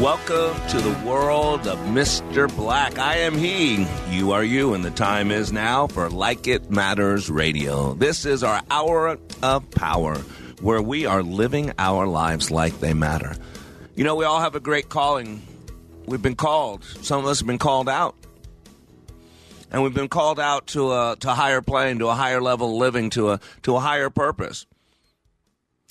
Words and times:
Welcome 0.00 0.54
to 0.68 0.78
the 0.78 1.08
world 1.08 1.66
of 1.66 1.78
Mr. 1.78 2.54
Black. 2.54 2.98
I 2.98 3.16
am 3.20 3.32
he, 3.38 3.86
you 4.10 4.32
are 4.32 4.44
you, 4.44 4.74
and 4.74 4.84
the 4.84 4.90
time 4.90 5.30
is 5.30 5.52
now 5.52 5.86
for 5.86 6.10
Like 6.10 6.46
It 6.46 6.70
Matters 6.70 7.30
Radio. 7.30 7.94
This 7.94 8.26
is 8.26 8.42
our 8.42 8.60
hour 8.70 9.16
of 9.42 9.70
power 9.70 10.16
where 10.60 10.82
we 10.82 11.06
are 11.06 11.22
living 11.22 11.72
our 11.78 12.06
lives 12.06 12.50
like 12.50 12.78
they 12.78 12.92
matter. 12.92 13.36
You 13.94 14.04
know, 14.04 14.16
we 14.16 14.26
all 14.26 14.38
have 14.38 14.54
a 14.54 14.60
great 14.60 14.90
calling. 14.90 15.40
We've 16.04 16.20
been 16.20 16.36
called. 16.36 16.84
Some 16.84 17.20
of 17.20 17.26
us 17.26 17.38
have 17.40 17.46
been 17.46 17.56
called 17.56 17.88
out. 17.88 18.14
And 19.72 19.82
we've 19.82 19.94
been 19.94 20.08
called 20.08 20.38
out 20.38 20.66
to 20.68 20.92
a, 20.92 21.16
to 21.20 21.30
a 21.30 21.34
higher 21.34 21.62
plane, 21.62 22.00
to 22.00 22.08
a 22.08 22.14
higher 22.14 22.42
level 22.42 22.68
of 22.68 22.74
living, 22.74 23.08
to 23.10 23.30
a, 23.30 23.40
to 23.62 23.76
a 23.76 23.80
higher 23.80 24.10
purpose. 24.10 24.66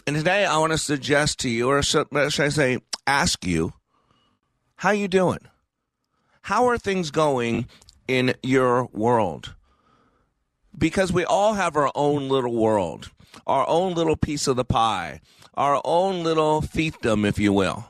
And 0.05 0.15
today 0.15 0.45
I 0.45 0.59
want 0.59 0.73
to 0.73 0.77
suggest 0.77 1.39
to 1.39 1.49
you, 1.49 1.69
or 1.69 1.81
should 1.81 2.07
I 2.15 2.29
say, 2.29 2.77
ask 3.07 3.43
you, 3.47 3.73
how 4.77 4.91
you 4.91 5.07
doing? 5.07 5.39
How 6.43 6.67
are 6.67 6.77
things 6.77 7.11
going 7.11 7.67
in 8.07 8.35
your 8.43 8.85
world? 8.93 9.55
Because 10.77 11.11
we 11.11 11.25
all 11.25 11.53
have 11.53 11.75
our 11.75 11.91
own 11.95 12.29
little 12.29 12.53
world, 12.53 13.11
our 13.47 13.67
own 13.67 13.93
little 13.93 14.17
piece 14.17 14.47
of 14.47 14.55
the 14.55 14.65
pie, 14.65 15.21
our 15.55 15.81
own 15.85 16.23
little 16.23 16.61
fiefdom, 16.61 17.25
if 17.25 17.39
you 17.39 17.53
will. 17.53 17.85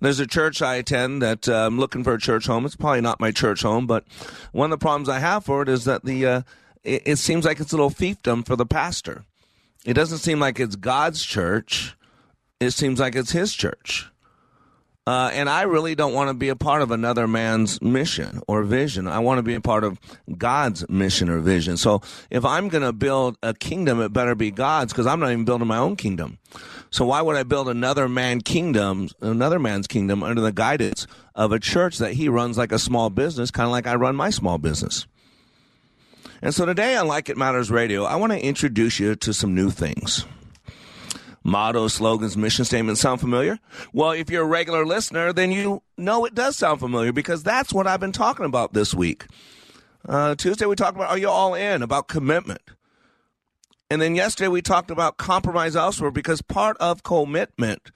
There's 0.00 0.20
a 0.20 0.26
church 0.26 0.62
I 0.62 0.76
attend 0.76 1.20
that 1.22 1.48
uh, 1.48 1.66
I'm 1.66 1.78
looking 1.78 2.04
for 2.04 2.14
a 2.14 2.20
church 2.20 2.46
home. 2.46 2.64
It's 2.64 2.76
probably 2.76 3.02
not 3.02 3.20
my 3.20 3.30
church 3.32 3.62
home, 3.62 3.86
but 3.86 4.04
one 4.52 4.72
of 4.72 4.78
the 4.78 4.82
problems 4.82 5.08
I 5.08 5.18
have 5.18 5.44
for 5.44 5.62
it 5.62 5.68
is 5.68 5.84
that 5.84 6.04
the 6.04 6.26
uh, 6.26 6.42
it, 6.82 7.02
it 7.04 7.16
seems 7.16 7.44
like 7.44 7.60
it's 7.60 7.72
a 7.72 7.76
little 7.76 7.90
fiefdom 7.90 8.46
for 8.46 8.56
the 8.56 8.66
pastor. 8.66 9.24
It 9.84 9.94
doesn't 9.94 10.18
seem 10.18 10.40
like 10.40 10.60
it's 10.60 10.76
God's 10.76 11.24
church. 11.24 11.96
It 12.60 12.70
seems 12.72 13.00
like 13.00 13.14
it's 13.14 13.32
his 13.32 13.54
church. 13.54 14.09
Uh, 15.06 15.30
and 15.32 15.48
I 15.48 15.62
really 15.62 15.94
don't 15.94 16.12
want 16.12 16.28
to 16.28 16.34
be 16.34 16.50
a 16.50 16.56
part 16.56 16.82
of 16.82 16.90
another 16.90 17.26
man's 17.26 17.80
mission 17.80 18.42
or 18.46 18.62
vision. 18.62 19.08
I 19.08 19.18
want 19.20 19.38
to 19.38 19.42
be 19.42 19.54
a 19.54 19.60
part 19.60 19.82
of 19.82 19.98
God's 20.36 20.88
mission 20.88 21.28
or 21.30 21.40
vision. 21.40 21.76
So 21.78 22.02
if 22.30 22.44
I'm 22.44 22.68
going 22.68 22.84
to 22.84 22.92
build 22.92 23.36
a 23.42 23.54
kingdom, 23.54 24.00
it 24.00 24.12
better 24.12 24.34
be 24.34 24.50
God's 24.50 24.92
because 24.92 25.06
I'm 25.06 25.18
not 25.18 25.32
even 25.32 25.44
building 25.44 25.66
my 25.66 25.78
own 25.78 25.96
kingdom. 25.96 26.38
So 26.90 27.06
why 27.06 27.22
would 27.22 27.36
I 27.36 27.44
build 27.44 27.68
another 27.68 28.08
man 28.08 28.40
kingdom, 28.40 29.08
another 29.20 29.58
man's 29.58 29.86
kingdom 29.86 30.22
under 30.22 30.42
the 30.42 30.52
guidance 30.52 31.06
of 31.34 31.50
a 31.50 31.58
church 31.58 31.98
that 31.98 32.12
he 32.12 32.28
runs 32.28 32.58
like 32.58 32.72
a 32.72 32.78
small 32.78 33.10
business, 33.10 33.50
kind 33.50 33.66
of 33.66 33.72
like 33.72 33.86
I 33.86 33.94
run 33.94 34.16
my 34.16 34.30
small 34.30 34.58
business? 34.58 35.06
And 36.42 36.54
so 36.54 36.66
today 36.66 36.96
on 36.96 37.06
Like 37.06 37.28
It 37.28 37.36
Matters 37.36 37.70
Radio, 37.70 38.04
I 38.04 38.16
want 38.16 38.32
to 38.32 38.40
introduce 38.40 38.98
you 38.98 39.14
to 39.16 39.32
some 39.32 39.54
new 39.54 39.70
things. 39.70 40.24
Mottos, 41.42 41.94
slogans, 41.94 42.36
mission 42.36 42.64
statements 42.64 43.00
sound 43.00 43.20
familiar? 43.20 43.58
Well, 43.92 44.10
if 44.10 44.28
you're 44.30 44.42
a 44.42 44.46
regular 44.46 44.84
listener, 44.84 45.32
then 45.32 45.50
you 45.50 45.82
know 45.96 46.24
it 46.26 46.34
does 46.34 46.56
sound 46.56 46.80
familiar 46.80 47.12
because 47.12 47.42
that's 47.42 47.72
what 47.72 47.86
I've 47.86 48.00
been 48.00 48.12
talking 48.12 48.44
about 48.44 48.74
this 48.74 48.92
week. 48.94 49.26
Uh, 50.06 50.34
Tuesday, 50.34 50.66
we 50.66 50.76
talked 50.76 50.96
about 50.96 51.10
Are 51.10 51.18
You 51.18 51.28
All 51.28 51.54
In? 51.54 51.82
about 51.82 52.08
commitment. 52.08 52.60
And 53.90 54.00
then 54.00 54.14
yesterday, 54.14 54.48
we 54.48 54.62
talked 54.62 54.90
about 54.90 55.16
compromise 55.16 55.74
elsewhere 55.74 56.10
because 56.10 56.42
part 56.42 56.76
of 56.78 57.02
commitment, 57.02 57.90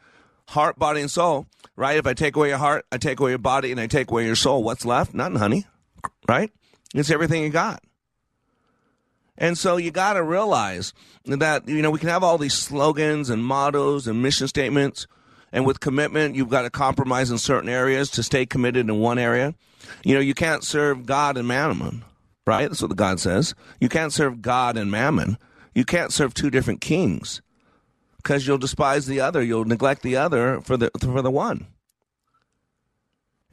heart, 0.48 0.78
body, 0.78 1.00
and 1.00 1.10
soul, 1.10 1.46
right? 1.76 1.96
If 1.96 2.06
I 2.06 2.14
take 2.14 2.34
away 2.36 2.48
your 2.48 2.58
heart, 2.58 2.84
I 2.90 2.98
take 2.98 3.20
away 3.20 3.30
your 3.30 3.38
body, 3.38 3.70
and 3.70 3.80
I 3.80 3.86
take 3.86 4.10
away 4.10 4.24
your 4.26 4.34
soul, 4.36 4.64
what's 4.64 4.84
left? 4.84 5.14
Nothing, 5.14 5.36
honey, 5.36 5.66
right? 6.28 6.50
It's 6.94 7.10
everything 7.10 7.42
you 7.42 7.50
got. 7.50 7.82
And 9.36 9.58
so 9.58 9.76
you 9.76 9.90
got 9.90 10.12
to 10.14 10.22
realize 10.22 10.92
that, 11.24 11.68
you 11.68 11.82
know, 11.82 11.90
we 11.90 11.98
can 11.98 12.08
have 12.08 12.22
all 12.22 12.38
these 12.38 12.54
slogans 12.54 13.30
and 13.30 13.44
mottos 13.44 14.06
and 14.06 14.22
mission 14.22 14.46
statements. 14.46 15.06
And 15.52 15.66
with 15.66 15.80
commitment, 15.80 16.34
you've 16.34 16.48
got 16.48 16.62
to 16.62 16.70
compromise 16.70 17.30
in 17.30 17.38
certain 17.38 17.68
areas 17.68 18.10
to 18.10 18.22
stay 18.22 18.46
committed 18.46 18.88
in 18.88 19.00
one 19.00 19.18
area. 19.18 19.54
You 20.04 20.14
know, 20.14 20.20
you 20.20 20.34
can't 20.34 20.64
serve 20.64 21.06
God 21.06 21.36
and 21.36 21.46
mammon, 21.46 22.04
right? 22.46 22.68
That's 22.68 22.82
what 22.82 22.88
the 22.88 22.94
God 22.94 23.20
says. 23.20 23.54
You 23.80 23.88
can't 23.88 24.12
serve 24.12 24.42
God 24.42 24.76
and 24.76 24.90
mammon. 24.90 25.38
You 25.74 25.84
can't 25.84 26.12
serve 26.12 26.34
two 26.34 26.50
different 26.50 26.80
kings 26.80 27.42
because 28.16 28.46
you'll 28.46 28.58
despise 28.58 29.06
the 29.06 29.20
other. 29.20 29.42
You'll 29.42 29.64
neglect 29.64 30.02
the 30.02 30.16
other 30.16 30.60
for 30.60 30.76
the, 30.76 30.90
for 31.00 31.22
the 31.22 31.30
one. 31.30 31.66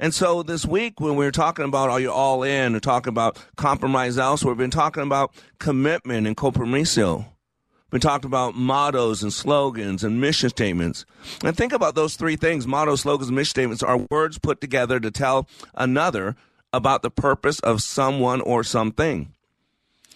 And 0.01 0.15
so 0.15 0.41
this 0.41 0.65
week, 0.65 0.99
when 0.99 1.15
we 1.15 1.25
were 1.25 1.31
talking 1.31 1.63
about 1.63 1.91
are 1.91 1.99
you 1.99 2.11
all 2.11 2.41
in, 2.41 2.75
or 2.75 2.79
talking 2.79 3.11
about 3.11 3.37
compromise 3.55 4.17
elsewhere, 4.17 4.55
we've 4.55 4.57
been 4.57 4.71
talking 4.71 5.03
about 5.03 5.31
commitment 5.59 6.25
and 6.25 6.35
compromiso. 6.35 7.17
We've 7.17 7.91
been 7.91 8.01
talking 8.01 8.25
about 8.25 8.55
mottos 8.55 9.21
and 9.21 9.31
slogans 9.31 10.03
and 10.03 10.19
mission 10.19 10.49
statements. 10.49 11.05
And 11.43 11.55
think 11.55 11.71
about 11.71 11.93
those 11.93 12.15
three 12.15 12.35
things 12.35 12.65
mottos, 12.65 13.01
slogans, 13.01 13.27
and 13.27 13.35
mission 13.35 13.51
statements 13.51 13.83
are 13.83 14.07
words 14.09 14.39
put 14.39 14.59
together 14.59 14.99
to 14.99 15.11
tell 15.11 15.47
another 15.75 16.35
about 16.73 17.03
the 17.03 17.11
purpose 17.11 17.59
of 17.59 17.83
someone 17.83 18.41
or 18.41 18.63
something. 18.63 19.31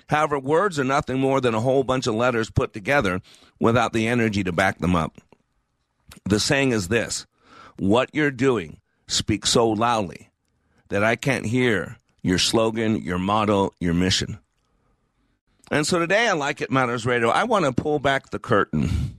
However, 0.09 0.39
words 0.39 0.79
are 0.79 0.83
nothing 0.83 1.19
more 1.19 1.39
than 1.39 1.53
a 1.53 1.61
whole 1.61 1.83
bunch 1.83 2.07
of 2.07 2.15
letters 2.15 2.49
put 2.49 2.73
together 2.73 3.21
without 3.59 3.93
the 3.93 4.07
energy 4.07 4.43
to 4.45 4.51
back 4.51 4.79
them 4.79 4.95
up. 4.95 5.19
The 6.23 6.39
saying 6.39 6.71
is 6.71 6.87
this 6.87 7.27
what 7.77 8.09
you're 8.13 8.31
doing 8.31 8.79
speak 9.07 9.45
so 9.45 9.69
loudly 9.69 10.29
that 10.89 11.03
I 11.03 11.15
can't 11.15 11.45
hear 11.45 11.97
your 12.21 12.37
slogan, 12.37 13.01
your 13.01 13.19
motto, 13.19 13.73
your 13.79 13.93
mission. 13.93 14.39
And 15.71 15.85
so 15.85 15.99
today 15.99 16.27
on 16.27 16.39
Like 16.39 16.61
It 16.61 16.71
Matters 16.71 17.05
Radio, 17.05 17.29
I 17.29 17.43
want 17.43 17.65
to 17.65 17.71
pull 17.71 17.99
back 17.99 18.29
the 18.29 18.39
curtain. 18.39 19.17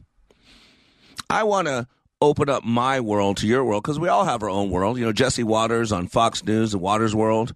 I 1.29 1.43
want 1.43 1.67
to 1.67 1.87
open 2.21 2.49
up 2.49 2.65
my 2.65 3.01
world 3.01 3.37
to 3.39 3.47
your 3.47 3.65
world 3.65 3.83
because 3.83 3.99
we 3.99 4.09
all 4.09 4.25
have 4.25 4.43
our 4.43 4.51
own 4.51 4.71
world. 4.71 4.99
You 4.99 5.05
know, 5.05 5.13
Jesse 5.13 5.45
Watters 5.45 5.93
on 5.93 6.09
Fox 6.09 6.45
News, 6.45 6.73
the 6.73 6.79
Watters 6.79 7.15
World, 7.15 7.53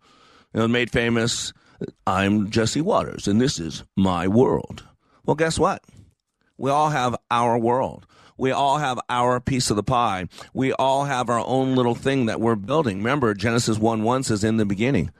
you 0.52 0.60
know, 0.60 0.68
made 0.68 0.90
famous. 0.90 1.52
I'm 2.06 2.50
Jesse 2.50 2.80
Watters, 2.80 3.26
and 3.26 3.40
this 3.40 3.58
is 3.58 3.84
my 3.96 4.28
world. 4.28 4.84
Well, 5.24 5.36
guess 5.36 5.58
what? 5.58 5.82
We 6.58 6.70
all 6.70 6.90
have 6.90 7.16
our 7.30 7.56
world. 7.58 8.06
We 8.40 8.52
all 8.52 8.78
have 8.78 8.98
our 9.10 9.38
piece 9.38 9.68
of 9.68 9.76
the 9.76 9.82
pie. 9.82 10.26
We 10.54 10.72
all 10.72 11.04
have 11.04 11.28
our 11.28 11.44
own 11.46 11.74
little 11.74 11.94
thing 11.94 12.24
that 12.24 12.40
we're 12.40 12.54
building. 12.54 12.96
Remember, 12.96 13.34
Genesis 13.34 13.78
1 13.78 14.02
1 14.02 14.22
says, 14.22 14.42
In 14.42 14.56
the 14.56 14.64
beginning, 14.64 15.10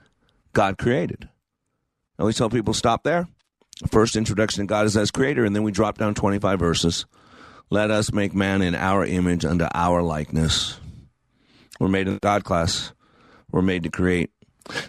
God 0.53 0.79
created. 0.79 1.29
I 2.17 2.23
always 2.23 2.35
tell 2.35 2.49
people, 2.49 2.73
stop 2.73 3.03
there. 3.03 3.27
First 3.91 4.15
introduction 4.15 4.63
to 4.63 4.67
God 4.67 4.87
is 4.87 4.97
as 4.97 5.11
creator, 5.11 5.45
and 5.45 5.55
then 5.55 5.61
we 5.61 5.71
drop 5.71 5.99
down 5.99 6.15
25 6.15 6.57
verses. 6.57 7.05
Let 7.69 7.91
us 7.91 8.11
make 8.11 8.33
man 8.33 8.63
in 8.63 8.73
our 8.73 9.05
image 9.05 9.45
unto 9.45 9.67
our 9.71 10.01
likeness. 10.01 10.79
We're 11.79 11.89
made 11.89 12.07
in 12.07 12.17
God 12.23 12.43
class. 12.43 12.91
We're 13.51 13.61
made 13.61 13.83
to 13.83 13.91
create. 13.91 14.31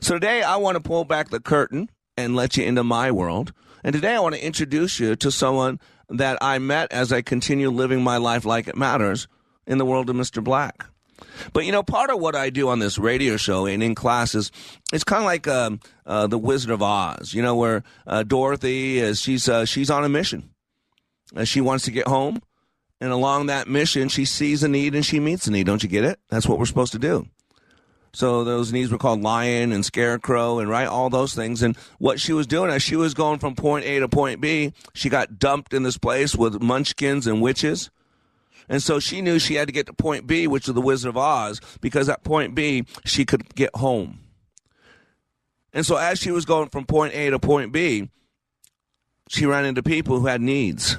So 0.00 0.14
today 0.14 0.42
I 0.42 0.56
want 0.56 0.76
to 0.76 0.82
pull 0.82 1.04
back 1.04 1.28
the 1.28 1.40
curtain 1.40 1.90
and 2.16 2.34
let 2.34 2.56
you 2.56 2.64
into 2.64 2.82
my 2.82 3.10
world. 3.10 3.52
And 3.84 3.94
today 3.94 4.14
I 4.14 4.20
want 4.20 4.36
to 4.36 4.44
introduce 4.44 4.98
you 4.98 5.16
to 5.16 5.30
someone 5.30 5.80
that 6.12 6.38
I 6.40 6.58
met 6.58 6.92
as 6.92 7.12
I 7.12 7.22
continue 7.22 7.70
living 7.70 8.02
my 8.02 8.16
life 8.18 8.44
like 8.44 8.68
it 8.68 8.76
matters 8.76 9.28
in 9.66 9.78
the 9.78 9.84
world 9.84 10.10
of 10.10 10.16
Mr. 10.16 10.42
Black. 10.42 10.86
But 11.52 11.64
you 11.64 11.72
know, 11.72 11.82
part 11.82 12.10
of 12.10 12.20
what 12.20 12.34
I 12.34 12.50
do 12.50 12.68
on 12.68 12.78
this 12.78 12.98
radio 12.98 13.36
show 13.36 13.66
and 13.66 13.82
in 13.82 13.94
classes, 13.94 14.50
it's 14.92 15.04
kind 15.04 15.20
of 15.20 15.26
like 15.26 15.46
um, 15.48 15.80
uh, 16.06 16.26
the 16.26 16.38
Wizard 16.38 16.70
of 16.70 16.82
Oz. 16.82 17.32
You 17.32 17.42
know, 17.42 17.56
where 17.56 17.82
uh, 18.06 18.22
Dorothy 18.22 18.98
is 18.98 19.20
she's 19.20 19.48
uh, 19.48 19.64
she's 19.64 19.90
on 19.90 20.04
a 20.04 20.08
mission. 20.08 20.50
Uh, 21.34 21.44
she 21.44 21.60
wants 21.60 21.84
to 21.84 21.90
get 21.90 22.06
home, 22.06 22.40
and 23.00 23.12
along 23.12 23.46
that 23.46 23.68
mission, 23.68 24.08
she 24.08 24.24
sees 24.24 24.62
a 24.62 24.68
need 24.68 24.94
and 24.94 25.06
she 25.06 25.20
meets 25.20 25.46
a 25.46 25.50
need. 25.50 25.66
Don't 25.66 25.82
you 25.82 25.88
get 25.88 26.04
it? 26.04 26.18
That's 26.28 26.46
what 26.46 26.58
we're 26.58 26.66
supposed 26.66 26.92
to 26.92 26.98
do. 26.98 27.26
So 28.14 28.44
those 28.44 28.72
needs 28.72 28.90
were 28.90 28.98
called 28.98 29.22
lion 29.22 29.72
and 29.72 29.84
scarecrow 29.84 30.58
and 30.58 30.68
right 30.68 30.86
all 30.86 31.08
those 31.08 31.34
things. 31.34 31.62
And 31.62 31.76
what 31.98 32.20
she 32.20 32.32
was 32.32 32.46
doing 32.46 32.70
as 32.70 32.82
she 32.82 32.94
was 32.94 33.14
going 33.14 33.38
from 33.38 33.54
point 33.54 33.86
A 33.86 34.00
to 34.00 34.08
point 34.08 34.40
B, 34.40 34.74
she 34.92 35.08
got 35.08 35.38
dumped 35.38 35.72
in 35.72 35.82
this 35.82 35.96
place 35.96 36.36
with 36.36 36.60
munchkins 36.60 37.26
and 37.26 37.40
witches. 37.40 37.90
And 38.68 38.82
so 38.82 39.00
she 39.00 39.22
knew 39.22 39.38
she 39.38 39.54
had 39.54 39.68
to 39.68 39.72
get 39.72 39.86
to 39.86 39.92
point 39.94 40.26
B, 40.26 40.46
which 40.46 40.68
is 40.68 40.74
the 40.74 40.80
Wizard 40.80 41.08
of 41.08 41.16
Oz, 41.16 41.60
because 41.80 42.08
at 42.08 42.22
point 42.22 42.54
B 42.54 42.84
she 43.04 43.24
could 43.24 43.54
get 43.54 43.74
home. 43.76 44.20
And 45.72 45.86
so 45.86 45.96
as 45.96 46.18
she 46.18 46.30
was 46.30 46.44
going 46.44 46.68
from 46.68 46.84
point 46.84 47.14
A 47.14 47.30
to 47.30 47.38
point 47.38 47.72
B, 47.72 48.10
she 49.28 49.46
ran 49.46 49.64
into 49.64 49.82
people 49.82 50.20
who 50.20 50.26
had 50.26 50.42
needs. 50.42 50.98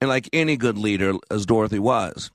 And 0.00 0.10
like 0.10 0.28
any 0.32 0.56
good 0.56 0.76
leader, 0.76 1.14
as 1.30 1.46
Dorothy 1.46 1.78
was, 1.78 2.32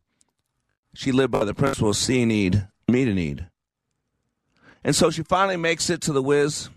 she 0.93 1.11
lived 1.11 1.31
by 1.31 1.43
the 1.43 1.53
principle 1.53 1.89
of 1.89 1.97
see 1.97 2.25
need, 2.25 2.67
meet 2.91 3.07
a 3.07 3.13
need. 3.13 3.47
And 4.83 4.95
so 4.95 5.09
she 5.09 5.23
finally 5.23 5.57
makes 5.57 5.89
it 5.89 6.01
to 6.01 6.13
the 6.13 6.21
whiz. 6.21 6.69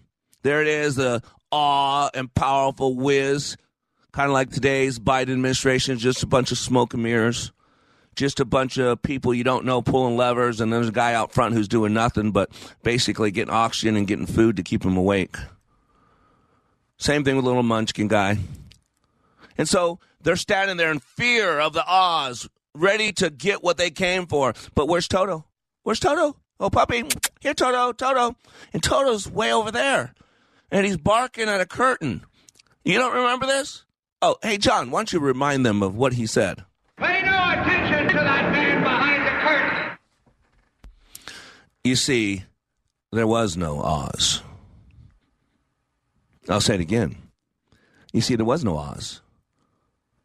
There 0.43 0.61
it 0.61 0.69
is, 0.69 0.97
the 0.97 1.23
awe 1.51 2.11
and 2.15 2.33
powerful 2.35 2.95
whiz. 2.95 3.57
Kind 4.13 4.29
of 4.29 4.35
like 4.35 4.51
today's 4.51 4.99
Biden 4.99 5.33
administration, 5.33 5.99
just 5.99 6.23
a 6.23 6.27
bunch 6.27 6.53
of 6.53 6.59
smoke 6.59 6.95
and 6.95 7.03
mirrors. 7.03 7.51
Just 8.15 8.39
a 8.39 8.45
bunch 8.45 8.79
of 8.79 9.03
people 9.03 9.35
you 9.35 9.43
don't 9.43 9.65
know 9.65 9.83
pulling 9.83 10.17
levers, 10.17 10.61
and 10.61 10.73
there's 10.73 10.89
a 10.89 10.93
guy 10.93 11.15
out 11.15 11.33
front 11.33 11.55
who's 11.55 11.67
doing 11.67 11.93
nothing 11.93 12.31
but 12.31 12.51
basically 12.85 13.33
getting 13.33 13.53
oxygen 13.53 13.97
and 13.97 14.07
getting 14.07 14.27
food 14.27 14.57
to 14.57 14.63
keep 14.63 14.85
him 14.85 14.97
awake. 14.97 15.37
Same 16.97 17.25
thing 17.25 17.35
with 17.35 17.45
little 17.45 17.65
munchkin 17.65 18.07
guy. 18.07 18.39
And 19.59 19.69
so 19.69 19.99
they're 20.21 20.37
standing 20.37 20.77
there 20.77 20.93
in 20.93 21.01
fear 21.01 21.59
of 21.59 21.73
the 21.73 21.85
Oz, 21.87 22.49
ready 22.75 23.13
to 23.15 23.31
get 23.31 23.65
what 23.65 23.79
they 23.79 23.91
came 23.91 24.27
for. 24.27 24.55
But 24.75 24.87
where's 24.87 25.09
Toto? 25.09 25.45
Where's 25.85 26.01
Toto? 26.01 26.37
Oh, 26.59 26.71
puppy. 26.71 27.05
Here, 27.41 27.55
Toto, 27.55 27.93
Toto. 27.93 28.37
And 28.73 28.83
Toto's 28.83 29.31
way 29.31 29.53
over 29.53 29.71
there. 29.71 30.15
And 30.71 30.85
he's 30.85 30.97
barking 30.97 31.49
at 31.49 31.61
a 31.61 31.67
curtain. 31.67 32.25
You 32.85 32.99
don't 32.99 33.15
remember 33.15 33.47
this? 33.47 33.85
Oh, 34.21 34.37
hey, 34.43 34.57
John, 34.57 34.91
why 34.91 35.01
don't 35.01 35.13
you 35.13 35.21
remind 35.21 35.65
them 35.65 35.83
of 35.83 35.95
what 35.95 36.15
he 36.15 36.27
said? 36.27 36.65
Pay 36.97 37.23
no 37.23 37.51
attention 37.51 38.09
to 38.09 38.15
that 38.15 38.51
man 38.51 38.83
behind 38.83 39.27
the 39.27 39.31
curtain. 39.31 39.99
You 41.85 41.97
see, 41.97 42.45
there 43.13 43.27
was 43.27 43.57
no 43.57 43.83
Oz. 43.83 44.43
I'll 46.49 46.61
say 46.61 46.75
it 46.75 46.81
again. 46.81 47.17
You 48.13 48.23
see, 48.23 48.37
there 48.37 48.47
was 48.47 48.65
no 48.65 48.79
Oz. 48.79 49.21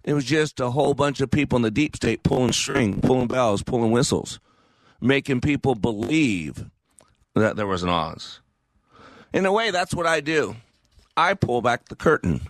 It 0.05 0.13
was 0.13 0.23
just 0.23 0.59
a 0.61 0.71
whole 0.71 0.93
bunch 0.93 1.19
of 1.19 1.29
people 1.29 1.57
in 1.57 1.63
the 1.63 1.71
deep 1.71 1.97
state 1.97 2.23
pulling 2.23 2.53
string, 2.53 3.01
pulling 3.01 3.27
bells, 3.27 3.63
pulling 3.63 3.91
whistles, 3.91 4.39
making 5.01 5.41
people 5.41 5.75
believe 5.75 6.65
that 7.35 7.55
there 7.55 7.67
was 7.67 7.83
an 7.83 7.89
Oz. 7.89 8.39
In 9.33 9.45
a 9.45 9.51
way, 9.51 9.71
that's 9.71 9.93
what 9.93 10.05
I 10.05 10.21
do. 10.21 10.55
I 11.15 11.33
pull 11.33 11.61
back 11.61 11.89
the 11.89 11.95
curtain. 11.95 12.41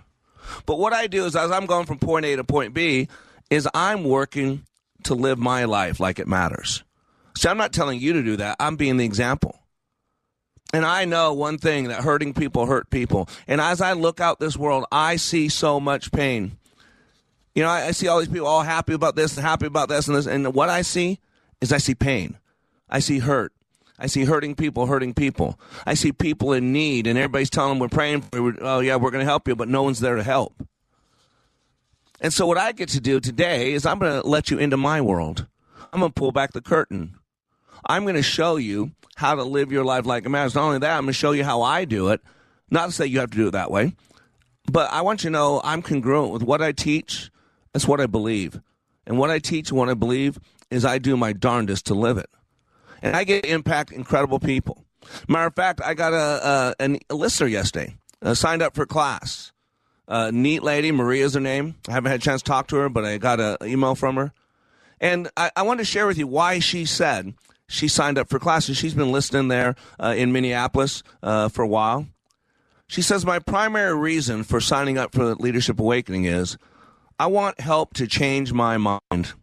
But 0.66 0.80
what 0.80 0.94
I 0.94 1.07
do 1.07 1.25
is, 1.25 1.36
as 1.36 1.51
I'm 1.51 1.66
going 1.66 1.86
from 1.86 2.00
point 2.00 2.25
A 2.25 2.36
to 2.36 2.44
point 2.44 2.74
B, 2.74 3.07
is 3.50 3.68
I'm 3.74 4.04
working 4.04 4.63
to 5.04 5.16
live 5.16 5.38
my 5.38 5.66
life 5.66 6.00
like 6.00 6.19
it 6.19 6.28
matters. 6.28 6.84
See, 7.38 7.48
I'm 7.48 7.57
not 7.57 7.74
telling 7.74 8.00
you 8.00 8.13
to 8.13 8.24
do 8.24 8.38
that. 8.38 8.57
I'm 8.60 8.75
being 8.75 8.98
the 8.98 9.06
example. 9.06 9.60
And 10.74 10.86
I 10.86 11.06
know 11.06 11.34
one 11.34 11.57
thing 11.57 11.88
that 11.88 12.04
hurting 12.04 12.34
people 12.34 12.66
hurt 12.66 12.90
people. 12.90 13.28
And 13.48 13.60
as 13.60 13.81
I 13.81 13.94
look 13.94 14.19
out 14.19 14.40
this 14.40 14.56
world, 14.56 14.86
I 14.92 15.16
see 15.16 15.50
so 15.50 15.80
much 15.80 16.12
pain. 16.12 16.57
You 17.56 17.63
know, 17.63 17.69
I, 17.69 17.88
I 17.88 17.92
see 17.92 18.07
all 18.07 18.19
these 18.19 18.28
people 18.28 18.48
all 18.48 18.62
happy 18.62 18.94
about 18.94 19.16
this 19.16 19.36
and 19.36 19.45
happy 19.45 19.66
about 19.66 19.90
this 19.90 20.07
and 20.07 20.16
this. 20.16 20.28
And 20.28 20.54
what 20.54 20.69
I 20.69 20.84
see 20.84 21.19
is 21.60 21.74
I 21.74 21.80
see 21.80 21.95
pain. 21.95 22.38
I 22.89 23.00
see 23.00 23.19
hurt. 23.19 23.53
I 24.00 24.07
see 24.07 24.24
hurting 24.24 24.56
people 24.56 24.86
hurting 24.86 25.13
people. 25.13 25.59
I 25.86 25.94
see 25.94 26.12
people 26.12 26.53
in 26.53 26.71
need, 26.71 27.06
and 27.06 27.18
everybody's 27.18 27.50
telling 27.50 27.71
them 27.71 27.80
we're 27.80 27.89
praying 27.89 28.21
for 28.21 28.38
you. 28.38 28.57
Oh, 28.62 28.80
yeah, 28.80 28.95
we're 28.95 29.12
going 29.12 29.24
to 29.24 29.30
help 29.30 29.47
you, 29.47 29.56
but 29.56 29.68
no 29.68 29.83
one's 29.83 30.00
there 30.00 30.15
to 30.15 30.24
help. 30.24 30.56
And 32.21 32.33
so, 32.33 32.47
what 32.47 32.57
I 32.57 32.71
get 32.71 32.89
to 32.89 33.01
do 33.01 33.19
today 33.19 33.74
is 33.74 33.86
I'm 33.86 34.00
going 34.00 34.21
to 34.21 34.27
let 34.27 34.50
you 34.50 34.57
into 34.57 34.77
my 34.77 35.01
world. 35.01 35.47
I'm 35.91 36.00
going 36.00 36.12
to 36.12 36.19
pull 36.19 36.31
back 36.31 36.53
the 36.53 36.62
curtain. 36.62 37.15
I'm 37.86 38.03
going 38.03 38.15
to 38.15 38.24
show 38.24 38.56
you 38.56 38.92
how 39.15 39.35
to 39.35 39.44
live 39.44 39.71
your 39.71 39.83
life 39.83 40.06
like 40.06 40.25
it 40.25 40.30
matters. 40.30 40.56
Not 40.56 40.63
only 40.63 40.80
that, 40.80 40.97
I'm 40.97 41.03
going 41.03 41.07
to 41.07 41.13
show 41.13 41.31
you 41.31 41.44
how 41.44 41.62
I 41.62 41.85
do 41.85 42.09
it. 42.09 42.21
Not 42.71 42.88
to 42.88 42.92
say 42.92 43.06
you 43.06 43.19
have 43.19 43.31
to 43.31 43.38
do 43.38 43.47
it 43.47 43.51
that 43.51 43.71
way, 43.71 43.95
but 44.71 44.92
I 44.92 45.01
want 45.01 45.24
you 45.24 45.30
to 45.30 45.33
know 45.33 45.59
I'm 45.63 45.81
congruent 45.81 46.31
with 46.31 46.44
what 46.44 46.62
I 46.62 46.71
teach. 46.71 47.31
That's 47.74 47.88
what 47.88 48.00
I 48.00 48.06
believe. 48.06 48.62
And 49.06 49.18
what 49.18 49.30
I 49.30 49.39
teach 49.39 49.71
and 49.71 49.80
what 49.80 49.89
I 49.89 49.94
believe 49.94 50.39
is 50.69 50.85
I 50.85 51.00
do 51.00 51.18
my 51.18 51.33
darndest 51.33 51.88
to 51.88 51.95
live 51.95 52.18
it 52.18 52.30
and 53.01 53.16
I 53.16 53.24
get 53.24 53.46
impact 53.46 53.92
incredible 53.92 54.40
people. 54.40 54.86
Matter 55.28 55.48
of 55.48 55.56
fact, 55.56 55.81
I 55.84 55.94
got 55.94 56.13
a, 56.13 56.75
a, 56.80 57.00
a 57.10 57.16
listener 57.16 57.48
yesterday, 57.48 57.96
uh, 58.22 58.34
signed 58.34 58.62
up 58.62 58.75
for 58.75 58.86
class. 58.86 59.51
Uh, 60.07 60.31
neat 60.34 60.63
lady, 60.63 60.92
Maria's 60.92 61.36
her 61.36 61.40
name. 61.40 61.75
I 61.88 61.94
haven't 61.94 62.12
had 62.12 62.19
a 62.19 62.24
chance 62.24 62.42
to 62.42 62.50
talk 62.50 62.68
to 62.69 62.78
her, 62.78 62.90
but 62.90 63.06
I 63.06 63.18
got 63.18 63.40
an 63.40 63.57
email 63.63 63.96
from 63.96 64.16
her. 64.16 64.34
And 65.00 65.30
I, 65.38 65.51
I 65.56 65.62
want 65.62 65.80
to 65.80 65.86
share 65.86 66.07
with 66.07 66.18
you 66.18 66.28
why 66.28 66.60
she 66.60 66.86
said 66.86 67.34
she 67.68 67.88
signed 67.88 68.18
up 68.18 68.28
for 68.28 68.40
class. 68.40 68.68
And 68.68 68.75
she's 68.75 68.96
been 68.96 69.12
listening 69.12 69.48
there 69.48 69.75
uh, 70.00 70.16
in 70.18 70.31
Minneapolis 70.31 71.04
uh, 71.22 71.50
for 71.50 71.62
a 71.62 71.68
while. 71.68 72.07
She 72.88 73.04
says, 73.04 73.24
My 73.24 73.38
primary 73.38 73.95
reason 73.95 74.44
for 74.44 74.60
signing 74.60 74.98
up 74.98 75.13
for 75.13 75.36
Leadership 75.36 75.80
Awakening 75.80 76.25
is 76.25 76.57
I 77.19 77.28
want 77.28 77.60
help 77.60 77.94
to 77.95 78.07
change 78.07 78.52
my 78.52 78.78
mind, 78.78 79.34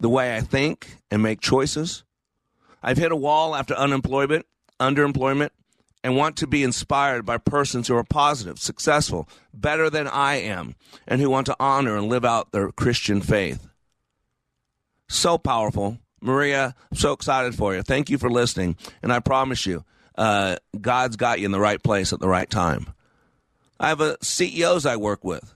the 0.00 0.08
way 0.08 0.34
I 0.34 0.40
think 0.40 0.96
and 1.10 1.22
make 1.22 1.40
choices, 1.40 2.02
I've 2.82 2.96
hit 2.96 3.12
a 3.12 3.16
wall 3.16 3.54
after 3.54 3.74
unemployment, 3.74 4.46
underemployment, 4.80 5.50
and 6.04 6.16
want 6.16 6.36
to 6.36 6.46
be 6.46 6.62
inspired 6.62 7.26
by 7.26 7.38
persons 7.38 7.88
who 7.88 7.96
are 7.96 8.04
positive, 8.04 8.58
successful, 8.58 9.28
better 9.52 9.90
than 9.90 10.06
I 10.06 10.36
am, 10.36 10.76
and 11.06 11.20
who 11.20 11.30
want 11.30 11.46
to 11.46 11.56
honor 11.58 11.96
and 11.96 12.08
live 12.08 12.24
out 12.24 12.52
their 12.52 12.70
Christian 12.70 13.20
faith. 13.20 13.68
So 15.08 15.38
powerful. 15.38 15.98
Maria, 16.20 16.74
I'm 16.90 16.96
so 16.96 17.12
excited 17.12 17.54
for 17.54 17.74
you. 17.74 17.82
Thank 17.82 18.10
you 18.10 18.18
for 18.18 18.30
listening. 18.30 18.76
And 19.02 19.12
I 19.12 19.20
promise 19.20 19.66
you, 19.66 19.84
uh, 20.16 20.56
God's 20.80 21.16
got 21.16 21.40
you 21.40 21.46
in 21.46 21.52
the 21.52 21.60
right 21.60 21.82
place 21.82 22.12
at 22.12 22.20
the 22.20 22.28
right 22.28 22.48
time. 22.48 22.92
I 23.80 23.88
have 23.88 24.00
a 24.00 24.16
CEOs 24.22 24.84
I 24.84 24.96
work 24.96 25.24
with. 25.24 25.54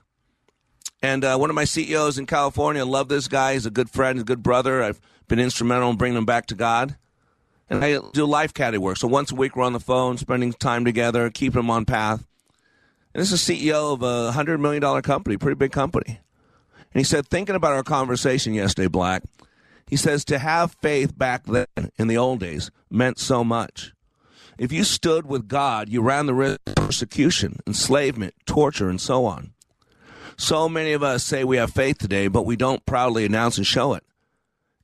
And 1.01 1.25
uh, 1.25 1.37
one 1.37 1.49
of 1.49 1.55
my 1.55 1.65
CEOs 1.65 2.17
in 2.17 2.25
California, 2.25 2.81
I 2.81 2.85
love 2.85 3.09
this 3.09 3.27
guy. 3.27 3.53
He's 3.53 3.65
a 3.65 3.71
good 3.71 3.89
friend, 3.89 4.19
a 4.19 4.23
good 4.23 4.41
brother. 4.41 4.81
I've 4.81 5.01
been 5.27 5.39
instrumental 5.39 5.89
in 5.89 5.97
bringing 5.97 6.17
him 6.17 6.25
back 6.25 6.45
to 6.47 6.55
God 6.55 6.95
and 7.73 7.83
I 7.83 7.99
do 8.11 8.25
life 8.25 8.53
caddy 8.53 8.77
work. 8.77 8.97
So 8.97 9.07
once 9.07 9.31
a 9.31 9.35
week, 9.35 9.55
we're 9.55 9.63
on 9.63 9.73
the 9.73 9.79
phone, 9.79 10.17
spending 10.17 10.53
time 10.53 10.85
together, 10.85 11.29
keeping 11.29 11.59
them 11.59 11.69
on 11.69 11.85
path. 11.85 12.25
And 13.13 13.21
this 13.21 13.31
is 13.31 13.41
CEO 13.41 13.93
of 13.93 14.01
a 14.01 14.31
hundred 14.31 14.59
million 14.59 14.81
dollar 14.81 15.01
company, 15.01 15.37
pretty 15.37 15.55
big 15.55 15.71
company. 15.71 16.19
And 16.93 16.99
he 16.99 17.03
said, 17.03 17.27
thinking 17.27 17.55
about 17.55 17.73
our 17.73 17.83
conversation 17.83 18.53
yesterday, 18.53 18.87
Black, 18.87 19.23
he 19.87 19.95
says 19.95 20.23
to 20.25 20.39
have 20.39 20.75
faith 20.81 21.17
back 21.17 21.45
then 21.45 21.67
in 21.97 22.07
the 22.07 22.17
old 22.17 22.39
days 22.39 22.71
meant 22.89 23.19
so 23.19 23.43
much. 23.43 23.93
If 24.57 24.71
you 24.71 24.83
stood 24.83 25.25
with 25.25 25.47
God, 25.47 25.89
you 25.89 26.01
ran 26.01 26.27
the 26.27 26.33
risk 26.33 26.59
of 26.67 26.75
persecution, 26.75 27.59
enslavement, 27.65 28.35
torture, 28.45 28.89
and 28.89 29.01
so 29.01 29.25
on. 29.25 29.53
So 30.37 30.69
many 30.69 30.93
of 30.93 31.03
us 31.03 31.23
say 31.23 31.43
we 31.43 31.57
have 31.57 31.71
faith 31.71 31.97
today, 31.97 32.27
but 32.27 32.45
we 32.45 32.55
don't 32.55 32.85
proudly 32.85 33.25
announce 33.25 33.57
and 33.57 33.65
show 33.65 33.93
it. 33.93 34.03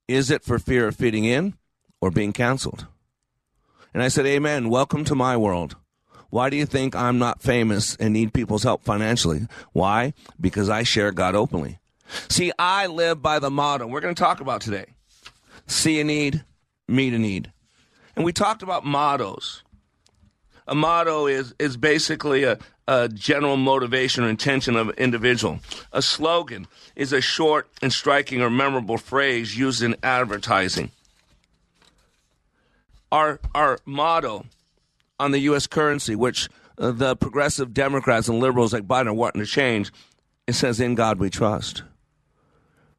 Is 0.07 0.31
it 0.31 0.43
for 0.43 0.57
fear 0.57 0.87
of 0.87 0.95
fitting 0.95 1.25
in? 1.25 1.53
Or 2.01 2.11
being 2.11 2.33
canceled. 2.33 2.87
And 3.93 4.03
I 4.03 4.07
said, 4.07 4.25
Amen. 4.25 4.69
Welcome 4.69 5.03
to 5.05 5.15
my 5.15 5.35
world. 5.35 5.75
Why 6.29 6.49
do 6.49 6.57
you 6.57 6.65
think 6.65 6.95
I'm 6.95 7.17
not 7.17 7.41
famous 7.41 7.95
and 7.95 8.13
need 8.13 8.33
people's 8.33 8.63
help 8.63 8.83
financially? 8.83 9.47
Why? 9.73 10.13
Because 10.39 10.69
I 10.69 10.83
share 10.83 11.11
God 11.11 11.35
openly. 11.35 11.79
See, 12.27 12.51
I 12.59 12.87
live 12.87 13.21
by 13.21 13.39
the 13.39 13.49
motto 13.49 13.87
we're 13.87 14.01
going 14.01 14.15
to 14.15 14.21
talk 14.21 14.41
about 14.41 14.61
today 14.61 14.85
see 15.67 15.99
a 15.99 16.03
need, 16.03 16.43
meet 16.87 17.13
a 17.13 17.19
need. 17.19 17.51
And 18.15 18.25
we 18.25 18.33
talked 18.33 18.63
about 18.63 18.85
mottos. 18.85 19.63
A 20.67 20.73
motto 20.73 21.27
is, 21.27 21.53
is 21.59 21.77
basically 21.77 22.43
a, 22.43 22.57
a 22.87 23.07
general 23.07 23.55
motivation 23.55 24.23
or 24.23 24.29
intention 24.29 24.75
of 24.75 24.89
an 24.89 24.95
individual. 24.97 25.59
A 25.91 26.01
slogan 26.01 26.67
is 26.95 27.13
a 27.13 27.21
short 27.21 27.69
and 27.81 27.93
striking 27.93 28.41
or 28.41 28.49
memorable 28.49 28.97
phrase 28.97 29.57
used 29.57 29.81
in 29.81 29.95
advertising 30.03 30.91
our 33.11 33.39
our 33.55 33.79
motto 33.85 34.45
on 35.19 35.31
the 35.31 35.39
U.S. 35.39 35.67
currency, 35.67 36.15
which 36.15 36.49
uh, 36.77 36.91
the 36.91 37.15
progressive 37.15 37.73
Democrats 37.73 38.27
and 38.27 38.39
liberals 38.39 38.73
like 38.73 38.87
Biden 38.87 39.07
are 39.07 39.13
wanting 39.13 39.41
to 39.41 39.47
change, 39.47 39.91
it 40.47 40.53
says, 40.53 40.79
"In 40.79 40.95
God 40.95 41.19
we 41.19 41.29
trust." 41.29 41.83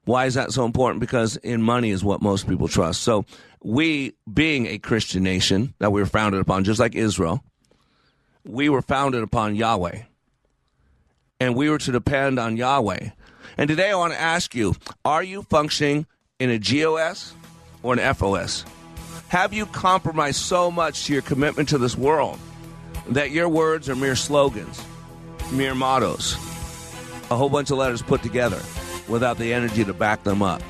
Why 0.04 0.26
is 0.26 0.34
that 0.34 0.52
so 0.52 0.64
important? 0.64 1.00
Because 1.00 1.36
in 1.36 1.62
money 1.62 1.90
is 1.90 2.02
what 2.02 2.22
most 2.22 2.48
people 2.48 2.68
trust. 2.68 3.02
So 3.02 3.26
we, 3.62 4.14
being 4.32 4.66
a 4.66 4.78
Christian 4.78 5.22
nation 5.22 5.74
that 5.78 5.92
we 5.92 6.00
were 6.00 6.06
founded 6.06 6.40
upon, 6.40 6.64
just 6.64 6.80
like 6.80 6.94
Israel, 6.94 7.44
we 8.44 8.68
were 8.68 8.82
founded 8.82 9.22
upon 9.22 9.54
Yahweh, 9.54 10.02
and 11.38 11.54
we 11.54 11.68
were 11.68 11.78
to 11.78 11.92
depend 11.92 12.38
on 12.38 12.56
Yahweh. 12.56 13.10
And 13.58 13.68
today 13.68 13.90
I 13.90 13.94
want 13.94 14.12
to 14.12 14.20
ask 14.20 14.54
you: 14.54 14.74
Are 15.04 15.22
you 15.22 15.42
functioning 15.42 16.06
in 16.38 16.50
a 16.50 16.58
GOS 16.58 17.34
or 17.82 17.92
an 17.92 18.14
FOS? 18.14 18.64
Have 19.30 19.52
you 19.52 19.64
compromised 19.66 20.40
so 20.40 20.72
much 20.72 21.04
to 21.04 21.12
your 21.12 21.22
commitment 21.22 21.68
to 21.68 21.78
this 21.78 21.96
world 21.96 22.36
that 23.10 23.30
your 23.30 23.48
words 23.48 23.88
are 23.88 23.94
mere 23.94 24.16
slogans, 24.16 24.84
mere 25.52 25.72
mottos, 25.72 26.34
a 27.30 27.36
whole 27.36 27.48
bunch 27.48 27.70
of 27.70 27.78
letters 27.78 28.02
put 28.02 28.24
together 28.24 28.60
without 29.06 29.38
the 29.38 29.52
energy 29.52 29.84
to 29.84 29.94
back 29.94 30.24
them 30.24 30.42
up? 30.42 30.60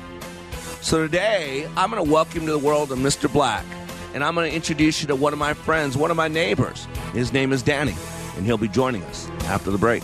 So 0.79 1.01
today, 1.01 1.67
I'm 1.75 1.89
going 1.89 2.05
to 2.05 2.11
welcome 2.11 2.45
to 2.45 2.51
the 2.51 2.59
world 2.59 2.91
of 2.91 2.99
Mr. 2.99 3.33
Black, 3.33 3.65
and 4.13 4.23
I'm 4.23 4.35
going 4.35 4.51
to 4.51 4.55
introduce 4.55 5.01
you 5.01 5.07
to 5.07 5.15
one 5.15 5.33
of 5.33 5.39
my 5.39 5.55
friends, 5.55 5.97
one 5.97 6.11
of 6.11 6.17
my 6.17 6.27
neighbors. 6.27 6.87
His 7.13 7.33
name 7.33 7.53
is 7.53 7.63
Danny, 7.63 7.95
and 8.37 8.45
he'll 8.45 8.59
be 8.59 8.67
joining 8.67 9.01
us 9.05 9.27
after 9.45 9.71
the 9.71 9.79
break. 9.79 10.03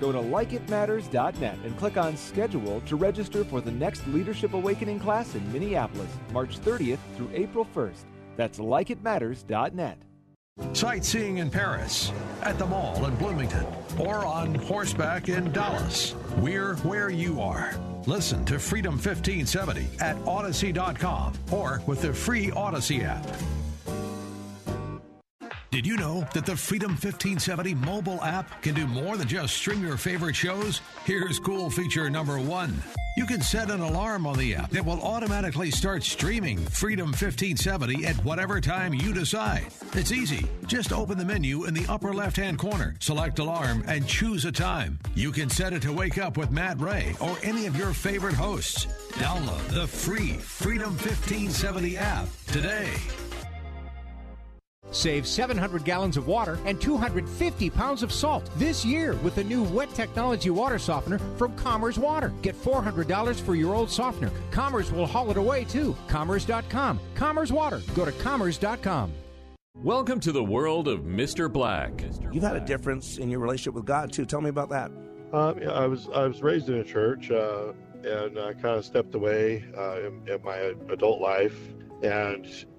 Go 0.00 0.12
to 0.12 0.18
likeitmatters.net 0.18 1.58
and 1.64 1.78
click 1.78 1.96
on 1.96 2.16
schedule 2.16 2.80
to 2.82 2.96
register 2.96 3.44
for 3.44 3.60
the 3.60 3.70
next 3.70 4.06
Leadership 4.08 4.54
Awakening 4.54 5.00
class 5.00 5.34
in 5.34 5.52
Minneapolis, 5.52 6.10
March 6.32 6.58
30th 6.60 6.98
through 7.16 7.30
April 7.34 7.66
1st. 7.74 8.04
That's 8.36 8.58
likeitmatters.net. 8.58 9.98
Sightseeing 10.72 11.38
in 11.38 11.50
Paris, 11.50 12.12
at 12.42 12.58
the 12.58 12.66
mall 12.66 13.04
in 13.06 13.14
Bloomington, 13.16 13.64
or 13.98 14.26
on 14.26 14.54
horseback 14.56 15.28
in 15.28 15.52
Dallas. 15.52 16.14
We're 16.38 16.74
where 16.78 17.10
you 17.10 17.40
are. 17.40 17.78
Listen 18.06 18.44
to 18.46 18.58
Freedom 18.58 18.94
1570 18.94 19.86
at 20.00 20.16
Audacy.com 20.24 21.34
or 21.52 21.82
with 21.86 22.02
the 22.02 22.12
free 22.12 22.48
Audacy 22.48 23.04
app. 23.04 23.26
Did 25.70 25.86
you 25.86 25.98
know 25.98 26.26
that 26.32 26.46
the 26.46 26.56
Freedom 26.56 26.92
1570 26.92 27.74
mobile 27.74 28.24
app 28.24 28.62
can 28.62 28.74
do 28.74 28.86
more 28.86 29.18
than 29.18 29.28
just 29.28 29.54
stream 29.54 29.84
your 29.84 29.98
favorite 29.98 30.34
shows? 30.34 30.80
Here's 31.04 31.38
cool 31.38 31.68
feature 31.68 32.08
number 32.08 32.40
one. 32.40 32.82
You 33.18 33.26
can 33.26 33.42
set 33.42 33.70
an 33.70 33.80
alarm 33.80 34.26
on 34.26 34.38
the 34.38 34.54
app 34.54 34.70
that 34.70 34.84
will 34.86 35.02
automatically 35.02 35.70
start 35.70 36.04
streaming 36.04 36.56
Freedom 36.56 37.08
1570 37.08 38.06
at 38.06 38.16
whatever 38.24 38.62
time 38.62 38.94
you 38.94 39.12
decide. 39.12 39.66
It's 39.92 40.10
easy. 40.10 40.46
Just 40.66 40.90
open 40.90 41.18
the 41.18 41.24
menu 41.24 41.66
in 41.66 41.74
the 41.74 41.84
upper 41.86 42.14
left 42.14 42.36
hand 42.36 42.58
corner, 42.58 42.94
select 43.00 43.38
alarm, 43.38 43.84
and 43.86 44.06
choose 44.06 44.46
a 44.46 44.52
time. 44.52 44.98
You 45.14 45.32
can 45.32 45.50
set 45.50 45.74
it 45.74 45.82
to 45.82 45.92
wake 45.92 46.16
up 46.16 46.38
with 46.38 46.50
Matt 46.50 46.80
Ray 46.80 47.14
or 47.20 47.36
any 47.42 47.66
of 47.66 47.76
your 47.76 47.92
favorite 47.92 48.34
hosts. 48.34 48.86
Download 49.18 49.68
the 49.68 49.86
free 49.86 50.32
Freedom 50.32 50.92
1570 50.92 51.98
app 51.98 52.28
today. 52.46 52.88
Save 54.90 55.26
700 55.26 55.84
gallons 55.84 56.16
of 56.16 56.26
water 56.26 56.58
and 56.64 56.80
250 56.80 57.70
pounds 57.70 58.02
of 58.02 58.12
salt 58.12 58.48
this 58.56 58.84
year 58.84 59.14
with 59.16 59.34
the 59.34 59.44
new 59.44 59.62
wet 59.64 59.92
technology 59.94 60.50
water 60.50 60.78
softener 60.78 61.18
from 61.36 61.54
Commerce 61.56 61.98
Water. 61.98 62.32
Get 62.42 62.54
$400 62.54 63.40
for 63.40 63.54
your 63.54 63.74
old 63.74 63.90
softener. 63.90 64.30
Commerce 64.50 64.90
will 64.90 65.06
haul 65.06 65.30
it 65.30 65.36
away 65.36 65.64
too. 65.64 65.96
Commerce.com. 66.08 67.00
Commerce 67.14 67.50
Water. 67.50 67.82
Go 67.94 68.04
to 68.04 68.12
commerce.com. 68.12 69.12
Welcome 69.84 70.18
to 70.20 70.32
the 70.32 70.42
world 70.42 70.88
of 70.88 71.02
Mr. 71.02 71.52
Black. 71.52 72.02
You've 72.32 72.42
had 72.42 72.56
a 72.56 72.60
difference 72.60 73.18
in 73.18 73.30
your 73.30 73.38
relationship 73.38 73.74
with 73.74 73.84
God 73.84 74.12
too. 74.12 74.24
Tell 74.24 74.40
me 74.40 74.50
about 74.50 74.70
that. 74.70 74.90
Um, 75.32 75.60
yeah, 75.60 75.70
I 75.70 75.86
was 75.86 76.08
I 76.12 76.26
was 76.26 76.42
raised 76.42 76.68
in 76.68 76.76
a 76.76 76.84
church, 76.84 77.30
uh, 77.30 77.72
and 78.02 78.38
I 78.38 78.54
kind 78.54 78.76
of 78.76 78.84
stepped 78.84 79.14
away 79.14 79.64
uh, 79.76 80.00
in, 80.00 80.26
in 80.26 80.42
my 80.42 80.74
adult 80.90 81.20
life, 81.20 81.56
and 82.02 82.44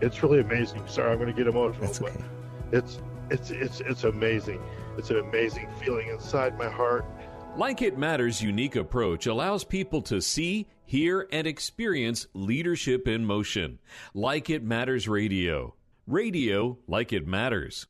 it's 0.00 0.22
really 0.22 0.40
amazing. 0.40 0.86
Sorry, 0.86 1.10
I'm 1.10 1.18
going 1.18 1.28
to 1.28 1.36
get 1.36 1.46
emotional, 1.46 1.86
That's 1.86 2.00
okay. 2.00 2.12
but 2.70 2.78
it's 2.78 3.00
it's 3.30 3.50
it's 3.50 3.80
it's 3.80 4.04
amazing. 4.04 4.60
It's 4.96 5.10
an 5.10 5.18
amazing 5.18 5.68
feeling 5.80 6.08
inside 6.08 6.58
my 6.58 6.68
heart. 6.68 7.04
Like 7.56 7.82
It 7.82 7.98
Matters' 7.98 8.40
unique 8.42 8.76
approach 8.76 9.26
allows 9.26 9.64
people 9.64 10.00
to 10.02 10.20
see, 10.20 10.66
hear, 10.84 11.26
and 11.32 11.46
experience 11.46 12.26
leadership 12.34 13.08
in 13.08 13.24
motion. 13.24 13.78
Like 14.14 14.48
It 14.50 14.62
Matters 14.62 15.08
Radio. 15.08 15.74
Radio 16.06 16.78
like 16.86 17.12
it 17.12 17.26
matters. 17.26 17.86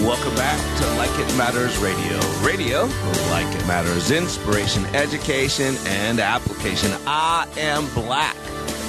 Welcome 0.00 0.34
back 0.34 0.58
to 0.78 0.86
Like 0.96 1.10
It 1.18 1.36
Matters 1.36 1.76
Radio. 1.76 2.18
Radio, 2.40 2.84
like 3.28 3.54
it 3.54 3.66
matters, 3.66 4.10
inspiration, 4.10 4.86
education, 4.96 5.76
and 5.84 6.18
application. 6.18 6.90
I 7.06 7.46
am 7.58 7.86
black. 7.92 8.34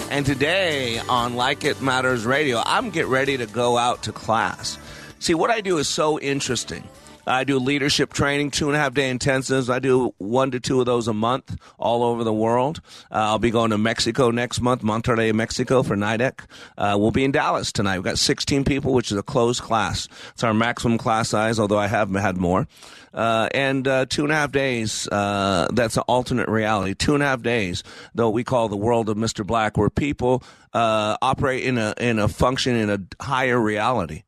And 0.09 0.25
today 0.25 0.99
on 0.99 1.35
Like 1.35 1.65
It 1.65 1.81
Matters 1.81 2.25
Radio, 2.25 2.63
I'm 2.65 2.91
getting 2.91 3.11
ready 3.11 3.35
to 3.35 3.45
go 3.45 3.77
out 3.77 4.03
to 4.03 4.13
class. 4.13 4.79
See, 5.19 5.33
what 5.33 5.51
I 5.51 5.59
do 5.59 5.79
is 5.79 5.89
so 5.89 6.17
interesting. 6.17 6.87
I 7.27 7.43
do 7.43 7.59
leadership 7.59 8.13
training, 8.13 8.51
two 8.51 8.67
and 8.67 8.75
a 8.75 8.79
half 8.79 8.93
day 8.93 9.13
intensives. 9.13 9.69
I 9.69 9.79
do 9.79 10.13
one 10.17 10.51
to 10.51 10.59
two 10.59 10.79
of 10.79 10.85
those 10.85 11.07
a 11.07 11.13
month 11.13 11.55
all 11.77 12.03
over 12.03 12.23
the 12.23 12.33
world. 12.33 12.81
Uh, 13.11 13.15
I'll 13.15 13.39
be 13.39 13.51
going 13.51 13.71
to 13.71 13.77
Mexico 13.77 14.31
next 14.31 14.61
month, 14.61 14.81
Monterrey, 14.81 15.33
Mexico 15.33 15.83
for 15.83 15.95
NIDEC. 15.95 16.45
Uh, 16.77 16.95
we'll 16.99 17.11
be 17.11 17.23
in 17.23 17.31
Dallas 17.31 17.71
tonight. 17.71 17.97
We've 17.97 18.05
got 18.05 18.17
16 18.17 18.63
people, 18.63 18.93
which 18.93 19.11
is 19.11 19.17
a 19.17 19.23
closed 19.23 19.61
class. 19.61 20.07
It's 20.31 20.43
our 20.43 20.53
maximum 20.53 20.97
class 20.97 21.29
size, 21.29 21.59
although 21.59 21.79
I 21.79 21.87
have 21.87 22.11
had 22.11 22.37
more. 22.37 22.67
Uh, 23.13 23.49
and 23.53 23.87
uh, 23.87 24.05
two 24.07 24.23
and 24.23 24.31
a 24.31 24.35
half 24.35 24.51
days, 24.51 25.07
uh, 25.09 25.67
that's 25.73 25.97
an 25.97 26.03
alternate 26.07 26.47
reality. 26.47 26.93
Two 26.93 27.13
and 27.13 27.21
a 27.21 27.25
half 27.25 27.41
days, 27.41 27.83
though 28.15 28.29
we 28.29 28.43
call 28.43 28.69
the 28.69 28.77
world 28.77 29.09
of 29.09 29.17
Mr. 29.17 29.45
Black, 29.45 29.77
where 29.77 29.89
people 29.89 30.43
uh, 30.73 31.17
operate 31.21 31.63
in 31.63 31.77
a, 31.77 31.93
in 31.97 32.19
a 32.19 32.27
function 32.27 32.75
in 32.75 32.89
a 32.89 33.23
higher 33.23 33.59
reality 33.59 34.23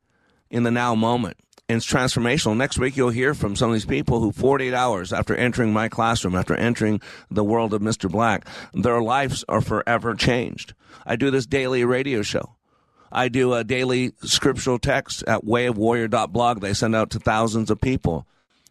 in 0.50 0.62
the 0.62 0.70
now 0.70 0.94
moment 0.94 1.38
and 1.68 1.78
it's 1.78 1.86
transformational. 1.86 2.56
Next 2.56 2.78
week, 2.78 2.96
you'll 2.96 3.10
hear 3.10 3.34
from 3.34 3.56
some 3.56 3.70
of 3.70 3.74
these 3.74 3.86
people 3.86 4.20
who 4.20 4.32
48 4.32 4.74
hours 4.74 5.12
after 5.12 5.34
entering 5.34 5.72
my 5.72 5.88
classroom, 5.88 6.34
after 6.34 6.54
entering 6.54 7.00
the 7.30 7.44
world 7.44 7.72
of 7.72 7.80
Mr. 7.80 8.10
Black, 8.10 8.46
their 8.74 9.00
lives 9.00 9.44
are 9.48 9.60
forever 9.60 10.14
changed. 10.14 10.74
I 11.06 11.16
do 11.16 11.30
this 11.30 11.46
daily 11.46 11.84
radio 11.84 12.22
show. 12.22 12.56
I 13.10 13.28
do 13.28 13.54
a 13.54 13.64
daily 13.64 14.12
scriptural 14.22 14.78
text 14.78 15.22
at 15.26 15.44
wayofwarrior.blog. 15.44 16.60
They 16.60 16.74
send 16.74 16.96
out 16.96 17.10
to 17.10 17.18
thousands 17.18 17.70
of 17.70 17.80
people 17.80 18.26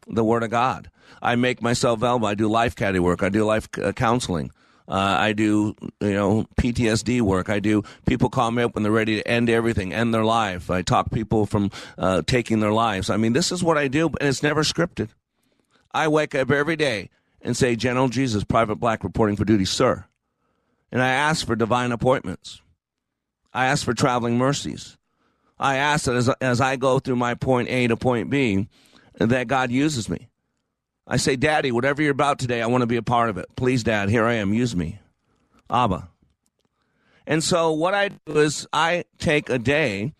the 0.07 0.23
Word 0.23 0.43
of 0.43 0.51
God. 0.51 0.89
I 1.21 1.35
make 1.35 1.61
myself 1.61 1.99
available. 1.99 2.27
I 2.27 2.35
do 2.35 2.49
life 2.49 2.75
caddy 2.75 2.99
work. 2.99 3.23
I 3.23 3.29
do 3.29 3.45
life 3.45 3.69
uh, 3.81 3.93
counseling. 3.93 4.51
Uh, 4.87 5.17
I 5.19 5.33
do, 5.33 5.75
you 6.01 6.13
know, 6.13 6.45
PTSD 6.57 7.21
work. 7.21 7.49
I 7.49 7.59
do. 7.59 7.83
People 8.05 8.29
call 8.29 8.51
me 8.51 8.63
up 8.63 8.75
when 8.75 8.83
they're 8.83 8.91
ready 8.91 9.15
to 9.15 9.27
end 9.27 9.49
everything, 9.49 9.93
end 9.93 10.13
their 10.13 10.25
life. 10.25 10.69
I 10.69 10.81
talk 10.81 11.11
people 11.11 11.45
from 11.45 11.71
uh, 11.97 12.21
taking 12.27 12.59
their 12.59 12.73
lives. 12.73 13.09
I 13.09 13.17
mean, 13.17 13.33
this 13.33 13.51
is 13.51 13.63
what 13.63 13.77
I 13.77 13.87
do, 13.87 14.07
and 14.07 14.27
it's 14.29 14.43
never 14.43 14.63
scripted. 14.63 15.09
I 15.91 16.07
wake 16.09 16.35
up 16.35 16.51
every 16.51 16.75
day 16.75 17.09
and 17.41 17.55
say, 17.55 17.75
"General 17.75 18.09
Jesus, 18.09 18.43
Private 18.43 18.75
Black, 18.75 19.03
reporting 19.03 19.37
for 19.37 19.45
duty, 19.45 19.65
sir," 19.65 20.05
and 20.91 21.01
I 21.01 21.09
ask 21.09 21.45
for 21.45 21.55
divine 21.55 21.91
appointments. 21.91 22.61
I 23.53 23.67
ask 23.67 23.85
for 23.85 23.93
traveling 23.93 24.37
mercies. 24.37 24.97
I 25.59 25.77
ask 25.77 26.05
that 26.05 26.15
as, 26.15 26.29
as 26.41 26.59
I 26.59 26.75
go 26.75 26.99
through 26.99 27.15
my 27.15 27.35
point 27.35 27.69
A 27.69 27.87
to 27.87 27.95
point 27.95 28.29
B, 28.29 28.67
that 29.17 29.47
God 29.47 29.71
uses 29.71 30.09
me. 30.09 30.27
I 31.05 31.17
say, 31.17 31.35
Daddy, 31.35 31.71
whatever 31.71 32.01
you're 32.01 32.11
about 32.11 32.39
today, 32.39 32.61
I 32.61 32.67
want 32.67 32.81
to 32.81 32.87
be 32.87 32.95
a 32.95 33.03
part 33.03 33.29
of 33.29 33.37
it. 33.37 33.47
Please, 33.55 33.83
Dad, 33.83 34.09
here 34.09 34.25
I 34.25 34.35
am. 34.35 34.53
Use 34.53 34.75
me. 34.75 34.99
Abba. 35.69 36.09
And 37.27 37.43
so 37.43 37.71
what 37.71 37.93
I 37.93 38.09
do 38.09 38.37
is 38.39 38.67
I 38.73 39.05
take 39.17 39.49
a 39.49 39.59
day 39.59 40.13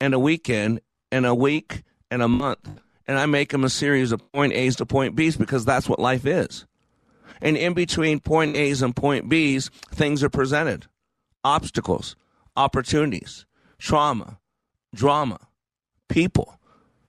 and 0.00 0.14
a 0.14 0.18
weekend 0.18 0.80
and 1.10 1.26
a 1.26 1.34
week 1.34 1.82
and 2.10 2.22
a 2.22 2.28
month 2.28 2.68
and 3.06 3.18
I 3.18 3.26
make 3.26 3.50
them 3.50 3.64
a 3.64 3.70
series 3.70 4.12
of 4.12 4.32
point 4.32 4.52
A's 4.52 4.76
to 4.76 4.86
point 4.86 5.14
B's 5.14 5.36
because 5.36 5.64
that's 5.64 5.88
what 5.88 5.98
life 5.98 6.26
is. 6.26 6.66
And 7.40 7.56
in 7.56 7.74
between 7.74 8.20
point 8.20 8.56
A's 8.56 8.82
and 8.82 8.94
point 8.94 9.28
B's, 9.28 9.70
things 9.90 10.22
are 10.22 10.30
presented 10.30 10.86
obstacles, 11.44 12.16
opportunities, 12.56 13.46
trauma, 13.78 14.38
drama, 14.94 15.38
people, 16.08 16.58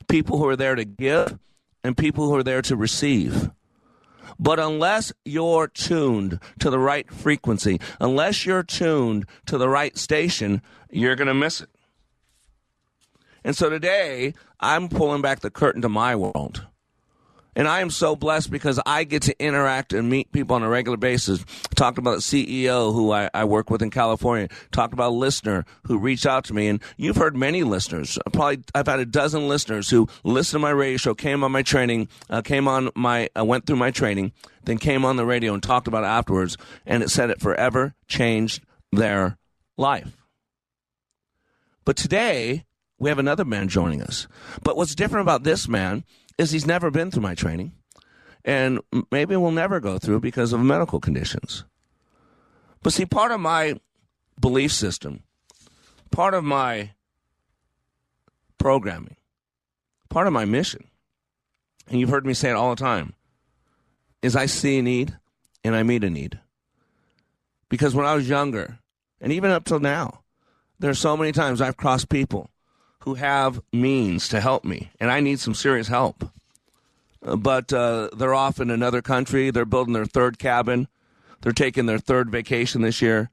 people 0.08 0.38
who 0.38 0.48
are 0.48 0.56
there 0.56 0.76
to 0.76 0.86
give 0.86 1.40
and 1.88 1.96
people 1.96 2.28
who 2.28 2.36
are 2.36 2.44
there 2.44 2.62
to 2.62 2.76
receive. 2.76 3.50
But 4.38 4.60
unless 4.60 5.14
you're 5.24 5.70
tuned 5.70 6.42
to 6.60 6.70
the 6.70 6.78
right 6.78 7.10
frequency, 7.10 7.80
unless 8.02 8.46
you're 8.46 8.62
tuned 8.62 9.26
to 9.46 9.58
the 9.58 9.70
right 9.70 9.98
station, 9.98 10.62
you're 10.92 11.16
going 11.16 11.30
to 11.30 11.34
miss 11.34 11.62
it. 11.62 11.70
And 13.42 13.56
so 13.56 13.70
today, 13.70 14.34
I'm 14.60 14.90
pulling 14.90 15.22
back 15.22 15.40
the 15.40 15.50
curtain 15.50 15.82
to 15.82 15.88
my 15.88 16.14
world. 16.14 16.68
And 17.58 17.68
I 17.68 17.82
am 17.82 17.90
so 17.90 18.16
blessed 18.16 18.52
because 18.52 18.80
I 18.86 19.04
get 19.04 19.24
to 19.24 19.44
interact 19.44 19.92
and 19.92 20.08
meet 20.08 20.32
people 20.32 20.56
on 20.56 20.62
a 20.62 20.70
regular 20.70 20.96
basis. 20.96 21.44
Talked 21.74 21.98
about 21.98 22.20
CEO 22.20 22.94
who 22.94 23.12
I, 23.12 23.32
I, 23.34 23.46
work 23.46 23.72
with 23.72 23.82
in 23.82 23.90
California. 23.90 24.48
Talked 24.72 24.94
about 24.94 25.10
a 25.10 25.16
listener 25.16 25.66
who 25.86 25.98
reached 25.98 26.28
out 26.28 26.44
to 26.46 26.54
me. 26.54 26.68
And 26.68 26.80
you've 26.98 27.16
heard 27.16 27.36
many 27.36 27.64
listeners. 27.64 28.20
Probably 28.32 28.64
I've 28.76 28.86
had 28.86 29.00
a 29.00 29.08
dozen 29.08 29.48
listeners 29.48 29.90
who 29.90 30.08
listened 30.24 30.62
to 30.62 30.68
my 30.68 30.70
radio 30.70 30.98
show, 30.98 31.16
came 31.16 31.44
on 31.44 31.52
my 31.52 31.64
training, 31.64 32.10
uh, 32.30 32.44
came 32.44 32.68
on 32.68 32.92
my, 32.94 33.28
uh, 33.36 33.44
went 33.44 33.66
through 33.66 33.78
my 33.78 33.90
training, 33.90 34.34
then 34.66 34.78
came 34.78 35.04
on 35.04 35.16
the 35.16 35.26
radio 35.26 35.56
and 35.56 35.64
talked 35.64 35.88
about 35.88 36.04
it 36.04 36.08
afterwards. 36.08 36.58
And 36.86 37.02
it 37.02 37.10
said 37.10 37.32
it 37.32 37.42
forever 37.42 37.96
changed 38.08 38.64
their 38.92 39.40
life. 39.78 40.16
But 41.86 41.98
today, 41.98 42.66
we 43.00 43.10
have 43.10 43.18
another 43.18 43.46
man 43.46 43.68
joining 43.68 44.04
us. 44.04 44.28
But 44.62 44.78
what's 44.78 44.94
different 44.94 45.24
about 45.24 45.44
this 45.44 45.68
man 45.68 46.04
is 46.38 46.52
he's 46.52 46.68
never 46.68 46.92
been 46.92 47.12
through 47.12 47.24
my 47.24 47.36
training 47.36 47.74
and 48.46 48.80
maybe 49.12 49.36
will 49.36 49.52
never 49.52 49.80
go 49.80 49.98
through 49.98 50.22
because 50.22 50.54
of 50.54 50.62
medical 50.62 51.00
conditions. 51.00 51.66
But 52.82 52.94
see, 52.94 53.06
part 53.06 53.32
of 53.32 53.40
my 53.40 53.80
belief 54.40 54.72
system, 54.72 55.24
part 56.12 56.34
of 56.34 56.44
my 56.44 56.92
programming, 58.58 59.18
part 60.10 60.28
of 60.28 60.34
my 60.34 60.46
mission, 60.46 60.88
and 61.90 62.00
you've 62.00 62.10
heard 62.10 62.26
me 62.26 62.34
say 62.34 62.50
it 62.50 62.56
all 62.56 62.70
the 62.70 62.82
time, 62.82 63.14
is 64.22 64.36
I 64.36 64.46
see 64.46 64.80
a 64.80 64.82
need 64.82 65.18
and 65.64 65.76
I 65.76 65.84
meet 65.84 66.04
a 66.04 66.10
need. 66.10 66.40
Because 67.70 67.94
when 67.94 68.06
I 68.06 68.16
was 68.16 68.30
younger, 68.30 68.80
and 69.20 69.34
even 69.34 69.52
up 69.52 69.66
till 69.66 69.80
now, 69.80 70.22
there 70.80 70.90
are 70.90 70.96
so 70.96 71.18
many 71.18 71.32
times 71.32 71.60
I've 71.60 71.78
crossed 71.78 72.08
people 72.08 72.50
who 73.08 73.14
have 73.14 73.62
means 73.72 74.28
to 74.28 74.42
help 74.42 74.66
me, 74.66 74.92
and 75.00 75.10
I 75.10 75.22
need 75.22 75.40
some 75.40 75.54
serious 75.54 75.88
help. 75.88 76.30
Uh, 77.26 77.38
but 77.38 77.72
uh, 77.72 78.10
they're 78.18 78.34
off 78.34 78.60
in 78.60 78.70
another 78.70 79.02
country. 79.02 79.50
They're 79.50 79.64
building 79.64 79.94
their 79.94 80.06
third 80.06 80.38
cabin. 80.38 80.90
They're 81.40 81.54
taking 81.54 81.86
their 81.86 82.00
third 82.00 82.30
vacation 82.30 82.82
this 82.82 83.02
year, 83.02 83.30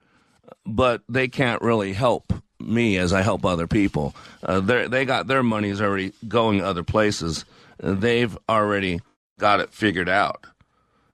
but 0.65 1.03
they 1.09 1.27
can't 1.27 1.61
really 1.61 1.93
help 1.93 2.33
me 2.61 2.99
as 2.99 3.13
I 3.13 3.23
help 3.23 3.45
other 3.45 3.67
people. 3.67 4.15
Uh, 4.45 4.61
they 4.61 5.05
got 5.05 5.27
their 5.27 5.43
money's 5.43 5.81
already 5.81 6.13
going 6.29 6.63
other 6.63 6.85
places. 6.85 7.45
Uh, 7.83 7.95
they've 7.95 8.39
already 8.49 9.01
got 9.41 9.59
it 9.59 9.75
figured 9.75 10.09
out. 10.09 10.47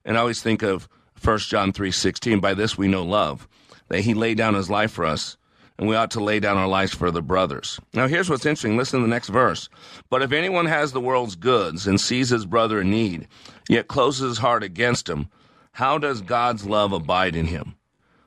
And 0.04 0.18
I 0.18 0.20
always 0.20 0.42
think 0.42 0.62
of 0.62 0.86
1 1.24 1.38
John 1.48 1.72
3:16, 1.72 2.42
by 2.42 2.52
this 2.52 2.76
we 2.76 2.88
know 2.88 3.04
love, 3.04 3.48
that 3.88 4.00
he 4.02 4.12
laid 4.12 4.36
down 4.36 4.52
his 4.52 4.68
life 4.68 4.92
for 4.92 5.06
us 5.06 5.38
and 5.80 5.88
we 5.88 5.96
ought 5.96 6.10
to 6.10 6.22
lay 6.22 6.38
down 6.38 6.58
our 6.58 6.68
lives 6.68 6.94
for 6.94 7.10
the 7.10 7.22
brothers. 7.22 7.80
Now, 7.94 8.06
here's 8.06 8.28
what's 8.28 8.44
interesting. 8.44 8.76
Listen 8.76 9.00
to 9.00 9.06
the 9.06 9.10
next 9.10 9.30
verse. 9.30 9.70
But 10.10 10.20
if 10.20 10.30
anyone 10.30 10.66
has 10.66 10.92
the 10.92 11.00
world's 11.00 11.36
goods 11.36 11.86
and 11.86 11.98
sees 11.98 12.28
his 12.28 12.44
brother 12.44 12.82
in 12.82 12.90
need, 12.90 13.26
yet 13.66 13.88
closes 13.88 14.28
his 14.28 14.38
heart 14.38 14.62
against 14.62 15.08
him, 15.08 15.30
how 15.72 15.96
does 15.96 16.20
God's 16.20 16.66
love 16.66 16.92
abide 16.92 17.34
in 17.34 17.46
him? 17.46 17.76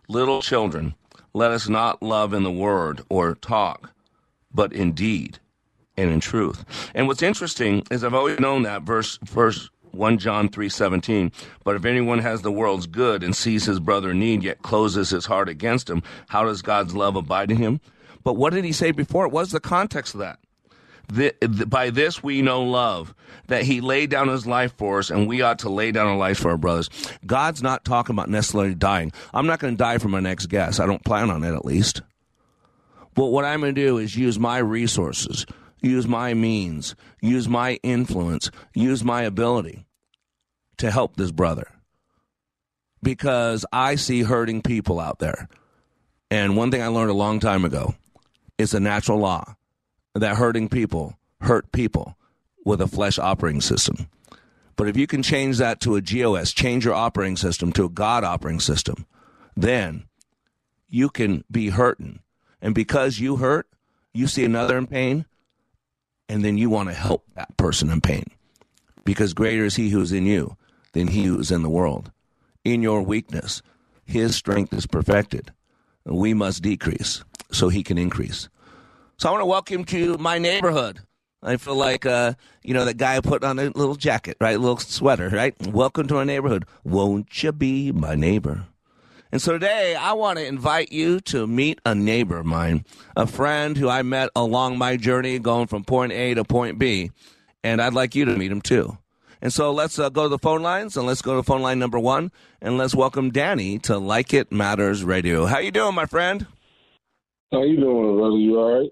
Little 0.07 0.41
children, 0.41 0.95
let 1.35 1.51
us 1.51 1.69
not 1.69 2.01
love 2.01 2.33
in 2.33 2.41
the 2.41 2.51
word 2.51 3.03
or 3.07 3.35
talk, 3.35 3.91
but 4.51 4.73
in 4.73 4.93
deed 4.93 5.37
and 5.95 6.09
in 6.09 6.19
truth. 6.19 6.65
And 6.95 7.07
what's 7.07 7.21
interesting 7.21 7.83
is 7.91 8.03
I've 8.03 8.15
always 8.15 8.39
known 8.39 8.63
that 8.63 8.81
verse, 8.81 9.19
verse 9.23 9.69
1 9.93 10.17
John 10.17 10.49
3:17 10.49 11.31
But 11.63 11.75
if 11.75 11.85
anyone 11.85 12.19
has 12.19 12.41
the 12.41 12.51
world's 12.51 12.87
good 12.87 13.23
and 13.23 13.35
sees 13.35 13.65
his 13.65 13.79
brother 13.79 14.11
in 14.11 14.19
need 14.19 14.43
yet 14.43 14.61
closes 14.61 15.11
his 15.11 15.25
heart 15.25 15.49
against 15.49 15.89
him 15.89 16.03
how 16.29 16.43
does 16.43 16.61
God's 16.61 16.95
love 16.95 17.15
abide 17.15 17.51
in 17.51 17.57
him? 17.57 17.79
But 18.23 18.33
what 18.33 18.53
did 18.53 18.65
he 18.65 18.71
say 18.71 18.91
before? 18.91 19.25
It 19.25 19.31
was 19.31 19.51
the 19.51 19.59
context 19.59 20.15
of 20.15 20.21
that? 20.21 20.39
The, 21.11 21.35
the, 21.41 21.65
by 21.65 21.89
this 21.89 22.23
we 22.23 22.41
know 22.41 22.63
love 22.63 23.13
that 23.47 23.63
he 23.63 23.81
laid 23.81 24.09
down 24.09 24.29
his 24.29 24.47
life 24.47 24.73
for 24.77 24.99
us 24.99 25.09
and 25.09 25.27
we 25.27 25.41
ought 25.41 25.59
to 25.59 25.69
lay 25.69 25.91
down 25.91 26.07
our 26.07 26.17
lives 26.17 26.39
for 26.39 26.49
our 26.49 26.57
brothers. 26.57 26.89
God's 27.25 27.61
not 27.61 27.83
talking 27.83 28.15
about 28.15 28.29
necessarily 28.29 28.73
dying. 28.73 29.11
I'm 29.33 29.45
not 29.45 29.59
going 29.59 29.73
to 29.73 29.77
die 29.77 29.97
for 29.97 30.07
my 30.07 30.21
next 30.21 30.47
guest 30.47 30.79
i 30.79 30.85
don't 30.85 31.03
plan 31.03 31.29
on 31.29 31.43
it 31.43 31.53
at 31.53 31.65
least. 31.65 32.01
But 33.15 33.25
what 33.27 33.45
i'm 33.45 33.59
going 33.59 33.75
to 33.75 33.81
do 33.81 33.97
is 33.97 34.15
use 34.15 34.39
my 34.39 34.57
resources 34.57 35.45
use 35.83 36.07
my 36.07 36.33
means, 36.33 36.95
use 37.21 37.47
my 37.47 37.79
influence, 37.83 38.49
use 38.73 39.03
my 39.03 39.21
ability 39.23 39.85
to 40.77 40.89
help 40.89 41.15
this 41.15 41.31
brother. 41.31 41.67
Because 43.03 43.65
I 43.71 43.95
see 43.95 44.23
hurting 44.23 44.61
people 44.61 44.99
out 44.99 45.19
there. 45.19 45.49
And 46.31 46.55
one 46.55 46.71
thing 46.71 46.81
I 46.81 46.87
learned 46.87 47.11
a 47.11 47.15
long 47.15 47.39
time 47.39 47.65
ago 47.65 47.95
is 48.57 48.73
a 48.73 48.79
natural 48.79 49.19
law 49.19 49.55
that 50.15 50.37
hurting 50.37 50.69
people 50.69 51.17
hurt 51.41 51.71
people 51.71 52.15
with 52.65 52.81
a 52.81 52.87
flesh 52.87 53.19
operating 53.19 53.61
system. 53.61 54.07
But 54.75 54.87
if 54.87 54.97
you 54.97 55.05
can 55.05 55.21
change 55.21 55.57
that 55.57 55.81
to 55.81 55.95
a 55.95 56.01
GOS, 56.01 56.53
change 56.53 56.85
your 56.85 56.93
operating 56.93 57.37
system 57.37 57.73
to 57.73 57.85
a 57.85 57.89
God 57.89 58.23
operating 58.23 58.61
system, 58.61 59.05
then 59.55 60.05
you 60.87 61.09
can 61.09 61.43
be 61.51 61.69
hurting. 61.69 62.19
And 62.61 62.73
because 62.73 63.19
you 63.19 63.35
hurt, 63.35 63.67
you 64.13 64.27
see 64.27 64.45
another 64.45 64.77
in 64.77 64.87
pain, 64.87 65.25
and 66.29 66.43
then 66.43 66.57
you 66.57 66.69
want 66.69 66.89
to 66.89 66.95
help 66.95 67.25
that 67.35 67.55
person 67.57 67.89
in 67.89 68.01
pain 68.01 68.25
because 69.05 69.33
greater 69.33 69.65
is 69.65 69.75
he 69.75 69.89
who 69.89 70.01
is 70.01 70.11
in 70.11 70.25
you 70.25 70.57
than 70.93 71.07
he 71.07 71.23
who 71.23 71.39
is 71.39 71.51
in 71.51 71.63
the 71.63 71.69
world. 71.69 72.11
In 72.63 72.81
your 72.81 73.01
weakness, 73.01 73.61
his 74.05 74.35
strength 74.35 74.73
is 74.73 74.85
perfected. 74.85 75.51
We 76.05 76.33
must 76.33 76.61
decrease 76.61 77.23
so 77.51 77.69
he 77.69 77.83
can 77.83 77.97
increase. 77.97 78.49
So 79.17 79.29
I 79.29 79.31
want 79.31 79.41
to 79.41 79.45
welcome 79.45 79.85
to 79.85 80.17
my 80.17 80.37
neighborhood. 80.37 81.01
I 81.41 81.57
feel 81.57 81.75
like, 81.75 82.05
uh, 82.05 82.33
you 82.63 82.73
know, 82.73 82.85
that 82.85 82.97
guy 82.97 83.19
put 83.19 83.43
on 83.43 83.59
a 83.59 83.69
little 83.69 83.95
jacket, 83.95 84.37
right? 84.39 84.55
A 84.55 84.59
little 84.59 84.77
sweater, 84.77 85.29
right? 85.29 85.55
Welcome 85.67 86.07
to 86.07 86.13
my 86.13 86.23
neighborhood. 86.23 86.65
Won't 86.85 87.43
you 87.43 87.51
be 87.51 87.91
my 87.91 88.15
neighbor? 88.15 88.65
And 89.33 89.41
so 89.41 89.53
today 89.53 89.95
I 89.95 90.13
want 90.13 90.37
to 90.37 90.45
invite 90.45 90.91
you 90.91 91.19
to 91.21 91.47
meet 91.47 91.81
a 91.87 91.95
neighbor 91.95 92.37
of 92.37 92.45
mine, 92.45 92.85
a 93.17 93.25
friend 93.25 93.75
who 93.75 93.89
I 93.89 94.03
met 94.03 94.29
along 94.35 94.77
my 94.77 94.95
journey 94.95 95.39
going 95.39 95.65
from 95.65 95.83
point 95.83 96.11
A 96.11 96.35
to 96.35 96.43
point 96.43 96.77
B. 96.77 97.09
And 97.63 97.81
I'd 97.81 97.95
like 97.95 98.13
you 98.13 98.25
to 98.25 98.37
meet 98.37 98.51
him 98.51 98.61
too. 98.61 98.95
And 99.41 99.51
so 99.51 99.71
let's 99.71 99.97
uh, 99.97 100.09
go 100.09 100.23
to 100.25 100.29
the 100.29 100.37
phone 100.37 100.61
lines 100.61 100.97
and 100.97 101.07
let's 101.07 101.23
go 101.23 101.35
to 101.35 101.41
phone 101.41 101.63
line 101.63 101.79
number 101.79 101.97
one 101.97 102.31
and 102.61 102.77
let's 102.77 102.93
welcome 102.93 103.31
Danny 103.31 103.79
to 103.79 103.97
Like 103.97 104.35
It 104.35 104.51
Matters 104.51 105.03
Radio. 105.03 105.47
How 105.47 105.57
you 105.57 105.71
doing, 105.71 105.95
my 105.95 106.05
friend? 106.05 106.45
How 107.51 107.63
you 107.63 107.77
doing, 107.77 108.15
brother? 108.15 108.37
You 108.37 108.59
all 108.59 108.81
right? 108.81 108.91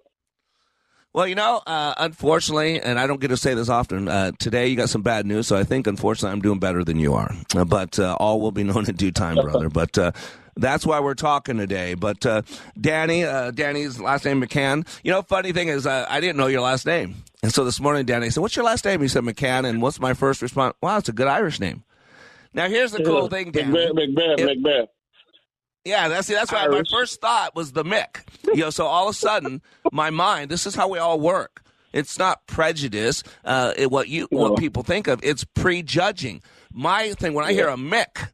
Well, 1.14 1.28
you 1.28 1.36
know, 1.36 1.62
uh, 1.68 1.94
unfortunately, 1.98 2.80
and 2.80 2.98
I 2.98 3.06
don't 3.06 3.20
get 3.20 3.28
to 3.30 3.38
say 3.38 3.54
this 3.54 3.68
often, 3.68 4.08
uh, 4.08 4.32
today 4.40 4.68
you 4.68 4.78
got 4.78 4.90
some 4.90 5.02
bad 5.02 5.26
news, 5.26 5.46
so 5.46 5.58
I 5.58 5.66
think, 5.66 5.86
unfortunately, 5.86 6.32
I'm 6.32 6.42
doing 6.42 6.60
better 6.60 6.86
than 6.86 7.00
you 7.00 7.14
are. 7.16 7.36
Uh, 7.54 7.66
but 7.66 8.00
uh, 8.00 8.16
all 8.18 8.40
will 8.40 8.54
be 8.54 8.64
known 8.66 8.88
in 8.88 8.96
due 8.96 9.12
time, 9.12 9.36
brother. 9.36 9.70
But 9.82 9.98
uh, 9.98 10.12
that's 10.56 10.86
why 10.86 11.02
we're 11.02 11.14
talking 11.16 11.58
today. 11.58 11.96
But 11.96 12.26
uh, 12.26 12.44
Danny, 12.80 13.24
Danny's 13.24 14.00
last 14.00 14.24
name 14.24 14.42
McCann. 14.42 14.88
You 15.04 15.12
know, 15.12 15.22
funny 15.22 15.52
thing 15.52 15.68
is, 15.68 15.86
I 15.86 16.20
didn't 16.22 16.38
know 16.38 16.48
your 16.48 16.62
last 16.62 16.86
name, 16.86 17.16
and 17.44 17.54
so 17.54 17.66
this 17.66 17.80
morning, 17.82 18.06
Danny 18.06 18.30
said, 18.30 18.40
"What's 18.42 18.56
your 18.56 18.66
last 18.66 18.86
name?" 18.86 19.02
He 19.02 19.08
said 19.08 19.24
McCann, 19.24 19.66
and 19.68 19.82
what's 19.82 20.00
my 20.00 20.14
first 20.14 20.42
response? 20.42 20.76
Wow, 20.82 20.98
it's 20.98 21.10
a 21.10 21.14
good 21.14 21.28
Irish 21.28 21.60
name. 21.60 21.84
Now, 22.54 22.68
here's 22.70 22.92
the 22.92 23.04
cool 23.04 23.28
thing, 23.28 23.52
Danny. 23.52 23.72
Macbeth, 23.72 23.96
Macbeth, 23.96 24.40
It- 24.40 24.46
Macbeth. 24.62 24.90
Yeah, 25.84 26.10
that's 26.10 26.28
that's 26.28 26.52
why 26.52 26.68
my 26.68 26.84
first 26.92 27.22
thought 27.22 27.56
was 27.56 27.72
the 27.72 27.84
Mick. 27.84 28.18
You 28.46 28.58
know, 28.58 28.70
so 28.70 28.86
all 28.86 29.08
of 29.08 29.16
a 29.16 29.18
sudden, 29.18 29.62
my 29.92 30.10
mind. 30.10 30.50
This 30.50 30.66
is 30.66 30.76
how 30.76 30.88
we 30.88 30.98
all 30.98 31.20
work. 31.20 31.64
It's 31.94 32.18
not 32.18 32.48
prejudice. 32.48 33.24
Uh, 33.44 33.74
it, 33.76 33.92
what 33.92 34.08
you 34.08 34.28
what 34.32 34.58
people 34.58 34.84
think 34.84 35.08
of. 35.08 35.20
It's 35.24 35.44
prejudging. 35.44 36.42
My 36.74 37.14
thing 37.14 37.34
when 37.34 37.46
I 37.46 37.52
hear 37.52 37.68
a 37.68 37.76
Mick, 37.76 38.30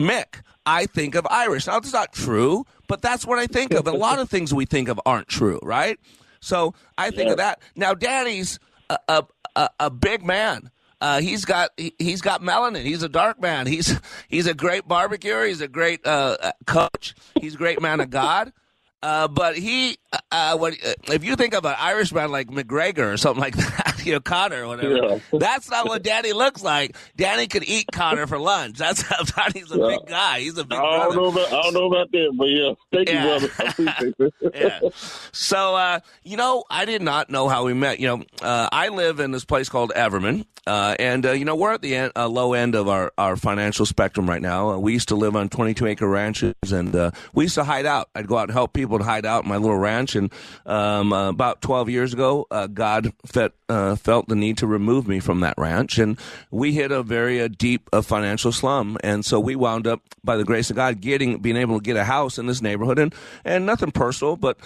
Mick, 0.00 0.40
I 0.64 0.86
think 0.86 1.14
of 1.14 1.26
Irish. 1.30 1.66
Now 1.66 1.76
it's 1.76 1.92
not 1.92 2.12
true, 2.12 2.64
but 2.88 3.02
that's 3.02 3.26
what 3.26 3.38
I 3.38 3.46
think 3.46 3.72
of. 3.72 3.86
And 3.86 3.94
a 3.94 3.98
lot 3.98 4.18
of 4.18 4.30
things 4.30 4.54
we 4.54 4.64
think 4.64 4.88
of 4.88 5.00
aren't 5.04 5.28
true, 5.28 5.60
right? 5.62 5.98
So 6.40 6.74
I 6.98 7.10
think 7.10 7.30
of 7.30 7.36
that. 7.36 7.60
Now, 7.76 7.94
Danny's 7.94 8.58
a, 8.90 8.98
a, 9.08 9.24
a, 9.56 9.70
a 9.80 9.90
big 9.90 10.24
man. 10.24 10.70
Uh, 11.00 11.20
he's 11.20 11.44
got 11.44 11.70
he, 11.76 11.94
has 12.10 12.20
got 12.20 12.42
melanin. 12.42 12.84
He's 12.84 13.02
a 13.02 13.08
dark 13.08 13.40
man. 13.40 13.66
He's 13.66 13.98
he's 14.28 14.46
a 14.46 14.54
great 14.54 14.86
barbecuer. 14.86 15.44
He's 15.46 15.60
a 15.60 15.68
great 15.68 16.06
uh, 16.06 16.52
coach. 16.66 17.14
He's 17.40 17.54
a 17.54 17.58
great 17.58 17.82
man 17.82 18.00
of 18.00 18.10
God. 18.10 18.52
Uh, 19.02 19.26
but 19.26 19.56
he, 19.56 19.98
uh, 20.12 20.18
uh 20.30 20.56
when, 20.58 20.74
uh, 20.74 20.92
if 21.08 21.24
you 21.24 21.34
think 21.34 21.54
of 21.54 21.64
an 21.64 21.74
Irishman 21.76 22.30
like 22.30 22.48
McGregor 22.48 23.12
or 23.12 23.16
something 23.16 23.40
like 23.40 23.56
that, 23.56 24.00
you 24.04 24.12
know, 24.12 24.20
Conor 24.20 24.62
or 24.62 24.68
whatever, 24.68 24.94
yeah. 24.94 25.18
that's 25.32 25.68
not 25.68 25.88
what 25.88 26.02
Danny 26.02 26.32
looks 26.32 26.62
like. 26.62 26.96
Danny 27.16 27.48
could 27.48 27.64
eat 27.68 27.86
Conor 27.92 28.26
for 28.26 28.38
lunch. 28.38 28.78
That's 28.78 29.02
how 29.02 29.22
Danny's 29.36 29.72
a 29.72 29.78
yeah. 29.78 29.86
big 29.88 30.06
guy. 30.06 30.40
He's 30.40 30.56
a 30.56 30.64
big 30.64 30.78
I 30.78 30.82
don't 30.82 31.14
brother. 31.14 31.16
Know 31.16 31.28
about, 31.28 31.52
I 31.52 31.62
don't 31.62 31.74
know 31.74 31.86
about 31.86 32.12
that, 32.12 32.32
but 32.36 32.44
yeah, 32.44 32.74
thank 32.92 33.08
yeah. 33.08 33.38
you, 33.38 34.08
brother. 34.08 34.32
yeah. 34.54 34.80
So, 35.32 35.74
uh, 35.74 36.00
you 36.22 36.36
know, 36.36 36.64
I 36.70 36.84
did 36.84 37.02
not 37.02 37.28
know 37.28 37.48
how 37.48 37.64
we 37.64 37.74
met. 37.74 37.98
You 37.98 38.06
know, 38.06 38.24
uh, 38.40 38.68
I 38.70 38.88
live 38.88 39.18
in 39.18 39.32
this 39.32 39.44
place 39.44 39.68
called 39.68 39.92
Everman, 39.96 40.46
uh, 40.66 40.94
and 41.00 41.26
uh, 41.26 41.32
you 41.32 41.44
know 41.44 41.56
we're 41.56 41.72
at 41.72 41.82
the 41.82 41.96
uh, 41.96 42.28
low 42.28 42.52
end 42.52 42.76
of 42.76 42.88
our, 42.88 43.12
our 43.18 43.36
financial 43.36 43.84
spectrum 43.84 44.28
right 44.28 44.40
now. 44.40 44.70
Uh, 44.70 44.78
we 44.78 44.92
used 44.92 45.08
to 45.08 45.16
live 45.16 45.34
on 45.34 45.48
22 45.48 45.86
acre 45.86 46.08
ranches, 46.08 46.54
and 46.70 46.94
uh, 46.94 47.10
we 47.34 47.44
used 47.44 47.56
to 47.56 47.64
hide 47.64 47.84
out. 47.84 48.08
I'd 48.14 48.28
go 48.28 48.38
out 48.38 48.44
and 48.44 48.52
help 48.52 48.72
people 48.72 48.98
to 48.98 49.04
hide 49.04 49.26
out 49.26 49.42
in 49.42 49.48
my 49.48 49.56
little 49.56 49.78
ranch. 49.78 50.14
And 50.14 50.32
um, 50.64 51.12
uh, 51.12 51.30
about 51.30 51.62
12 51.62 51.90
years 51.90 52.12
ago, 52.12 52.46
God 52.72 53.12
felt 53.26 53.52
felt 53.98 54.28
the 54.28 54.36
need 54.36 54.58
to 54.58 54.66
remove 54.66 55.08
me 55.08 55.18
from 55.18 55.40
that 55.40 55.54
ranch, 55.56 55.98
and 55.98 56.18
we 56.50 56.72
hit 56.72 56.92
a 56.92 57.02
very 57.02 57.48
deep 57.48 57.88
financial 58.02 58.52
slum. 58.52 58.98
And 59.02 59.24
so 59.24 59.40
we 59.40 59.56
wound 59.56 59.86
up, 59.86 60.02
by 60.22 60.36
the 60.36 60.44
grace 60.44 60.70
of 60.70 60.76
God, 60.76 61.00
getting 61.00 61.38
being 61.38 61.56
able 61.56 61.78
to 61.78 61.82
get 61.82 61.96
a 61.96 62.04
house 62.04 62.38
in 62.38 62.46
this 62.46 62.62
neighborhood, 62.62 63.00
and 63.00 63.12
and 63.44 63.66
nothing 63.66 63.90
personal, 63.90 64.36
but 64.36 64.58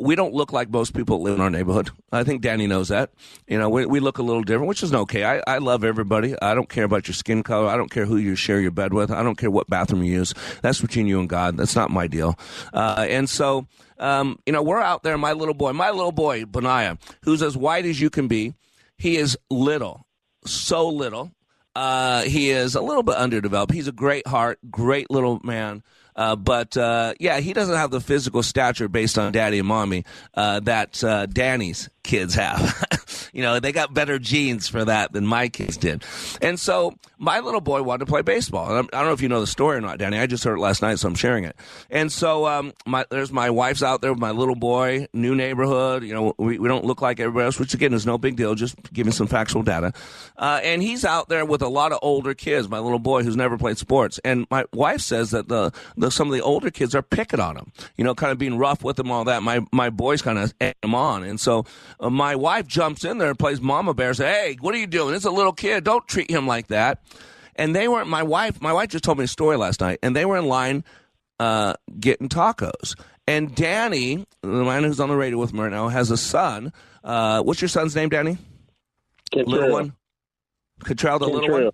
we 0.00 0.14
don't 0.14 0.34
look 0.34 0.52
like 0.52 0.70
most 0.70 0.94
people 0.94 1.20
live 1.20 1.34
in 1.34 1.40
our 1.40 1.50
neighborhood. 1.50 1.90
I 2.12 2.22
think 2.22 2.42
Danny 2.42 2.66
knows 2.66 2.88
that. 2.88 3.10
You 3.48 3.58
know, 3.58 3.70
we, 3.70 3.86
we 3.86 3.98
look 3.98 4.18
a 4.18 4.22
little 4.22 4.42
different, 4.42 4.68
which 4.68 4.82
is 4.82 4.92
okay. 4.92 5.31
I 5.46 5.58
love 5.58 5.84
everybody. 5.84 6.34
I 6.40 6.54
don't 6.54 6.68
care 6.68 6.84
about 6.84 7.08
your 7.08 7.14
skin 7.14 7.42
color. 7.42 7.68
I 7.68 7.76
don't 7.76 7.90
care 7.90 8.06
who 8.06 8.16
you 8.16 8.34
share 8.34 8.60
your 8.60 8.70
bed 8.70 8.92
with. 8.92 9.10
I 9.10 9.22
don't 9.22 9.36
care 9.36 9.50
what 9.50 9.68
bathroom 9.68 10.02
you 10.02 10.12
use. 10.12 10.34
That's 10.62 10.80
between 10.80 11.06
you 11.06 11.20
and 11.20 11.28
God. 11.28 11.56
That's 11.56 11.76
not 11.76 11.90
my 11.90 12.06
deal. 12.06 12.38
Uh, 12.72 13.06
and 13.08 13.28
so, 13.28 13.66
um, 13.98 14.38
you 14.46 14.52
know, 14.52 14.62
we're 14.62 14.80
out 14.80 15.02
there. 15.02 15.16
My 15.18 15.32
little 15.32 15.54
boy, 15.54 15.72
my 15.72 15.90
little 15.90 16.12
boy, 16.12 16.44
Benaiah, 16.44 16.98
who's 17.22 17.42
as 17.42 17.56
white 17.56 17.86
as 17.86 18.00
you 18.00 18.10
can 18.10 18.28
be. 18.28 18.54
He 18.98 19.16
is 19.16 19.36
little, 19.50 20.06
so 20.44 20.88
little. 20.88 21.32
Uh, 21.74 22.22
he 22.22 22.50
is 22.50 22.74
a 22.74 22.80
little 22.80 23.02
bit 23.02 23.16
underdeveloped. 23.16 23.72
He's 23.72 23.88
a 23.88 23.92
great 23.92 24.26
heart, 24.26 24.58
great 24.70 25.10
little 25.10 25.40
man. 25.42 25.82
Uh, 26.14 26.36
but 26.36 26.76
uh, 26.76 27.14
yeah, 27.18 27.40
he 27.40 27.52
doesn't 27.52 27.74
have 27.74 27.90
the 27.90 28.00
physical 28.00 28.42
stature 28.42 28.88
based 28.88 29.18
on 29.18 29.32
daddy 29.32 29.58
and 29.58 29.68
mommy 29.68 30.04
uh, 30.34 30.60
that 30.60 31.02
uh, 31.02 31.26
Danny's 31.26 31.88
kids 32.02 32.34
have. 32.34 32.86
you 33.32 33.42
know, 33.42 33.60
they 33.60 33.72
got 33.72 33.94
better 33.94 34.18
genes 34.18 34.68
for 34.68 34.84
that 34.84 35.12
than 35.12 35.26
my 35.26 35.48
kids 35.48 35.76
did. 35.76 36.04
And 36.40 36.60
so 36.60 36.94
my 37.18 37.40
little 37.40 37.60
boy 37.60 37.82
wanted 37.82 38.00
to 38.00 38.06
play 38.06 38.22
baseball. 38.22 38.70
I 38.70 38.82
don't 38.82 38.92
know 38.92 39.12
if 39.12 39.22
you 39.22 39.28
know 39.28 39.40
the 39.40 39.46
story 39.46 39.78
or 39.78 39.80
not, 39.80 39.98
Danny. 39.98 40.18
I 40.18 40.26
just 40.26 40.44
heard 40.44 40.58
it 40.58 40.60
last 40.60 40.82
night, 40.82 40.98
so 40.98 41.08
I'm 41.08 41.14
sharing 41.14 41.44
it. 41.44 41.56
And 41.90 42.12
so 42.12 42.46
um, 42.46 42.72
my, 42.86 43.06
there's 43.10 43.32
my 43.32 43.48
wife's 43.48 43.82
out 43.82 44.02
there 44.02 44.12
with 44.12 44.20
my 44.20 44.32
little 44.32 44.54
boy, 44.54 45.08
new 45.14 45.34
neighborhood. 45.34 46.04
You 46.04 46.14
know, 46.14 46.34
we, 46.38 46.58
we 46.58 46.68
don't 46.68 46.84
look 46.84 47.00
like 47.00 47.20
everybody 47.20 47.46
else, 47.46 47.58
which 47.58 47.74
again 47.74 47.94
is 47.94 48.04
no 48.04 48.18
big 48.18 48.36
deal, 48.36 48.54
just 48.54 48.76
giving 48.92 49.12
some 49.12 49.26
factual 49.26 49.62
data. 49.62 49.92
Uh, 50.36 50.60
and 50.62 50.82
he's 50.82 51.04
out 51.04 51.28
there 51.28 51.44
with 51.46 51.62
a 51.62 51.68
lot 51.68 51.92
of 51.92 51.98
older 52.02 52.34
kids, 52.34 52.68
my 52.68 52.80
little 52.80 52.98
boy 52.98 53.22
who's 53.22 53.36
never 53.36 53.56
played 53.56 53.78
sports. 53.78 54.20
And 54.24 54.46
my 54.50 54.64
wife 54.74 55.00
says 55.00 55.30
that 55.30 55.48
the, 55.48 55.72
the 55.96 56.10
some 56.10 56.28
of 56.28 56.34
the 56.34 56.42
older 56.42 56.70
kids 56.70 56.94
are 56.94 57.02
picking 57.02 57.40
on 57.40 57.56
him, 57.56 57.72
you 57.96 58.04
know, 58.04 58.14
kind 58.14 58.32
of 58.32 58.38
being 58.38 58.58
rough 58.58 58.84
with 58.84 58.98
him, 58.98 59.10
all 59.10 59.24
that. 59.24 59.42
My, 59.42 59.60
my 59.72 59.88
boys 59.88 60.20
kind 60.20 60.38
of 60.38 60.52
egg 60.60 60.74
him 60.82 60.94
on. 60.94 61.22
And 61.22 61.40
so 61.40 61.64
uh, 61.98 62.10
my 62.10 62.36
wife 62.36 62.66
jumps 62.66 63.04
in 63.04 63.18
there 63.18 63.21
and 63.28 63.38
plays 63.38 63.60
mama 63.60 63.94
bear. 63.94 64.14
Say, 64.14 64.26
hey, 64.26 64.56
what 64.60 64.74
are 64.74 64.78
you 64.78 64.86
doing? 64.86 65.14
It's 65.14 65.24
a 65.24 65.30
little 65.30 65.52
kid. 65.52 65.84
Don't 65.84 66.06
treat 66.06 66.30
him 66.30 66.46
like 66.46 66.68
that. 66.68 67.02
And 67.56 67.76
they 67.76 67.88
weren't. 67.88 68.08
my 68.08 68.22
wife. 68.22 68.60
My 68.60 68.72
wife 68.72 68.88
just 68.90 69.04
told 69.04 69.18
me 69.18 69.24
a 69.24 69.28
story 69.28 69.56
last 69.56 69.80
night, 69.80 69.98
and 70.02 70.16
they 70.16 70.24
were 70.24 70.38
in 70.38 70.46
line 70.46 70.84
uh, 71.38 71.74
getting 71.98 72.28
tacos. 72.28 72.94
And 73.26 73.54
Danny, 73.54 74.24
the 74.42 74.48
man 74.48 74.84
who's 74.84 75.00
on 75.00 75.08
the 75.08 75.16
radio 75.16 75.38
with 75.38 75.52
me 75.52 75.60
right 75.60 75.70
now, 75.70 75.88
has 75.88 76.10
a 76.10 76.16
son. 76.16 76.72
Uh, 77.04 77.42
what's 77.42 77.60
your 77.60 77.68
son's 77.68 77.94
name, 77.94 78.08
Danny? 78.08 78.38
Little 79.34 79.70
one. 79.70 79.94
Contrell, 80.80 81.18
the 81.18 81.26
little 81.28 81.50
one. 81.50 81.70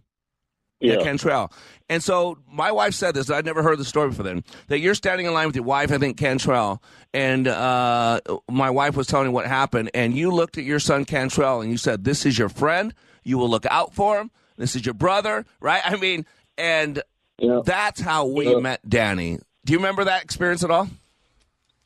Yeah, 0.81 0.95
yeah 0.95 1.03
Cantrell. 1.03 1.53
And 1.89 2.03
so 2.03 2.39
my 2.51 2.71
wife 2.71 2.95
said 2.95 3.15
this. 3.15 3.31
I'd 3.31 3.45
never 3.45 3.63
heard 3.63 3.79
the 3.79 3.85
story 3.85 4.11
before 4.11 4.25
then. 4.25 4.45
That 4.69 4.81
you're 4.81 4.95
standing 4.95 5.27
in 5.27 5.33
line 5.33 5.47
with 5.47 5.57
your 5.57 5.65
wife, 5.65 5.91
I 5.91 5.99
think 5.99 6.19
Cantrell, 6.19 6.83
and 7.15 7.49
uh, 7.49 8.21
my 8.51 8.71
wife 8.71 8.97
was 8.97 9.07
telling 9.07 9.29
me 9.29 9.33
what 9.33 9.47
happened, 9.47 9.91
and 9.95 10.15
you 10.15 10.31
looked 10.31 10.59
at 10.59 10.65
your 10.65 10.81
son 10.81 11.05
Cantrell 11.05 11.61
and 11.61 11.71
you 11.71 11.79
said, 11.79 12.05
"This 12.05 12.27
is 12.27 12.39
your 12.39 12.49
friend. 12.49 12.95
You 13.25 13.39
will 13.39 13.49
look 13.49 13.67
out 13.67 13.95
for 13.95 14.21
him. 14.21 14.31
This 14.57 14.77
is 14.77 14.85
your 14.85 14.95
brother, 14.95 15.47
right?" 15.61 15.83
I 15.85 15.97
mean, 15.97 16.27
and 16.57 17.03
yeah. 17.39 17.61
that's 17.65 18.01
how 18.01 18.27
we 18.27 18.53
yeah. 18.53 18.59
met 18.59 18.89
Danny. 18.89 19.39
Do 19.65 19.73
you 19.73 19.79
remember 19.79 20.05
that 20.05 20.23
experience 20.23 20.63
at 20.63 20.71
all? 20.71 20.89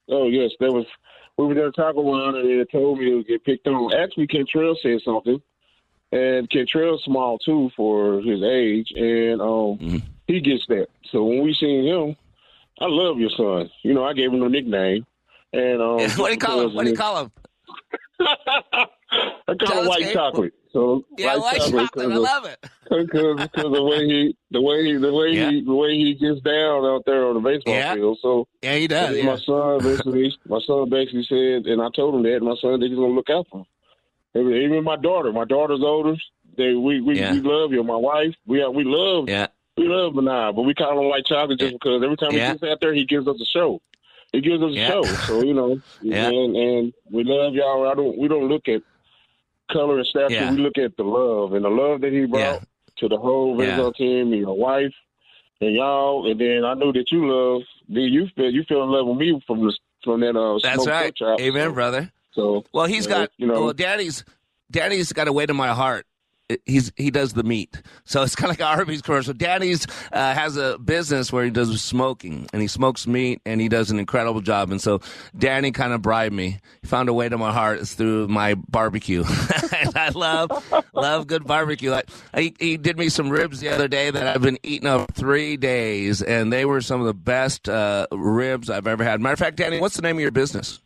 Oh 0.09 0.27
yes, 0.27 0.51
there 0.59 0.73
was. 0.73 0.87
We 1.39 1.47
were 1.47 1.55
there 1.55 1.71
talking 1.71 2.03
around, 2.03 2.37
and 2.37 2.61
they 2.61 2.65
told 2.71 2.99
me 2.99 3.07
to 3.07 3.25
get 3.25 3.45
picked 3.45 3.67
on. 3.67 3.95
Actually, 3.95 4.27
Cantrell 4.27 4.77
said 4.83 5.01
something 5.03 5.41
and 6.13 6.49
Cantrell's 6.51 7.03
small 7.05 7.39
too 7.39 7.71
for 7.75 8.21
his 8.21 8.43
age, 8.43 8.93
and 8.95 9.41
um, 9.41 9.79
mm-hmm. 9.79 9.99
he 10.27 10.41
gets 10.41 10.67
that. 10.69 10.89
So 11.11 11.25
when 11.25 11.43
we 11.43 11.55
seen 11.55 11.85
him, 11.85 12.17
I 12.81 12.87
love 12.87 13.19
your 13.19 13.31
son. 13.31 13.71
You 13.83 13.95
know, 13.95 14.05
I 14.05 14.13
gave 14.13 14.33
him 14.33 14.43
a 14.43 14.49
nickname, 14.49 15.07
and 15.53 15.81
um, 15.81 16.11
what 16.19 16.29
do 16.29 16.33
you 16.33 16.39
call 16.39 16.61
him? 16.61 16.75
What 16.75 16.85
do 16.85 16.91
you 16.91 16.97
call 16.97 17.23
him? 17.23 17.33
I 19.49 19.55
call 19.59 19.81
him 19.81 19.87
white 19.87 20.13
chocolate. 20.13 20.53
So 20.73 21.05
yeah, 21.19 21.37
white, 21.37 21.59
chocolate. 21.59 21.85
chocolate 21.85 22.13
I 22.13 22.17
love 22.17 22.47
it 22.47 22.59
because 22.85 23.49
the 23.55 23.83
way 23.83 24.07
he, 24.07 24.37
the 24.51 24.61
way 24.61 24.85
he, 24.85 24.97
the 24.97 25.13
way 25.13 25.29
yeah. 25.29 25.51
he, 25.51 25.61
the 25.63 25.75
way 25.75 25.97
he 25.97 26.15
gets 26.15 26.41
down 26.41 26.85
out 26.87 27.03
there 27.05 27.27
on 27.27 27.35
the 27.35 27.41
baseball 27.41 27.75
yeah. 27.75 27.95
field. 27.95 28.19
So 28.23 28.49
yeah, 28.63 28.77
he 28.77 28.87
does. 28.89 29.17
Yeah. 29.17 29.25
My 29.25 29.37
son 29.37 29.79
basically, 29.81 30.35
my 30.47 30.61
son 30.67 30.89
basically 30.89 31.25
said, 31.29 31.67
and 31.67 31.83
I 31.83 31.89
told 31.95 32.15
him 32.15 32.23
that 32.23 32.41
my 32.43 32.57
son 32.61 32.81
that 32.81 32.87
he's 32.87 32.97
gonna 32.97 33.13
look 33.13 33.29
out 33.29 33.47
for 33.51 33.61
him. 33.61 33.67
Even 34.35 34.85
my 34.85 34.97
daughter, 34.97 35.33
my 35.33 35.45
daughter's 35.45 35.83
older. 35.83 36.17
They 36.57 36.75
we 36.75 37.01
we, 37.01 37.19
yeah. 37.19 37.33
we 37.33 37.41
love 37.41 37.73
you. 37.73 37.83
My 37.83 37.97
wife, 37.97 38.35
we 38.47 38.67
we 38.69 38.85
love 38.85 39.29
yeah. 39.29 39.49
we 39.77 39.89
love 39.89 40.15
Benai, 40.15 40.55
but 40.55 40.63
we 40.63 40.75
call 40.75 40.99
him 40.99 41.09
White 41.09 41.27
Chocolate 41.27 41.59
just 41.59 41.75
because 41.75 42.03
every 42.03 42.17
time 42.17 42.33
yeah. 42.33 42.53
he 42.53 42.53
gets 42.53 42.63
out 42.65 42.81
there, 42.81 42.95
he 42.95 43.05
gives 43.05 43.27
us 43.27 43.41
a 43.41 43.45
show. 43.47 43.81
He 44.33 44.41
gives 44.41 44.63
us 44.63 44.73
a 44.75 44.87
show. 44.87 45.03
So 45.03 45.43
you 45.43 45.55
know, 45.55 45.81
and, 46.03 46.57
and 46.57 46.93
we 47.11 47.25
love 47.25 47.55
y'all. 47.55 47.89
I 47.91 47.95
don't 47.95 48.19
we 48.19 48.29
don't 48.29 48.49
look 48.49 48.69
at 48.69 48.83
color 49.71 49.99
and 49.99 50.07
stature. 50.07 50.51
We 50.51 50.59
look 50.59 50.79
at 50.79 50.97
the 50.97 51.05
love 51.05 51.53
and 51.55 51.65
the 51.65 51.71
love 51.71 52.01
that 52.03 52.13
he 52.13 52.27
brought 52.27 52.63
to 52.97 53.09
the 53.09 53.17
whole 53.17 53.57
baseball 53.57 53.93
team 53.93 54.33
and 54.33 54.41
your 54.41 54.57
wife 54.57 54.95
and 55.61 55.75
y'all. 55.75 56.31
And 56.31 56.41
then 56.41 56.65
I 56.65 56.75
know 56.75 56.93
that 56.93 57.11
you 57.11 57.31
love. 57.31 57.63
Then 57.89 58.05
you 58.05 58.29
feel 58.37 58.51
you 58.51 58.65
feel 58.65 58.83
in 58.85 58.91
love 58.91 59.07
with 59.07 59.19
me 59.19 59.43
from 59.47 59.67
the 59.67 59.77
from 60.05 60.21
that 60.21 60.37
uh. 60.37 60.59
That's 60.63 60.87
right. 60.87 61.15
Amen, 61.41 61.69
so, 61.69 61.73
brother. 61.73 62.13
So 62.33 62.65
well, 62.73 62.87
he's 62.87 63.07
got 63.07 63.31
you 63.37 63.47
know, 63.47 63.65
well, 63.65 63.73
Daddy's 63.73 64.25
Daddy's 64.71 65.13
got 65.13 65.29
a 65.29 65.33
way 65.33 65.47
to 65.47 65.55
my 65.55 65.69
heart. 65.69 66.07
He's 66.67 66.93
he 66.97 67.11
does 67.11 67.33
the 67.33 67.45
meat, 67.45 67.81
so 68.05 68.23
it's 68.23 68.35
kind 68.37 68.51
of 68.51 68.59
like 68.59 68.61
an 68.61 68.79
Arby's 68.79 69.01
commercial. 69.01 69.33
Daddy's 69.33 69.87
uh, 70.13 70.35
has 70.35 70.57
a 70.57 70.79
business 70.79 71.33
where 71.33 71.45
he 71.45 71.51
does 71.51 71.81
smoking, 71.81 72.47
and 72.53 72.61
he 72.61 72.69
smokes 72.69 73.07
meat, 73.07 73.41
and 73.47 73.61
he 73.61 73.69
does 73.69 73.91
an 73.91 73.99
incredible 73.99 74.41
job. 74.41 74.71
And 74.71 74.81
so 74.81 75.01
Danny 75.39 75.71
kind 75.71 75.93
of 75.93 76.03
bribed 76.03 76.35
me. 76.35 76.59
He 76.83 76.89
found 76.89 77.09
a 77.09 77.15
way 77.15 77.29
to 77.29 77.39
my 77.39 77.53
heart 77.53 77.87
through 77.87 78.29
my 78.29 78.55
barbecue. 78.55 79.25
I 79.95 80.11
love 80.15 80.85
love 80.93 81.27
good 81.27 81.47
barbecue. 81.47 81.91
Like, 81.91 82.11
he, 82.37 82.55
he 82.59 82.77
did 82.77 82.99
me 82.99 83.09
some 83.09 83.31
ribs 83.31 83.61
the 83.61 83.69
other 83.69 83.89
day 83.89 84.11
that 84.11 84.27
I've 84.27 84.43
been 84.43 84.59
eating 84.63 84.89
up 84.89 85.15
three 85.15 85.57
days, 85.57 86.21
and 86.21 86.53
they 86.53 86.65
were 86.65 86.83
some 86.83 87.01
of 87.01 87.07
the 87.07 87.15
best 87.15 87.69
uh, 87.69 88.07
ribs 88.11 88.69
I've 88.69 88.87
ever 88.87 89.05
had. 89.05 89.21
Matter 89.21 89.35
of 89.35 89.39
fact, 89.39 89.57
Danny, 89.57 89.81
what's 89.81 89.97
the 89.97 90.03
name 90.03 90.17
of 90.17 90.23
your 90.23 90.33
business? 90.33 90.81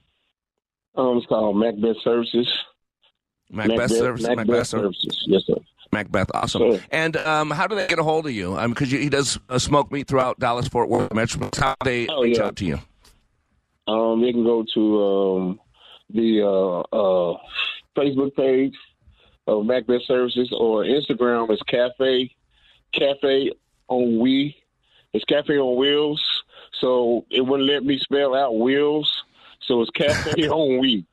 Um, 0.96 1.18
it's 1.18 1.26
called 1.26 1.56
Macbeth 1.56 1.96
Services. 2.02 2.52
Macbeth, 3.50 3.78
Macbeth, 3.78 3.90
Services. 3.90 4.28
Macbeth, 4.28 4.46
Macbeth 4.46 4.66
Services. 4.66 5.24
Yes, 5.26 5.42
sir. 5.46 5.54
Macbeth, 5.92 6.30
awesome. 6.34 6.62
Sure. 6.62 6.80
And 6.90 7.16
um, 7.16 7.50
how 7.50 7.66
do 7.66 7.76
they 7.76 7.86
get 7.86 7.98
a 7.98 8.02
hold 8.02 8.26
of 8.26 8.32
you? 8.32 8.56
Because 8.68 8.92
um, 8.92 8.98
he 8.98 9.08
does 9.08 9.38
uh, 9.48 9.58
smoke 9.58 9.92
meat 9.92 10.08
throughout 10.08 10.38
Dallas 10.38 10.68
Fort 10.68 10.88
Worth 10.88 11.12
Metro. 11.12 11.48
How 11.56 11.76
do 11.80 11.84
they 11.84 12.06
oh, 12.08 12.22
reach 12.22 12.38
yeah. 12.38 12.44
out 12.44 12.56
to 12.56 12.64
you? 12.64 12.78
Um, 13.86 14.20
they 14.20 14.32
can 14.32 14.42
go 14.42 14.64
to 14.74 15.04
um, 15.04 15.60
the 16.10 16.42
uh, 16.42 16.80
uh, 16.80 17.38
Facebook 17.96 18.34
page 18.34 18.74
of 19.46 19.64
Macbeth 19.64 20.02
Services 20.06 20.52
or 20.52 20.84
Instagram 20.84 21.52
is 21.52 21.60
Cafe 21.68 22.34
Cafe 22.92 23.52
on 23.88 24.18
We. 24.18 24.56
It's 25.12 25.24
Cafe 25.24 25.56
on 25.56 25.76
Wheels. 25.76 26.42
So 26.80 27.24
it 27.30 27.40
wouldn't 27.40 27.68
let 27.68 27.84
me 27.84 27.98
spell 27.98 28.34
out 28.34 28.58
wheels. 28.58 29.15
So 29.66 29.82
it's 29.82 29.90
Cafe 29.90 30.48
on 30.48 30.78
We. 30.78 31.06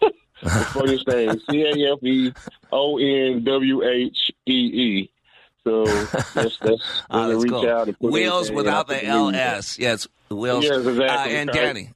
the 0.00 0.50
funniest 0.72 1.06
thing, 1.06 1.40
C 1.50 1.62
A 1.62 1.92
F 1.92 2.02
E 2.02 2.32
O 2.72 2.98
N 2.98 3.44
W 3.44 3.82
H 3.84 4.30
E 4.46 4.52
E. 4.52 5.10
So 5.64 5.84
that's 5.84 6.32
that's, 6.32 6.60
oh, 7.10 7.28
that's 7.28 7.42
reach 7.42 7.50
cool. 7.50 7.68
out 7.68 7.88
and 7.88 7.96
wheels 8.00 8.50
without 8.50 8.88
the 8.88 9.04
L 9.04 9.34
S. 9.34 9.78
Yes, 9.78 10.06
wheels. 10.30 10.64
Yes, 10.64 10.86
exactly. 10.86 11.36
Uh, 11.36 11.40
and 11.40 11.50
Danny. 11.50 11.90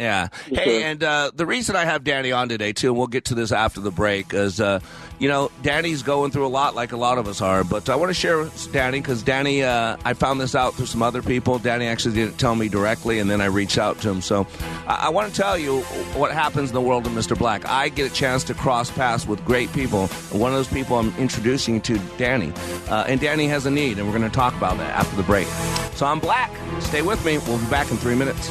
Yeah. 0.00 0.28
Hey, 0.46 0.84
and 0.84 1.02
uh, 1.02 1.32
the 1.34 1.44
reason 1.44 1.74
I 1.74 1.84
have 1.84 2.04
Danny 2.04 2.30
on 2.30 2.48
today 2.48 2.72
too, 2.72 2.88
and 2.88 2.96
we'll 2.96 3.08
get 3.08 3.26
to 3.26 3.34
this 3.34 3.50
after 3.50 3.80
the 3.80 3.90
break, 3.90 4.32
is 4.32 4.60
uh, 4.60 4.78
you 5.18 5.28
know 5.28 5.50
Danny's 5.62 6.02
going 6.02 6.30
through 6.30 6.46
a 6.46 6.48
lot, 6.48 6.74
like 6.74 6.92
a 6.92 6.96
lot 6.96 7.18
of 7.18 7.28
us 7.28 7.40
are. 7.40 7.64
But 7.64 7.88
I 7.88 7.96
want 7.96 8.10
to 8.10 8.14
share 8.14 8.38
with 8.38 8.72
Danny 8.72 9.00
because 9.00 9.22
Danny, 9.22 9.62
uh, 9.62 9.96
I 10.04 10.14
found 10.14 10.40
this 10.40 10.54
out 10.54 10.74
through 10.74 10.86
some 10.86 11.02
other 11.02 11.22
people. 11.22 11.58
Danny 11.58 11.86
actually 11.86 12.14
didn't 12.14 12.38
tell 12.38 12.54
me 12.54 12.68
directly, 12.68 13.18
and 13.18 13.28
then 13.30 13.40
I 13.40 13.46
reached 13.46 13.78
out 13.78 14.00
to 14.00 14.10
him. 14.10 14.20
So 14.20 14.46
I, 14.86 15.06
I 15.06 15.08
want 15.10 15.32
to 15.32 15.40
tell 15.40 15.58
you 15.58 15.80
what 16.14 16.32
happens 16.32 16.70
in 16.70 16.74
the 16.74 16.80
world 16.80 17.06
of 17.06 17.12
Mr. 17.12 17.36
Black. 17.36 17.66
I 17.66 17.88
get 17.88 18.10
a 18.10 18.14
chance 18.14 18.44
to 18.44 18.54
cross 18.54 18.90
paths 18.90 19.26
with 19.26 19.44
great 19.44 19.72
people. 19.72 20.08
One 20.32 20.52
of 20.52 20.56
those 20.56 20.68
people 20.68 20.98
I'm 20.98 21.14
introducing 21.16 21.74
you 21.74 21.80
to, 21.80 21.98
Danny, 22.16 22.52
uh, 22.88 23.04
and 23.06 23.20
Danny 23.20 23.46
has 23.48 23.66
a 23.66 23.70
need, 23.70 23.98
and 23.98 24.06
we're 24.06 24.16
going 24.16 24.28
to 24.28 24.34
talk 24.34 24.54
about 24.56 24.76
that 24.78 24.94
after 24.94 25.16
the 25.16 25.22
break. 25.22 25.46
So 25.94 26.06
I'm 26.06 26.20
Black. 26.20 26.50
Stay 26.80 27.02
with 27.02 27.24
me. 27.24 27.38
We'll 27.38 27.58
be 27.58 27.66
back 27.66 27.90
in 27.90 27.96
three 27.96 28.14
minutes. 28.14 28.50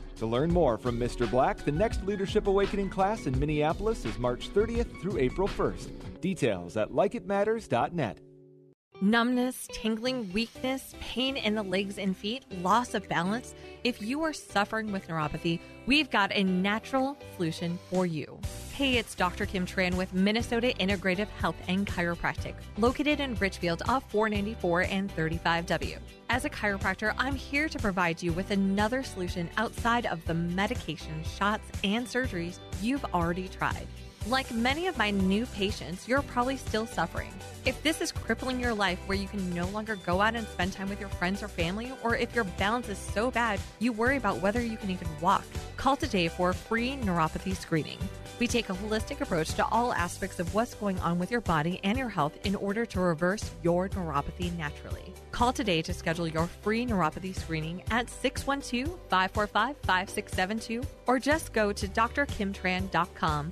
To 0.21 0.27
learn 0.27 0.53
more 0.53 0.77
from 0.77 0.99
Mr. 0.99 1.27
Black, 1.27 1.65
the 1.65 1.71
next 1.71 2.05
Leadership 2.05 2.45
Awakening 2.45 2.91
class 2.91 3.25
in 3.25 3.39
Minneapolis 3.39 4.05
is 4.05 4.19
March 4.19 4.53
30th 4.53 5.01
through 5.01 5.17
April 5.17 5.47
1st. 5.47 6.21
Details 6.21 6.77
at 6.77 6.91
likeitmatters.net. 6.91 8.19
Numbness, 9.03 9.67
tingling, 9.73 10.31
weakness, 10.31 10.93
pain 10.99 11.35
in 11.35 11.55
the 11.55 11.63
legs 11.63 11.97
and 11.97 12.15
feet, 12.15 12.45
loss 12.61 12.93
of 12.93 13.09
balance. 13.09 13.55
If 13.83 13.99
you 13.99 14.21
are 14.21 14.31
suffering 14.31 14.91
with 14.91 15.07
neuropathy, 15.07 15.59
we've 15.87 16.11
got 16.11 16.31
a 16.35 16.43
natural 16.43 17.17
solution 17.35 17.79
for 17.89 18.05
you. 18.05 18.37
Hey, 18.73 18.97
it's 18.97 19.15
Dr. 19.15 19.47
Kim 19.47 19.65
Tran 19.65 19.95
with 19.95 20.13
Minnesota 20.13 20.75
Integrative 20.79 21.29
Health 21.29 21.55
and 21.67 21.87
Chiropractic, 21.87 22.53
located 22.77 23.19
in 23.19 23.33
Richfield 23.33 23.81
off 23.87 24.03
494 24.11 24.81
and 24.81 25.15
35W. 25.15 25.97
As 26.29 26.45
a 26.45 26.49
chiropractor, 26.51 27.15
I'm 27.17 27.35
here 27.35 27.67
to 27.69 27.79
provide 27.79 28.21
you 28.21 28.31
with 28.33 28.51
another 28.51 29.01
solution 29.01 29.49
outside 29.57 30.05
of 30.05 30.23
the 30.25 30.35
medication, 30.35 31.23
shots, 31.23 31.67
and 31.83 32.05
surgeries 32.05 32.59
you've 32.83 33.05
already 33.15 33.47
tried. 33.47 33.87
Like 34.27 34.51
many 34.51 34.85
of 34.85 34.99
my 34.99 35.09
new 35.09 35.47
patients, 35.47 36.07
you're 36.07 36.21
probably 36.21 36.55
still 36.55 36.85
suffering. 36.85 37.33
If 37.65 37.81
this 37.81 38.01
is 38.01 38.11
crippling 38.11 38.59
your 38.59 38.73
life 38.73 38.99
where 39.07 39.17
you 39.17 39.27
can 39.27 39.53
no 39.55 39.67
longer 39.69 39.95
go 39.95 40.21
out 40.21 40.35
and 40.35 40.47
spend 40.47 40.73
time 40.73 40.89
with 40.89 40.99
your 40.99 41.09
friends 41.09 41.41
or 41.41 41.47
family, 41.47 41.91
or 42.03 42.15
if 42.15 42.35
your 42.35 42.43
balance 42.43 42.87
is 42.87 42.99
so 42.99 43.31
bad 43.31 43.59
you 43.79 43.91
worry 43.91 44.17
about 44.17 44.39
whether 44.39 44.61
you 44.61 44.77
can 44.77 44.91
even 44.91 45.07
walk, 45.21 45.43
call 45.75 45.95
today 45.95 46.27
for 46.27 46.51
a 46.51 46.53
free 46.53 46.97
neuropathy 46.97 47.55
screening. 47.55 47.97
We 48.39 48.47
take 48.47 48.69
a 48.69 48.73
holistic 48.73 49.21
approach 49.21 49.55
to 49.55 49.65
all 49.71 49.91
aspects 49.91 50.39
of 50.39 50.53
what's 50.53 50.75
going 50.75 50.99
on 50.99 51.17
with 51.17 51.31
your 51.31 51.41
body 51.41 51.79
and 51.83 51.97
your 51.97 52.09
health 52.09 52.37
in 52.43 52.55
order 52.55 52.85
to 52.87 52.99
reverse 52.99 53.49
your 53.63 53.89
neuropathy 53.89 54.55
naturally. 54.55 55.13
Call 55.31 55.51
today 55.51 55.81
to 55.81 55.93
schedule 55.93 56.27
your 56.27 56.45
free 56.45 56.85
neuropathy 56.85 57.35
screening 57.35 57.83
at 57.89 58.09
612 58.09 58.99
545 59.09 59.77
5672 59.77 60.83
or 61.07 61.19
just 61.19 61.53
go 61.53 61.71
to 61.71 61.87
drkimtran.com 61.87 63.51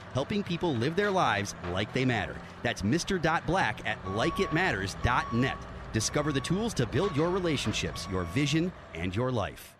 helping 0.13 0.43
people 0.43 0.75
live 0.75 0.95
their 0.95 1.11
lives 1.11 1.55
like 1.71 1.93
they 1.93 2.05
matter. 2.05 2.35
That's 2.63 2.81
Mr. 2.81 3.21
Black 3.45 3.85
at 3.87 4.01
likeitmatters.net. 4.03 5.57
Discover 5.93 6.31
the 6.31 6.41
tools 6.41 6.73
to 6.75 6.85
build 6.85 7.15
your 7.15 7.29
relationships, 7.29 8.07
your 8.11 8.23
vision, 8.23 8.71
and 8.93 9.15
your 9.15 9.31
life. 9.31 9.75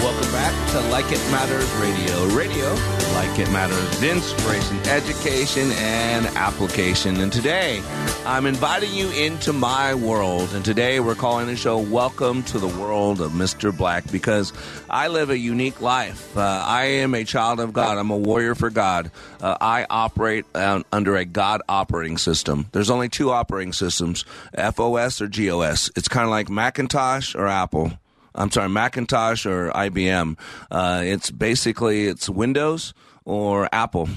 Welcome 0.00 0.32
back 0.32 0.70
to 0.70 0.80
Like 0.88 1.12
It 1.12 1.20
Matters 1.30 1.70
Radio. 1.72 2.26
Radio, 2.34 2.70
like 3.12 3.38
it 3.38 3.50
matters, 3.52 4.02
inspiration, 4.02 4.78
education, 4.88 5.70
and 5.72 6.24
application. 6.38 7.18
And 7.18 7.30
today, 7.30 7.82
I'm 8.24 8.46
inviting 8.46 8.94
you 8.94 9.10
into 9.10 9.52
my 9.52 9.94
world. 9.94 10.54
And 10.54 10.64
today, 10.64 11.00
we're 11.00 11.14
calling 11.14 11.48
the 11.48 11.56
show 11.56 11.76
Welcome 11.76 12.42
to 12.44 12.58
the 12.58 12.66
World 12.66 13.20
of 13.20 13.32
Mr. 13.32 13.76
Black 13.76 14.10
because 14.10 14.54
I 14.88 15.08
live 15.08 15.28
a 15.28 15.36
unique 15.36 15.82
life. 15.82 16.34
Uh, 16.34 16.40
I 16.40 16.84
am 16.84 17.14
a 17.14 17.24
child 17.24 17.60
of 17.60 17.74
God, 17.74 17.98
I'm 17.98 18.10
a 18.10 18.16
warrior 18.16 18.54
for 18.54 18.70
God. 18.70 19.10
Uh, 19.38 19.58
I 19.60 19.86
operate 19.90 20.46
uh, 20.54 20.82
under 20.90 21.14
a 21.16 21.26
God 21.26 21.60
operating 21.68 22.16
system. 22.16 22.68
There's 22.72 22.88
only 22.88 23.10
two 23.10 23.30
operating 23.32 23.74
systems 23.74 24.24
FOS 24.56 25.20
or 25.20 25.28
GOS. 25.28 25.90
It's 25.94 26.08
kind 26.08 26.24
of 26.24 26.30
like 26.30 26.48
Macintosh 26.48 27.34
or 27.34 27.46
Apple. 27.46 27.92
I'm 28.34 28.50
sorry, 28.50 28.68
Macintosh 28.68 29.46
or 29.46 29.70
IBM. 29.70 30.38
Uh, 30.70 31.02
it's 31.04 31.30
basically 31.30 32.06
it's 32.06 32.28
Windows 32.28 32.94
or 33.24 33.68
Apple. 33.72 34.08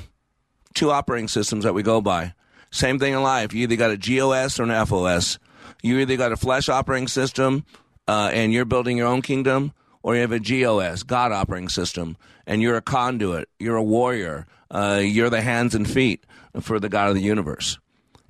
Two 0.74 0.92
operating 0.92 1.28
systems 1.28 1.64
that 1.64 1.74
we 1.74 1.84
go 1.84 2.02
by. 2.02 2.34
Same 2.72 2.98
thing 2.98 3.14
in 3.14 3.22
life. 3.22 3.54
You 3.54 3.64
either 3.64 3.76
got 3.76 3.92
a 3.92 3.98
GOS 3.98 4.60
or 4.60 4.64
an 4.64 4.86
FOS. 4.86 5.38
You 5.84 6.00
either 6.00 6.18
got 6.18 6.32
a 6.32 6.38
flesh 6.38 6.70
operating 6.70 7.08
system 7.08 7.66
uh, 8.08 8.32
and 8.34 8.52
you're 8.52 8.66
building 8.66 8.98
your 8.98 9.08
own 9.08 9.22
kingdom, 9.22 9.74
or 10.02 10.16
you 10.16 10.22
have 10.22 10.32
a 10.32 10.40
GOS, 10.40 11.04
God 11.04 11.32
operating 11.32 11.70
system, 11.70 12.18
and 12.46 12.62
you're 12.62 12.76
a 12.76 12.82
conduit. 12.82 13.48
You're 13.60 13.76
a 13.78 13.84
warrior. 13.84 14.48
Uh, 14.70 15.02
you're 15.04 15.30
the 15.30 15.42
hands 15.42 15.76
and 15.76 15.90
feet 15.90 16.26
for 16.62 16.80
the 16.80 16.90
God 16.90 17.10
of 17.10 17.16
the 17.16 17.22
universe. 17.22 17.78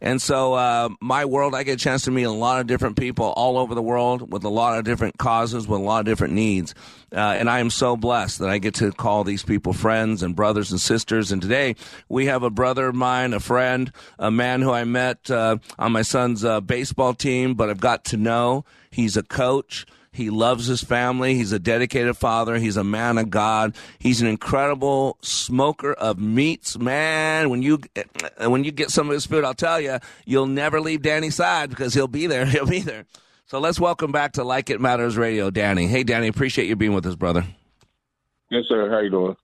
And 0.04 0.22
so, 0.22 0.54
uh, 0.54 0.90
my 1.00 1.24
world, 1.24 1.56
I 1.56 1.64
get 1.64 1.76
a 1.76 1.78
chance 1.78 2.04
to 2.04 2.12
meet 2.12 2.24
a 2.24 2.32
lot 2.32 2.60
of 2.60 2.68
different 2.68 2.98
people 2.98 3.28
all 3.38 3.58
over 3.58 3.74
the 3.74 3.82
world 3.82 4.34
with 4.34 4.44
a 4.44 4.50
lot 4.50 4.78
of 4.78 4.84
different 4.84 5.18
causes, 5.18 5.66
with 5.66 5.80
a 5.80 5.84
lot 5.84 6.02
of 6.02 6.06
different 6.06 6.34
needs. 6.34 6.76
Uh, 7.14 7.20
and 7.20 7.50
I 7.50 7.60
am 7.60 7.70
so 7.70 7.96
blessed 7.96 8.40
that 8.40 8.50
I 8.50 8.58
get 8.58 8.76
to 8.76 8.92
call 8.92 9.24
these 9.24 9.44
people 9.44 9.72
friends 9.72 10.22
and 10.22 10.36
brothers 10.36 10.72
and 10.72 10.82
sisters. 10.82 11.32
And 11.32 11.42
today, 11.42 11.78
we 12.10 12.26
have 12.26 12.44
a 12.44 12.50
brother 12.50 12.88
of 12.90 12.96
mine, 12.96 13.34
a 13.34 13.40
friend, 13.40 13.94
a 14.20 14.30
man 14.30 14.62
who 14.62 14.72
I 14.72 14.84
met 14.84 15.32
uh, 15.32 15.56
on 15.80 15.94
my 15.94 16.02
son's 16.02 16.44
uh, 16.44 16.60
baseball 16.60 17.14
team, 17.14 17.54
but 17.54 17.70
I've 17.70 17.80
got 17.80 18.04
to 18.06 18.18
know. 18.18 18.66
He's 18.92 19.16
a 19.16 19.24
coach. 19.24 19.86
He 20.14 20.30
loves 20.30 20.68
his 20.68 20.84
family. 20.84 21.34
He's 21.34 21.52
a 21.52 21.60
dedicated 21.60 22.16
father. 22.16 22.58
He's 22.58 22.78
a 22.78 22.84
man 22.84 23.18
of 23.18 23.32
God. 23.32 23.76
He's 23.98 24.22
an 24.22 24.28
incredible 24.28 25.18
smoker 25.22 25.92
of 25.92 26.20
meats, 26.20 26.78
man. 26.78 27.50
When 27.50 27.64
you 27.64 27.82
when 28.38 28.64
you 28.64 28.72
get 28.72 28.92
some 28.92 29.08
of 29.10 29.14
his 29.14 29.26
food, 29.26 29.44
I'll 29.44 29.56
tell 29.56 29.82
you, 29.82 29.98
you'll 30.26 30.46
never 30.46 30.80
leave 30.80 31.02
Danny's 31.02 31.36
side 31.36 31.72
because 31.72 31.96
he'll 31.96 32.08
be 32.08 32.28
there. 32.28 32.46
He'll 32.54 32.68
be 32.68 32.82
there. 32.82 33.06
So 33.48 33.60
let's 33.60 33.80
welcome 33.80 34.12
back 34.12 34.34
to 34.34 34.44
Like 34.44 34.70
It 34.70 34.80
Matters 34.80 35.18
Radio, 35.18 35.50
Danny. 35.50 35.88
Hey, 35.88 36.04
Danny, 36.04 36.28
appreciate 36.28 36.68
you 36.68 36.76
being 36.76 36.94
with 36.94 37.06
us, 37.06 37.16
brother. 37.16 37.46
Yes, 38.52 38.66
sir. 38.70 38.90
How 38.90 39.00
you 39.00 39.10
doing? 39.10 39.36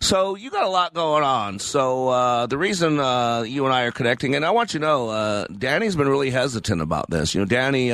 So 0.00 0.34
you 0.34 0.50
got 0.50 0.64
a 0.64 0.68
lot 0.68 0.94
going 0.94 1.22
on. 1.24 1.58
So 1.58 2.08
uh, 2.08 2.46
the 2.46 2.58
reason 2.58 3.00
uh, 3.00 3.42
you 3.42 3.64
and 3.64 3.72
I 3.72 3.82
are 3.84 3.92
connecting, 3.92 4.34
and 4.34 4.44
I 4.44 4.50
want 4.50 4.74
you 4.74 4.80
to 4.80 4.86
know, 4.86 5.08
uh, 5.08 5.46
Danny's 5.46 5.96
been 5.96 6.08
really 6.08 6.30
hesitant 6.30 6.82
about 6.82 7.08
this. 7.08 7.34
You 7.34 7.40
know, 7.40 7.46
Danny. 7.46 7.92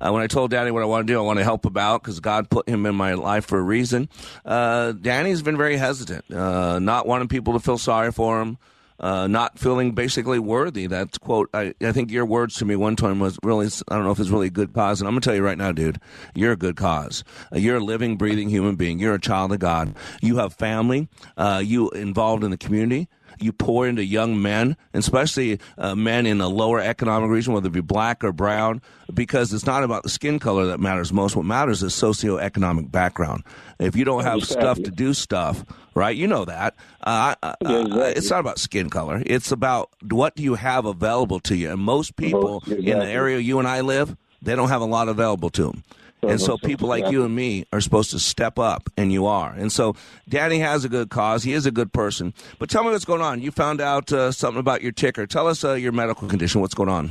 Uh, 0.00 0.06
uh, 0.06 0.12
when 0.12 0.22
I 0.22 0.26
told 0.26 0.50
Danny 0.50 0.70
what 0.70 0.82
I 0.82 0.86
want 0.86 1.06
to 1.06 1.12
do, 1.12 1.18
I 1.18 1.22
want 1.22 1.38
to 1.38 1.44
help 1.44 1.64
him 1.64 1.76
out 1.76 2.02
because 2.02 2.20
God 2.20 2.50
put 2.50 2.68
him 2.68 2.86
in 2.86 2.94
my 2.94 3.14
life 3.14 3.46
for 3.46 3.58
a 3.58 3.62
reason. 3.62 4.08
Uh, 4.44 4.92
Danny's 4.92 5.42
been 5.42 5.56
very 5.56 5.76
hesitant, 5.76 6.28
not 6.30 7.06
wanting 7.06 7.28
people 7.28 7.54
to 7.54 7.60
feel 7.60 7.78
sorry 7.78 8.12
for 8.12 8.40
him, 8.40 8.58
uh, 8.98 9.26
not 9.26 9.58
feeling 9.58 9.92
basically 9.92 10.38
worthy. 10.38 10.86
That 10.86 11.20
quote, 11.20 11.50
I, 11.52 11.74
I 11.80 11.92
think 11.92 12.10
your 12.10 12.24
words 12.26 12.56
to 12.56 12.64
me 12.64 12.76
one 12.76 12.96
time 12.96 13.20
was 13.20 13.38
really, 13.42 13.66
I 13.88 13.94
don't 13.94 14.04
know 14.04 14.10
if 14.10 14.20
it's 14.20 14.30
really 14.30 14.46
a 14.48 14.50
good 14.50 14.72
cause. 14.72 15.00
And 15.00 15.08
I'm 15.08 15.14
going 15.14 15.20
to 15.22 15.28
tell 15.28 15.34
you 15.34 15.42
right 15.42 15.58
now, 15.58 15.72
dude, 15.72 16.00
you're 16.34 16.52
a 16.52 16.56
good 16.56 16.76
cause. 16.76 17.24
Uh, 17.52 17.58
you're 17.58 17.76
a 17.76 17.80
living, 17.80 18.16
breathing 18.16 18.48
human 18.48 18.76
being. 18.76 18.98
You're 18.98 19.14
a 19.14 19.20
child 19.20 19.52
of 19.52 19.58
God. 19.58 19.94
You 20.22 20.38
have 20.38 20.54
family. 20.54 21.08
Uh, 21.36 21.62
you 21.64 21.90
involved 21.90 22.44
in 22.44 22.50
the 22.50 22.58
community 22.58 23.08
you 23.42 23.52
pour 23.52 23.86
into 23.86 24.04
young 24.04 24.40
men, 24.40 24.76
especially 24.94 25.60
uh, 25.78 25.94
men 25.94 26.26
in 26.26 26.40
a 26.40 26.48
lower 26.48 26.80
economic 26.80 27.30
region, 27.30 27.52
whether 27.52 27.68
it 27.68 27.72
be 27.72 27.80
black 27.80 28.24
or 28.24 28.32
brown, 28.32 28.82
because 29.12 29.52
it's 29.52 29.66
not 29.66 29.82
about 29.84 30.02
the 30.02 30.08
skin 30.08 30.38
color 30.38 30.66
that 30.66 30.80
matters 30.80 31.12
most. 31.12 31.36
What 31.36 31.44
matters 31.44 31.82
is 31.82 31.92
socioeconomic 31.92 32.90
background. 32.90 33.44
If 33.78 33.96
you 33.96 34.04
don't 34.04 34.24
have 34.24 34.38
exactly. 34.38 34.62
stuff 34.62 34.82
to 34.82 34.90
do 34.90 35.14
stuff, 35.14 35.64
right? 35.94 36.16
You 36.16 36.26
know 36.26 36.44
that. 36.44 36.74
Uh, 37.02 37.34
uh, 37.42 37.54
exactly. 37.60 38.02
It's 38.02 38.30
not 38.30 38.40
about 38.40 38.58
skin 38.58 38.90
color. 38.90 39.22
It's 39.24 39.52
about 39.52 39.90
what 40.02 40.34
do 40.36 40.42
you 40.42 40.54
have 40.54 40.84
available 40.84 41.40
to 41.40 41.56
you. 41.56 41.70
And 41.72 41.80
most 41.80 42.16
people 42.16 42.58
exactly. 42.58 42.90
in 42.90 42.98
the 42.98 43.06
area 43.06 43.38
you 43.38 43.58
and 43.58 43.68
I 43.68 43.80
live, 43.80 44.16
they 44.42 44.54
don't 44.54 44.68
have 44.68 44.82
a 44.82 44.86
lot 44.86 45.08
available 45.08 45.50
to 45.50 45.64
them. 45.64 45.84
And 46.28 46.40
so 46.40 46.58
people 46.58 46.88
like 46.88 47.10
you 47.10 47.24
and 47.24 47.34
me 47.34 47.64
are 47.72 47.80
supposed 47.80 48.10
to 48.10 48.18
step 48.18 48.58
up, 48.58 48.90
and 48.96 49.12
you 49.12 49.26
are. 49.26 49.52
And 49.52 49.72
so 49.72 49.94
Danny 50.28 50.58
has 50.58 50.84
a 50.84 50.88
good 50.88 51.10
cause. 51.10 51.42
He 51.42 51.52
is 51.52 51.66
a 51.66 51.70
good 51.70 51.92
person. 51.92 52.34
But 52.58 52.70
tell 52.70 52.84
me 52.84 52.90
what's 52.90 53.04
going 53.04 53.22
on. 53.22 53.40
You 53.42 53.50
found 53.50 53.80
out 53.80 54.12
uh, 54.12 54.32
something 54.32 54.60
about 54.60 54.82
your 54.82 54.92
ticker. 54.92 55.26
Tell 55.26 55.46
us 55.46 55.64
uh, 55.64 55.74
your 55.74 55.92
medical 55.92 56.28
condition. 56.28 56.60
What's 56.60 56.74
going 56.74 56.88
on? 56.88 57.10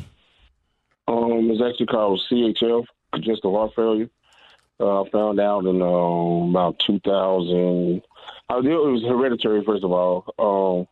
Um, 1.08 1.52
it's 1.52 1.62
actually 1.62 1.88
called 1.88 2.22
CHF, 2.32 2.86
congestive 3.14 3.52
heart 3.52 3.72
failure. 3.76 4.10
Uh, 4.80 5.04
I 5.04 5.10
found 5.10 5.40
out 5.40 5.66
in 5.66 5.82
uh, 5.82 6.50
about 6.50 6.80
2000. 6.86 8.02
I 8.50 8.60
knew 8.60 8.88
it 8.88 8.92
was 8.92 9.04
hereditary, 9.04 9.64
first 9.66 9.84
of 9.84 9.92
all. 9.92 10.26
Um, 10.38 10.88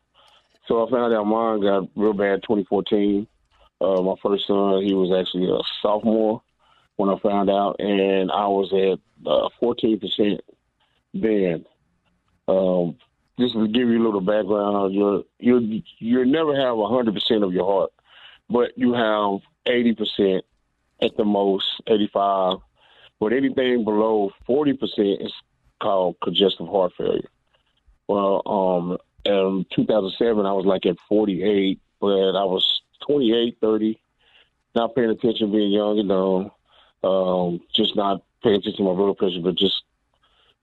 so 0.67 0.85
I 0.85 0.89
found 0.89 1.13
out 1.13 1.25
mine 1.25 1.61
got 1.61 1.89
real 1.95 2.13
bad 2.13 2.41
2014. 2.43 3.27
Uh, 3.81 4.01
my 4.01 4.15
first 4.23 4.47
son, 4.47 4.81
he 4.83 4.93
was 4.93 5.11
actually 5.11 5.49
a 5.51 5.59
sophomore 5.81 6.41
when 6.97 7.09
I 7.09 7.17
found 7.19 7.49
out, 7.49 7.77
and 7.79 8.31
I 8.31 8.47
was 8.47 8.71
at 8.73 9.29
uh, 9.29 9.49
fourteen 9.59 9.97
uh, 9.97 9.99
percent 9.99 10.41
then. 11.13 11.65
Um, 12.47 12.97
just 13.39 13.53
to 13.55 13.67
give 13.67 13.87
you 13.89 14.01
a 14.01 14.05
little 14.05 14.21
background, 14.21 14.93
you're 14.93 15.23
you 15.39 15.81
you 15.99 16.25
never 16.25 16.55
have 16.55 16.77
hundred 16.77 17.15
percent 17.15 17.43
of 17.43 17.53
your 17.53 17.65
heart, 17.65 17.91
but 18.49 18.77
you 18.77 18.93
have 18.93 19.39
eighty 19.65 19.93
percent 19.93 20.45
at 21.01 21.15
the 21.17 21.25
most, 21.25 21.65
eighty 21.87 22.09
five. 22.13 22.57
But 23.19 23.33
anything 23.33 23.83
below 23.83 24.31
forty 24.45 24.73
percent 24.73 25.21
is 25.21 25.33
called 25.81 26.17
congestive 26.23 26.67
heart 26.67 26.93
failure. 26.97 27.29
Well, 28.07 28.41
um, 28.45 28.97
in 29.25 29.65
2007, 29.73 30.45
I 30.45 30.51
was 30.51 30.65
like 30.65 30.85
at 30.85 30.97
48, 31.07 31.79
but 32.01 32.07
I 32.07 32.43
was 32.43 32.81
28, 33.07 33.57
30, 33.61 34.01
not 34.75 34.93
paying 34.93 35.09
attention, 35.09 35.51
being 35.51 35.71
young 35.71 35.99
and 35.99 36.09
dumb 36.09 36.51
um, 37.03 37.61
just 37.73 37.95
not 37.95 38.23
paying 38.43 38.55
attention 38.55 38.85
to 38.85 38.91
my 38.91 38.95
blood 38.95 39.17
pressure, 39.17 39.41
but 39.41 39.55
just 39.55 39.83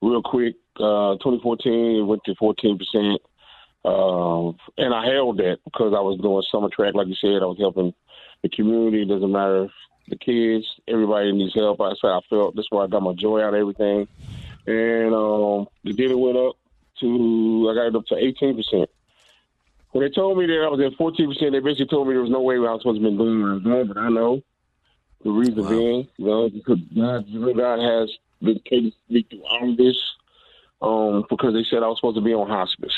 real 0.03 0.23
quick, 0.23 0.57
uh, 0.77 1.17
2014 1.17 2.07
went 2.07 2.25
to 2.25 2.35
14 2.37 2.79
percent, 2.79 3.21
um, 3.85 4.57
and 4.77 4.95
I 4.95 5.07
held 5.07 5.39
that 5.39 5.59
because 5.65 5.95
I 5.97 6.01
was 6.01 6.19
doing 6.21 6.43
summer 6.51 6.69
track, 6.69 6.95
like 6.95 7.09
you 7.09 7.15
said. 7.15 7.43
I 7.43 7.47
was 7.47 7.59
helping 7.59 7.95
the 8.43 8.49
community. 8.49 9.03
It 9.03 9.09
doesn't 9.09 9.33
matter 9.33 9.69
the 10.09 10.17
kids, 10.17 10.67
everybody 10.89 11.33
needs 11.33 11.55
help. 11.55 11.81
I 11.81 11.93
said 12.01 12.11
I 12.11 12.21
felt 12.29 12.57
that's 12.57 12.71
where 12.71 12.85
I 12.85 12.89
got 12.89 13.03
my 13.03 13.15
joy 13.15 13.41
out 13.43 13.55
of 13.55 13.61
everything, 13.61 14.09
and 14.67 15.15
um, 15.15 15.69
the 15.85 15.93
data 15.93 16.19
went 16.19 16.37
up 16.37 16.57
to 17.01 17.69
I 17.71 17.75
got 17.75 17.87
it 17.87 17.97
up 17.97 18.07
to 18.07 18.17
18 18.17 18.57
percent. 18.57 18.91
When 19.93 20.05
they 20.05 20.11
told 20.11 20.39
me 20.39 20.47
that 20.47 20.63
I 20.65 20.69
was 20.69 20.81
at 20.81 20.99
14 20.99 21.29
percent, 21.29 21.53
they 21.53 21.61
basically 21.61 21.87
told 21.87 22.09
me 22.09 22.15
there 22.15 22.23
was 22.23 22.31
no 22.31 22.43
way 22.43 22.57
I 22.57 22.59
was 22.59 22.83
supposed 22.83 23.01
to 23.01 23.11
be 23.11 23.17
doing 23.17 23.43
what 23.43 23.51
I 23.51 23.55
was 23.55 23.63
doing, 23.63 23.87
but 23.89 23.99
I 23.99 24.09
know 24.09 24.43
the 25.23 25.31
reason 25.31 25.63
wow. 25.63 25.69
being, 25.69 26.09
you 26.17 26.27
know, 26.27 26.49
because 26.49 26.79
God, 26.95 27.57
God 27.57 27.79
has 27.79 28.11
been 28.43 28.61
taking 28.65 28.93
me 29.09 29.27
through 29.29 29.45
all 29.45 29.77
this 29.77 29.97
um, 30.83 31.25
because 31.29 31.55
they 31.55 31.65
said 31.65 31.83
I 31.83 31.89
was 31.89 31.99
supposed 31.99 32.17
to 32.17 32.23
be 32.23 32.35
on 32.35 32.49
hospice. 32.49 32.95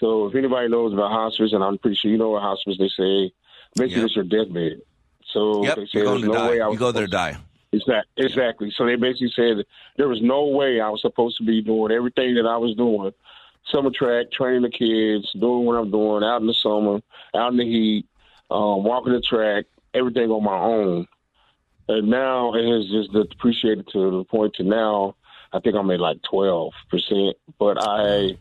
So 0.00 0.26
if 0.26 0.34
anybody 0.34 0.68
knows 0.68 0.92
about 0.92 1.10
hospice, 1.10 1.52
and 1.52 1.62
I'm 1.62 1.78
pretty 1.78 1.96
sure 1.96 2.10
you 2.10 2.18
know 2.18 2.30
what 2.30 2.42
hospice, 2.42 2.76
they 2.78 2.88
say 2.88 3.32
basically 3.74 4.02
yep. 4.02 4.06
it's 4.06 4.16
your 4.16 4.24
deathbed. 4.24 4.80
So 5.32 5.64
yep. 5.64 5.76
they 5.76 5.86
say 5.86 6.04
there's 6.04 6.22
no 6.22 6.32
die. 6.32 6.48
way 6.48 6.60
I 6.60 6.66
was 6.68 6.74
you 6.74 6.78
go 6.78 6.92
there 6.92 7.06
to 7.06 7.10
die. 7.10 7.36
Exactly. 7.72 8.24
Exactly. 8.24 8.72
So 8.76 8.86
they 8.86 8.96
basically 8.96 9.32
said 9.34 9.64
there 9.96 10.08
was 10.08 10.22
no 10.22 10.46
way 10.46 10.80
I 10.80 10.88
was 10.88 11.02
supposed 11.02 11.38
to 11.38 11.44
be 11.44 11.62
doing 11.62 11.92
everything 11.92 12.34
that 12.36 12.46
I 12.46 12.56
was 12.56 12.74
doing, 12.76 13.12
summer 13.70 13.90
track, 13.90 14.30
training 14.32 14.62
the 14.62 14.70
kids, 14.70 15.30
doing 15.32 15.66
what 15.66 15.76
I'm 15.76 15.90
doing 15.90 16.24
out 16.24 16.40
in 16.40 16.46
the 16.46 16.54
summer, 16.54 17.00
out 17.34 17.52
in 17.52 17.58
the 17.58 17.64
heat, 17.64 18.06
um, 18.50 18.84
walking 18.84 19.12
the 19.12 19.20
track, 19.20 19.66
everything 19.92 20.30
on 20.30 20.44
my 20.44 20.56
own. 20.56 21.06
And 21.88 22.08
now 22.08 22.54
it 22.54 22.64
has 22.66 22.88
just 22.90 23.12
depreciated 23.12 23.88
to 23.92 24.18
the 24.18 24.24
point 24.24 24.54
to 24.54 24.64
now 24.64 25.14
I 25.52 25.60
think 25.60 25.76
I'm 25.76 25.90
at 25.90 26.00
like 26.00 26.18
twelve 26.28 26.72
percent, 26.90 27.36
but 27.58 27.76
I 27.80 28.36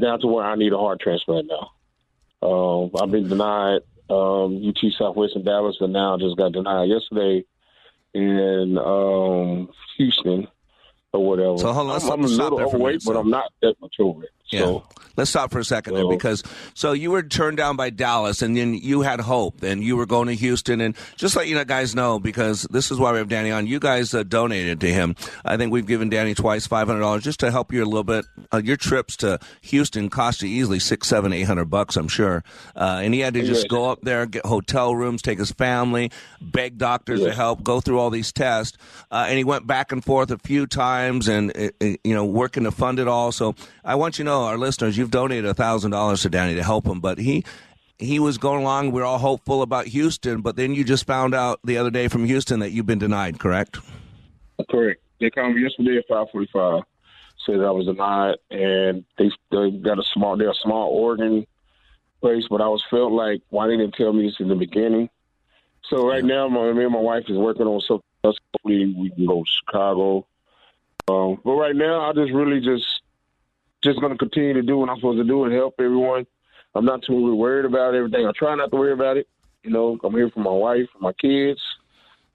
down 0.00 0.20
to 0.20 0.26
where 0.26 0.44
I 0.44 0.54
need 0.54 0.72
a 0.72 0.78
heart 0.78 1.00
transplant 1.00 1.48
now. 1.48 1.70
Um, 2.46 2.90
I've 3.00 3.10
been 3.10 3.28
denied 3.28 3.82
um, 4.10 4.62
UT 4.66 4.92
Southwest 4.98 5.36
in 5.36 5.44
Dallas, 5.44 5.76
but 5.78 5.90
now 5.90 6.14
I 6.14 6.18
just 6.18 6.36
got 6.36 6.52
denied 6.52 6.88
yesterday 6.88 7.44
in 8.14 8.78
um, 8.78 9.70
Houston 9.96 10.48
or 11.12 11.26
whatever. 11.26 11.58
So 11.58 11.72
hold 11.72 11.90
on, 11.90 12.00
I'm, 12.00 12.10
I'm 12.10 12.24
a 12.24 12.28
little 12.28 12.60
overweight, 12.60 13.02
but 13.04 13.16
I'm 13.16 13.30
not 13.30 13.52
that 13.62 13.74
much 13.80 13.94
overweight. 14.00 14.30
Yeah. 14.52 14.60
So, 14.60 14.84
Let's 15.16 15.30
stop 15.30 15.50
for 15.50 15.58
a 15.58 15.64
second 15.64 15.94
there 15.94 16.08
because 16.08 16.42
so 16.74 16.92
you 16.92 17.10
were 17.10 17.22
turned 17.22 17.58
down 17.58 17.76
by 17.76 17.90
Dallas 17.90 18.40
and 18.40 18.56
then 18.56 18.74
you 18.74 19.02
had 19.02 19.20
hope 19.20 19.62
and 19.62 19.82
you 19.82 19.96
were 19.96 20.06
going 20.06 20.28
to 20.28 20.34
Houston 20.34 20.80
and 20.80 20.96
just 21.16 21.36
let 21.36 21.48
you 21.48 21.54
know, 21.54 21.64
guys 21.64 21.94
know 21.94 22.18
because 22.18 22.62
this 22.70 22.90
is 22.90 22.98
why 22.98 23.12
we 23.12 23.18
have 23.18 23.28
Danny 23.28 23.50
on. 23.50 23.66
You 23.66 23.78
guys 23.78 24.14
uh, 24.14 24.22
donated 24.22 24.80
to 24.80 24.92
him. 24.92 25.14
I 25.44 25.56
think 25.56 25.72
we've 25.72 25.86
given 25.86 26.08
Danny 26.08 26.34
twice 26.34 26.66
five 26.66 26.86
hundred 26.86 27.00
dollars 27.00 27.24
just 27.24 27.40
to 27.40 27.50
help 27.50 27.72
you 27.72 27.82
a 27.82 27.84
little 27.84 28.04
bit. 28.04 28.24
Uh, 28.52 28.62
your 28.64 28.76
trips 28.76 29.16
to 29.18 29.38
Houston 29.62 30.08
cost 30.08 30.42
you 30.42 30.48
easily 30.48 30.78
six, 30.78 31.08
seven, 31.08 31.32
eight 31.32 31.42
hundred 31.42 31.66
bucks, 31.66 31.96
I'm 31.96 32.08
sure. 32.08 32.42
Uh, 32.74 33.00
and 33.02 33.12
he 33.12 33.20
had 33.20 33.34
to 33.34 33.42
just 33.42 33.68
go 33.68 33.90
up 33.90 34.00
there, 34.02 34.24
get 34.26 34.46
hotel 34.46 34.94
rooms, 34.94 35.20
take 35.20 35.38
his 35.38 35.52
family, 35.52 36.10
beg 36.40 36.78
doctors 36.78 37.20
to 37.20 37.34
help, 37.34 37.62
go 37.62 37.80
through 37.80 37.98
all 37.98 38.10
these 38.10 38.32
tests, 38.32 38.78
uh, 39.10 39.26
and 39.28 39.36
he 39.36 39.44
went 39.44 39.66
back 39.66 39.92
and 39.92 40.02
forth 40.02 40.30
a 40.30 40.38
few 40.38 40.66
times 40.66 41.28
and 41.28 41.54
uh, 41.56 41.68
uh, 41.82 41.96
you 42.02 42.14
know 42.14 42.24
working 42.24 42.64
to 42.64 42.70
fund 42.70 42.98
it 42.98 43.08
all. 43.08 43.30
So 43.30 43.54
I 43.84 43.96
want 43.96 44.18
you 44.18 44.24
to 44.24 44.30
know, 44.30 44.41
our 44.42 44.58
listeners 44.58 44.96
you've 44.96 45.10
donated 45.10 45.46
a 45.46 45.54
thousand 45.54 45.90
dollars 45.90 46.22
to 46.22 46.30
Danny 46.30 46.54
to 46.54 46.62
help 46.62 46.86
him, 46.86 47.00
but 47.00 47.18
he 47.18 47.44
he 47.98 48.18
was 48.18 48.38
going 48.38 48.62
along. 48.62 48.92
We 48.92 49.00
are 49.00 49.04
all 49.04 49.18
hopeful 49.18 49.62
about 49.62 49.86
Houston, 49.86 50.40
but 50.40 50.56
then 50.56 50.74
you 50.74 50.84
just 50.84 51.06
found 51.06 51.34
out 51.34 51.60
the 51.64 51.78
other 51.78 51.90
day 51.90 52.08
from 52.08 52.24
Houston 52.24 52.60
that 52.60 52.70
you've 52.70 52.86
been 52.86 52.98
denied. 52.98 53.38
Correct? 53.38 53.78
Correct. 54.70 55.00
They 55.20 55.30
called 55.30 55.54
me 55.54 55.62
yesterday 55.62 55.98
at 55.98 56.04
five 56.08 56.26
forty-five. 56.32 56.82
Said 57.46 57.60
I 57.60 57.70
was 57.70 57.86
denied, 57.86 58.36
and 58.50 59.04
they 59.18 59.30
they 59.50 59.70
got 59.70 59.98
a 59.98 60.04
small 60.12 60.36
they're 60.36 60.50
a 60.50 60.54
small 60.54 60.90
organ 60.90 61.46
place, 62.20 62.44
but 62.48 62.60
I 62.60 62.68
was 62.68 62.84
felt 62.88 63.12
like 63.12 63.42
why 63.50 63.66
they 63.66 63.76
didn't 63.76 63.94
tell 63.94 64.12
me 64.12 64.26
this 64.26 64.36
in 64.38 64.48
the 64.48 64.54
beginning. 64.54 65.10
So 65.84 66.08
right 66.08 66.24
yeah. 66.24 66.34
now, 66.34 66.48
my, 66.48 66.72
me 66.72 66.84
and 66.84 66.92
my 66.92 67.00
wife 67.00 67.24
is 67.28 67.36
working 67.36 67.66
on 67.66 67.80
something 67.80 68.04
else. 68.24 68.38
Hopefully, 68.54 68.94
we 68.96 69.10
can 69.10 69.26
go 69.26 69.42
to 69.42 69.50
Chicago. 69.50 70.26
Um, 71.08 71.40
but 71.44 71.52
right 71.52 71.74
now, 71.74 72.08
I 72.08 72.12
just 72.12 72.32
really 72.32 72.60
just 72.60 73.01
just 73.82 74.00
going 74.00 74.12
to 74.12 74.18
continue 74.18 74.54
to 74.54 74.62
do 74.62 74.78
what 74.78 74.88
I'm 74.88 74.96
supposed 74.96 75.18
to 75.18 75.24
do 75.24 75.44
and 75.44 75.52
help 75.52 75.74
everyone. 75.78 76.26
I'm 76.74 76.84
not 76.84 77.02
too 77.02 77.14
really 77.14 77.36
worried 77.36 77.66
about 77.66 77.94
everything. 77.94 78.26
I 78.26 78.32
try 78.32 78.54
not 78.54 78.70
to 78.70 78.76
worry 78.76 78.92
about 78.92 79.16
it. 79.16 79.28
You 79.62 79.70
know, 79.70 79.98
I'm 80.02 80.12
here 80.14 80.30
for 80.30 80.40
my 80.40 80.50
wife, 80.50 80.86
for 80.92 80.98
my 81.00 81.12
kids, 81.12 81.60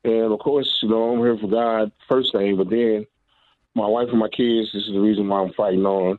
and 0.04 0.32
of 0.32 0.40
course, 0.40 0.80
you 0.82 0.90
know, 0.90 1.12
I'm 1.12 1.20
here 1.20 1.38
for 1.38 1.48
God 1.48 1.92
first 2.08 2.32
thing. 2.32 2.56
But 2.56 2.70
then, 2.70 3.06
my 3.76 3.88
wife 3.88 4.08
and 4.10 4.20
my 4.20 4.30
kids. 4.30 4.70
This 4.74 4.84
is 4.84 4.94
the 4.94 5.00
reason 5.00 5.28
why 5.28 5.42
I'm 5.42 5.54
fighting 5.54 5.86
on 5.86 6.18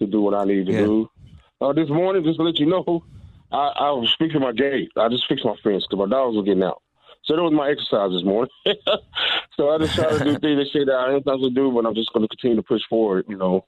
to 0.00 0.06
do 0.06 0.20
what 0.20 0.34
I 0.34 0.44
need 0.44 0.66
to 0.66 0.72
yeah. 0.72 0.80
do. 0.80 1.10
Uh, 1.60 1.72
this 1.72 1.88
morning, 1.88 2.24
just 2.24 2.38
to 2.38 2.42
let 2.42 2.58
you 2.58 2.66
know, 2.66 3.04
I, 3.52 3.72
I 3.78 3.90
was 3.90 4.14
fixing 4.18 4.40
my 4.40 4.52
gate. 4.52 4.90
I 4.96 5.08
just 5.08 5.28
fixed 5.28 5.44
my 5.44 5.54
fence 5.62 5.86
because 5.88 6.08
my 6.08 6.10
dogs 6.10 6.36
were 6.36 6.42
getting 6.42 6.62
out. 6.62 6.82
So 7.24 7.36
that 7.36 7.42
was 7.42 7.52
my 7.52 7.70
exercise 7.70 8.10
this 8.12 8.24
morning. 8.24 8.50
So 9.60 9.68
I 9.68 9.76
just 9.76 9.94
try 9.94 10.08
to 10.16 10.24
do 10.24 10.38
things 10.38 10.58
that 10.58 10.68
shit 10.72 10.86
that 10.86 10.94
I 10.94 11.12
ain't 11.12 11.22
supposed 11.22 11.44
to 11.44 11.50
do, 11.50 11.70
but 11.70 11.84
I'm 11.84 11.94
just 11.94 12.10
going 12.14 12.26
to 12.26 12.34
continue 12.34 12.56
to 12.56 12.62
push 12.62 12.80
forward, 12.88 13.26
you 13.28 13.36
know. 13.36 13.66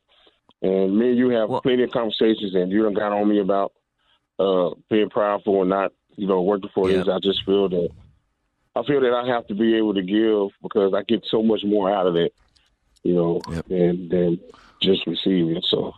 And 0.62 0.96
me 0.96 1.10
and 1.10 1.18
you 1.18 1.30
have 1.30 1.50
plenty 1.62 1.82
of 1.82 1.90
conversations, 1.90 2.54
and 2.54 2.70
you 2.70 2.82
don't 2.82 2.94
got 2.94 3.12
on 3.12 3.28
me 3.28 3.40
about 3.40 3.72
uh, 4.38 4.70
being 4.88 5.10
proudful 5.10 5.60
and 5.62 5.70
not, 5.70 5.92
you 6.14 6.28
know, 6.28 6.40
working 6.40 6.70
for 6.72 6.88
this. 6.88 7.08
I 7.08 7.18
just 7.18 7.44
feel 7.44 7.68
that 7.68 7.90
I 8.74 8.82
feel 8.84 9.00
that 9.00 9.12
I 9.12 9.26
have 9.26 9.46
to 9.48 9.54
be 9.54 9.76
able 9.76 9.94
to 9.94 10.02
give 10.02 10.56
because 10.62 10.94
I 10.94 11.02
get 11.02 11.24
so 11.28 11.42
much 11.42 11.62
more 11.64 11.92
out 11.92 12.06
of 12.06 12.16
it, 12.16 12.32
you 13.02 13.14
know, 13.14 13.40
than 13.68 14.08
than 14.08 14.40
just 14.80 15.06
receiving. 15.06 15.60
So. 15.68 15.94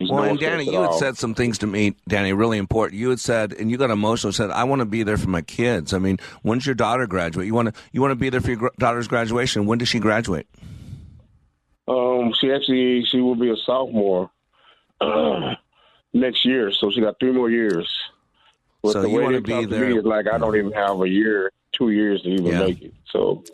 Well, 0.00 0.24
no 0.24 0.30
and 0.30 0.40
Danny, 0.40 0.64
you 0.64 0.80
had 0.80 0.90
all. 0.90 0.98
said 0.98 1.16
some 1.16 1.32
things 1.32 1.58
to 1.58 1.66
me, 1.68 1.94
Danny, 2.08 2.32
really 2.32 2.58
important. 2.58 2.98
You 2.98 3.10
had 3.10 3.20
said, 3.20 3.52
and 3.52 3.70
you 3.70 3.76
got 3.76 3.90
emotional. 3.90 4.32
Said, 4.32 4.50
"I 4.50 4.64
want 4.64 4.80
to 4.80 4.84
be 4.84 5.04
there 5.04 5.16
for 5.16 5.28
my 5.28 5.42
kids." 5.42 5.94
I 5.94 5.98
mean, 5.98 6.18
when's 6.42 6.66
your 6.66 6.74
daughter 6.74 7.06
graduate? 7.06 7.46
You 7.46 7.54
want 7.54 7.72
to 7.72 7.80
you 7.92 8.00
want 8.00 8.10
to 8.10 8.16
be 8.16 8.28
there 8.28 8.40
for 8.40 8.50
your 8.50 8.72
daughter's 8.78 9.06
graduation. 9.06 9.66
When 9.66 9.78
does 9.78 9.88
she 9.88 10.00
graduate? 10.00 10.48
Um, 11.92 12.32
she 12.40 12.50
actually 12.52 13.04
she 13.04 13.20
will 13.20 13.34
be 13.34 13.50
a 13.50 13.56
sophomore 13.56 14.30
uh, 15.00 15.54
next 16.12 16.44
year, 16.44 16.72
so 16.72 16.90
she 16.90 17.00
got 17.00 17.18
three 17.20 17.32
more 17.32 17.50
years. 17.50 17.88
But 18.82 18.92
So 18.92 19.02
the 19.02 19.08
you 19.10 19.16
way 19.16 19.40
be 19.40 19.52
talk 19.52 19.62
to 19.64 19.66
there- 19.68 19.90
me 19.90 19.98
is 19.98 20.04
like 20.04 20.26
I 20.26 20.38
don't 20.38 20.56
even 20.56 20.72
have 20.72 21.00
a 21.00 21.08
year, 21.08 21.50
two 21.72 21.90
years 21.90 22.22
to 22.22 22.28
even 22.28 22.46
Yeah. 22.46 22.60
make 22.66 22.82
it. 22.82 22.94
So, 23.10 23.44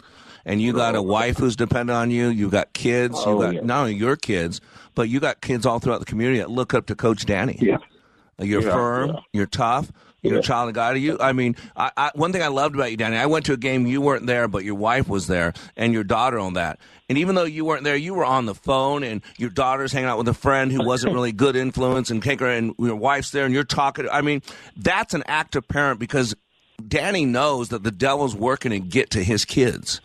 And 0.45 0.63
you 0.63 0.73
got 0.73 0.95
a 0.95 1.03
wife 1.03 1.37
who's 1.37 1.57
dependent 1.57 1.97
on 1.97 2.11
you. 2.11 2.29
You 2.29 2.49
got 2.49 2.73
kids. 2.73 3.19
You 3.27 3.33
Oh, 3.33 3.41
got 3.41 3.55
yeah. 3.55 3.61
not 3.63 3.81
only 3.81 3.95
your 3.97 4.17
kids, 4.17 4.61
but 4.95 5.09
you 5.11 5.21
got 5.21 5.41
kids 5.43 5.67
all 5.67 5.79
throughout 5.79 5.99
the 6.01 6.07
community 6.07 6.39
that 6.39 6.51
look 6.51 6.73
up 6.73 6.87
to 6.87 6.95
Coach 6.95 7.27
Danny. 7.27 7.59
Yeah, 7.61 7.79
you're 8.39 8.63
Yeah, 8.63 8.73
firm. 8.73 9.19
You're 9.33 9.47
tough. 9.47 9.93
You're 10.23 10.41
a 10.41 10.43
child 10.43 10.69
of 10.69 10.75
God. 10.75 10.99
You, 10.99 11.17
I 11.21 11.33
mean, 11.33 11.55
I, 11.77 11.93
I, 11.97 12.11
one 12.15 12.33
thing 12.33 12.43
I 12.43 12.49
loved 12.49 12.75
about 12.75 12.91
you, 12.91 12.97
Danny. 12.97 13.17
I 13.17 13.27
went 13.27 13.47
to 13.47 13.53
a 13.53 13.57
game. 13.57 13.87
You 13.87 14.01
weren't 14.01 14.27
there, 14.27 14.49
but 14.49 14.65
your 14.65 14.75
wife 14.75 15.09
was 15.09 15.29
there, 15.29 15.53
and 15.77 15.93
your 15.93 16.03
daughter 16.03 16.39
on 16.39 16.55
that. 16.55 16.81
And 17.09 17.19
even 17.19 17.37
though 17.37 17.45
you 17.45 17.65
weren't 17.65 17.85
there, 17.85 17.97
you 17.97 18.15
were 18.15 18.25
on 18.25 18.47
the 18.47 18.55
phone, 18.55 19.05
and 19.05 19.23
your 19.39 19.51
daughter's 19.51 19.93
hanging 19.93 20.09
out 20.09 20.19
with 20.19 20.29
a 20.29 20.35
friend 20.35 20.73
who 20.73 20.85
wasn't 20.85 21.15
really 21.15 21.33
good 21.33 21.55
influence, 21.55 22.11
and 22.11 22.25
her, 22.25 22.49
and 22.49 22.75
your 22.79 22.97
wife's 22.97 23.31
there, 23.31 23.45
and 23.45 23.55
you're 23.55 23.65
talking. 23.65 24.09
I 24.11 24.23
mean, 24.23 24.43
that's 24.77 25.15
an 25.15 25.23
active 25.27 25.69
parent 25.69 26.01
because 26.01 26.35
Danny 26.87 27.25
knows 27.25 27.69
that 27.69 27.85
the 27.85 27.91
devil's 27.93 28.35
working 28.35 28.73
to 28.73 28.81
get 28.81 29.11
to 29.11 29.23
his 29.23 29.45
kids 29.45 30.01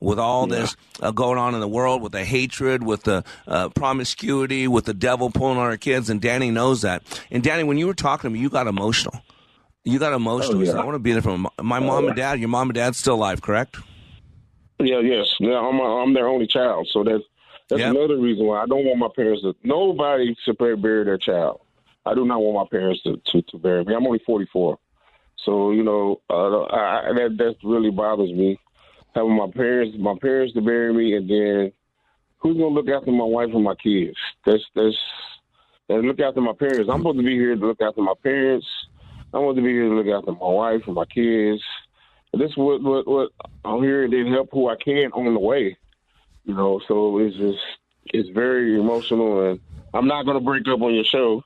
with 0.00 0.18
all 0.18 0.46
this 0.46 0.76
uh, 1.00 1.10
going 1.10 1.38
on 1.38 1.54
in 1.54 1.60
the 1.60 1.68
world, 1.68 2.02
with 2.02 2.12
the 2.12 2.24
hatred, 2.24 2.82
with 2.82 3.04
the 3.04 3.24
uh, 3.48 3.70
promiscuity, 3.70 4.68
with 4.68 4.84
the 4.84 4.92
devil 4.92 5.30
pulling 5.30 5.56
on 5.56 5.64
our 5.64 5.78
kids, 5.78 6.10
and 6.10 6.20
Danny 6.20 6.50
knows 6.50 6.82
that. 6.82 7.02
And 7.30 7.42
Danny, 7.42 7.62
when 7.64 7.78
you 7.78 7.86
were 7.86 7.94
talking 7.94 8.28
to 8.28 8.34
me, 8.34 8.40
you 8.40 8.50
got 8.50 8.66
emotional. 8.66 9.22
You 9.84 9.98
got 9.98 10.12
emotional. 10.14 10.58
Oh, 10.58 10.62
yeah. 10.62 10.72
I 10.72 10.84
want 10.84 10.94
to 10.94 10.98
be 10.98 11.12
there 11.12 11.22
for 11.22 11.36
my, 11.36 11.50
my 11.62 11.78
mom 11.78 12.06
and 12.06 12.16
dad. 12.16 12.40
Your 12.40 12.48
mom 12.48 12.68
and 12.70 12.74
dad's 12.74 12.96
still 12.98 13.14
alive, 13.14 13.42
correct? 13.42 13.76
yeah, 14.80 14.98
yes, 15.00 15.26
yeah, 15.38 15.56
I'm 15.58 15.78
a, 15.78 16.02
I'm 16.02 16.14
their 16.14 16.26
only 16.26 16.46
child, 16.46 16.88
so 16.90 17.04
that's 17.04 17.22
that's 17.68 17.80
another 17.90 18.18
reason 18.18 18.44
why 18.46 18.62
I 18.62 18.66
don't 18.66 18.84
want 18.84 18.98
my 18.98 19.08
parents 19.14 19.42
to. 19.42 19.54
Nobody 19.62 20.34
should 20.44 20.58
bury 20.58 21.04
their 21.04 21.16
child. 21.18 21.60
I 22.04 22.14
do 22.14 22.24
not 22.26 22.40
want 22.40 22.70
my 22.70 22.78
parents 22.78 23.02
to 23.04 23.16
to, 23.32 23.42
to 23.42 23.58
bury 23.58 23.84
me. 23.84 23.94
I'm 23.94 24.06
only 24.06 24.20
44, 24.26 24.78
so 25.44 25.70
you 25.70 25.82
know 25.82 26.20
uh, 26.30 26.62
I, 26.64 27.08
I- 27.10 27.12
that 27.14 27.36
that 27.38 27.54
really 27.62 27.90
bothers 27.90 28.32
me. 28.32 28.58
Having 29.14 29.36
my 29.36 29.48
parents, 29.54 29.96
my 29.98 30.14
parents 30.20 30.54
to 30.54 30.60
bury 30.60 30.92
me, 30.92 31.14
and 31.16 31.30
then 31.30 31.72
who's 32.38 32.56
gonna 32.56 32.68
look 32.74 32.88
after 32.88 33.12
my 33.12 33.24
wife 33.24 33.50
and 33.54 33.62
my 33.64 33.74
kids? 33.76 34.16
That's 34.44 34.62
that's 34.74 34.96
and 35.88 36.02
look 36.08 36.20
after 36.20 36.40
my 36.40 36.52
parents. 36.58 36.88
I'm 36.90 36.98
supposed 37.00 37.18
to 37.18 37.24
be 37.24 37.36
here 37.36 37.54
to 37.54 37.66
look 37.66 37.80
after 37.80 38.00
my 38.02 38.14
parents. 38.22 38.66
I'm 39.34 39.40
supposed 39.40 39.56
to 39.56 39.62
be 39.62 39.70
here 39.70 39.88
to 39.88 39.94
look 39.96 40.06
after 40.06 40.30
my 40.30 40.48
wife 40.48 40.82
and 40.86 40.94
my 40.94 41.04
kids. 41.06 41.60
This 42.32 42.50
is 42.50 42.56
what 42.56 42.80
what 42.82 43.06
what 43.06 43.30
I'm 43.64 43.82
here 43.82 44.06
to 44.06 44.30
help 44.30 44.48
who 44.52 44.68
I 44.68 44.76
can 44.76 45.10
on 45.12 45.34
the 45.34 45.40
way. 45.40 45.76
You 46.44 46.54
know, 46.54 46.80
so 46.86 47.18
it's 47.18 47.36
just 47.36 47.58
it's 48.06 48.28
very 48.28 48.78
emotional, 48.78 49.50
and 49.50 49.60
I'm 49.92 50.06
not 50.06 50.24
gonna 50.24 50.40
break 50.40 50.68
up 50.68 50.80
on 50.82 50.94
your 50.94 51.04
show, 51.04 51.42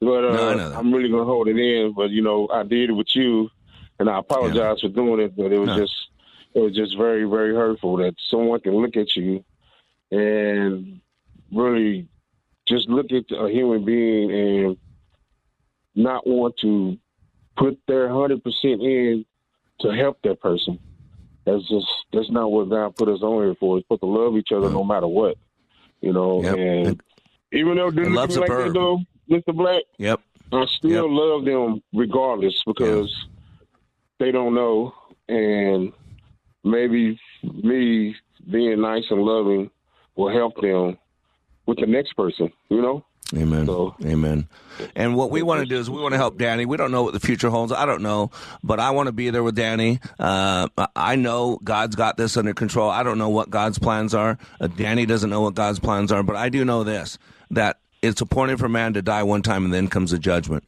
but 0.00 0.24
uh, 0.24 0.32
No, 0.32 0.58
I. 0.58 0.78
I'm 0.78 0.92
really 0.94 1.08
gonna 1.10 1.24
hold 1.24 1.48
it 1.48 1.58
in. 1.58 1.94
But 1.96 2.10
you 2.10 2.22
know, 2.22 2.48
I 2.52 2.62
did 2.62 2.90
it 2.90 2.92
with 2.92 3.14
you, 3.14 3.48
and 3.98 4.08
I 4.08 4.18
apologize 4.20 4.80
for 4.80 4.88
doing 4.88 5.20
it. 5.20 5.36
But 5.36 5.52
it 5.52 5.58
was 5.58 5.70
No. 5.70 5.76
just 5.82 5.94
it 6.54 6.60
was 6.60 6.76
just 6.76 6.96
very 6.96 7.24
very 7.24 7.54
hurtful 7.54 7.96
that 7.96 8.14
someone 8.30 8.60
can 8.60 8.76
look 8.76 8.96
at 8.96 9.16
you 9.16 9.44
and 10.12 11.00
really 11.52 12.08
just 12.68 12.88
look 12.88 13.06
at 13.10 13.24
a 13.36 13.48
human 13.48 13.84
being 13.84 14.30
and 14.30 14.76
not 15.96 16.24
want 16.26 16.56
to 16.58 16.96
put 17.56 17.78
their 17.86 18.08
hundred 18.08 18.42
percent 18.42 18.82
in 18.82 19.24
to 19.80 19.90
help 19.90 20.18
that 20.22 20.40
person. 20.40 20.78
That's 21.44 21.68
just 21.68 21.86
that's 22.12 22.30
not 22.30 22.50
what 22.50 22.70
God 22.70 22.94
put 22.96 23.08
us 23.08 23.22
on 23.22 23.44
here 23.44 23.54
for. 23.58 23.78
It's 23.78 23.84
supposed 23.84 24.02
to 24.02 24.06
love 24.06 24.36
each 24.36 24.52
other 24.52 24.70
no 24.70 24.84
matter 24.84 25.08
what. 25.08 25.36
You 26.00 26.12
know, 26.12 26.42
and 26.42 27.00
even 27.52 27.76
though 27.76 27.90
they 27.90 28.04
look 28.04 28.14
love's 28.14 28.36
at 28.36 28.42
me 28.42 28.46
a 28.46 28.56
like 28.56 28.66
that 28.66 28.74
though, 28.74 29.00
Mr. 29.30 29.56
Black, 29.56 29.82
Yep. 29.98 30.20
I 30.52 30.66
still 30.66 31.10
love 31.10 31.44
them 31.44 31.82
regardless 31.94 32.62
because 32.66 33.14
they 34.18 34.30
don't 34.30 34.54
know 34.54 34.94
and 35.28 35.92
maybe 36.64 37.18
me 37.42 38.14
being 38.50 38.80
nice 38.80 39.04
and 39.10 39.22
loving 39.22 39.70
will 40.14 40.32
help 40.32 40.60
them 40.60 40.98
with 41.66 41.78
the 41.78 41.86
next 41.86 42.14
person, 42.14 42.52
you 42.68 42.82
know? 42.82 43.04
Amen. 43.34 43.68
Amen. 44.04 44.48
And 44.94 45.16
what 45.16 45.30
we 45.30 45.42
want 45.42 45.60
to 45.60 45.66
do 45.66 45.78
is 45.78 45.88
we 45.88 46.00
want 46.00 46.12
to 46.12 46.18
help 46.18 46.38
Danny. 46.38 46.66
We 46.66 46.76
don't 46.76 46.90
know 46.90 47.02
what 47.02 47.14
the 47.14 47.20
future 47.20 47.48
holds. 47.48 47.72
I 47.72 47.86
don't 47.86 48.02
know, 48.02 48.30
but 48.62 48.78
I 48.80 48.90
want 48.90 49.06
to 49.06 49.12
be 49.12 49.30
there 49.30 49.42
with 49.42 49.54
Danny. 49.54 50.00
Uh, 50.18 50.68
I 50.94 51.16
know 51.16 51.58
God's 51.62 51.96
got 51.96 52.16
this 52.16 52.36
under 52.36 52.52
control. 52.52 52.90
I 52.90 53.02
don't 53.02 53.18
know 53.18 53.30
what 53.30 53.50
God's 53.50 53.78
plans 53.78 54.14
are. 54.14 54.38
Uh, 54.60 54.66
Danny 54.66 55.06
doesn't 55.06 55.30
know 55.30 55.40
what 55.40 55.54
God's 55.54 55.78
plans 55.78 56.12
are, 56.12 56.22
but 56.22 56.36
I 56.36 56.48
do 56.48 56.64
know 56.64 56.84
this: 56.84 57.18
that 57.50 57.78
it's 58.02 58.20
appointed 58.20 58.58
for 58.58 58.68
man 58.68 58.94
to 58.94 59.02
die 59.02 59.22
one 59.22 59.42
time, 59.42 59.64
and 59.64 59.72
then 59.72 59.88
comes 59.88 60.10
the 60.10 60.18
judgment. 60.18 60.64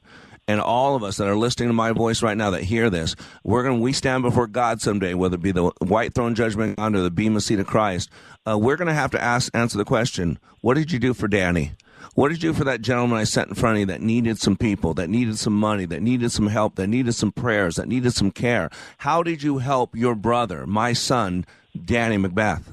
And 0.46 0.60
all 0.60 0.94
of 0.94 1.02
us 1.02 1.16
that 1.16 1.26
are 1.26 1.36
listening 1.36 1.70
to 1.70 1.72
my 1.72 1.92
voice 1.92 2.22
right 2.22 2.36
now 2.36 2.50
that 2.50 2.62
hear 2.62 2.90
this, 2.90 3.16
we're 3.44 3.62
going 3.62 3.78
to, 3.78 3.82
we 3.82 3.94
stand 3.94 4.22
before 4.22 4.46
God 4.46 4.82
someday, 4.82 5.14
whether 5.14 5.36
it 5.36 5.42
be 5.42 5.52
the 5.52 5.70
white 5.78 6.12
throne 6.12 6.34
judgment 6.34 6.78
under 6.78 7.00
the 7.00 7.10
bema 7.10 7.40
seat 7.40 7.60
of 7.60 7.66
Christ. 7.66 8.10
Uh, 8.46 8.58
we're 8.58 8.76
going 8.76 8.88
to 8.88 8.94
have 8.94 9.10
to 9.12 9.22
ask, 9.22 9.50
answer 9.56 9.78
the 9.78 9.86
question, 9.86 10.38
what 10.60 10.74
did 10.74 10.92
you 10.92 10.98
do 10.98 11.14
for 11.14 11.28
Danny? 11.28 11.72
What 12.14 12.28
did 12.28 12.42
you 12.42 12.52
do 12.52 12.58
for 12.58 12.64
that 12.64 12.80
gentleman 12.80 13.18
I 13.18 13.24
sat 13.24 13.48
in 13.48 13.54
front 13.54 13.74
of 13.76 13.80
you 13.80 13.86
that 13.86 14.00
needed 14.00 14.38
some 14.38 14.56
people, 14.56 14.94
that 14.94 15.10
needed 15.10 15.36
some 15.36 15.58
money, 15.58 15.84
that 15.86 16.00
needed 16.00 16.30
some 16.30 16.46
help, 16.46 16.76
that 16.76 16.86
needed 16.86 17.12
some 17.14 17.32
prayers, 17.32 17.74
that 17.74 17.88
needed 17.88 18.14
some 18.14 18.30
care? 18.30 18.70
How 18.98 19.24
did 19.24 19.42
you 19.42 19.58
help 19.58 19.96
your 19.96 20.14
brother, 20.14 20.64
my 20.64 20.92
son, 20.92 21.44
Danny 21.84 22.16
Macbeth? 22.16 22.72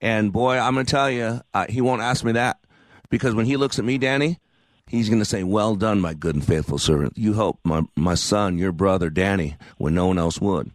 And 0.00 0.32
boy, 0.32 0.56
I'm 0.56 0.72
going 0.72 0.86
to 0.86 0.90
tell 0.90 1.10
you, 1.10 1.42
uh, 1.52 1.66
he 1.68 1.82
won't 1.82 2.00
ask 2.00 2.24
me 2.24 2.32
that 2.32 2.58
because 3.10 3.34
when 3.34 3.44
he 3.44 3.58
looks 3.58 3.78
at 3.78 3.84
me, 3.84 3.98
Danny, 3.98 4.38
he's 4.88 5.10
going 5.10 5.18
to 5.18 5.26
say, 5.26 5.42
Well 5.42 5.76
done, 5.76 6.00
my 6.00 6.14
good 6.14 6.34
and 6.34 6.46
faithful 6.46 6.78
servant. 6.78 7.18
You 7.18 7.34
helped 7.34 7.66
my, 7.66 7.82
my 7.96 8.14
son, 8.14 8.56
your 8.56 8.72
brother, 8.72 9.10
Danny, 9.10 9.56
when 9.76 9.94
no 9.94 10.06
one 10.06 10.18
else 10.18 10.40
would. 10.40 10.70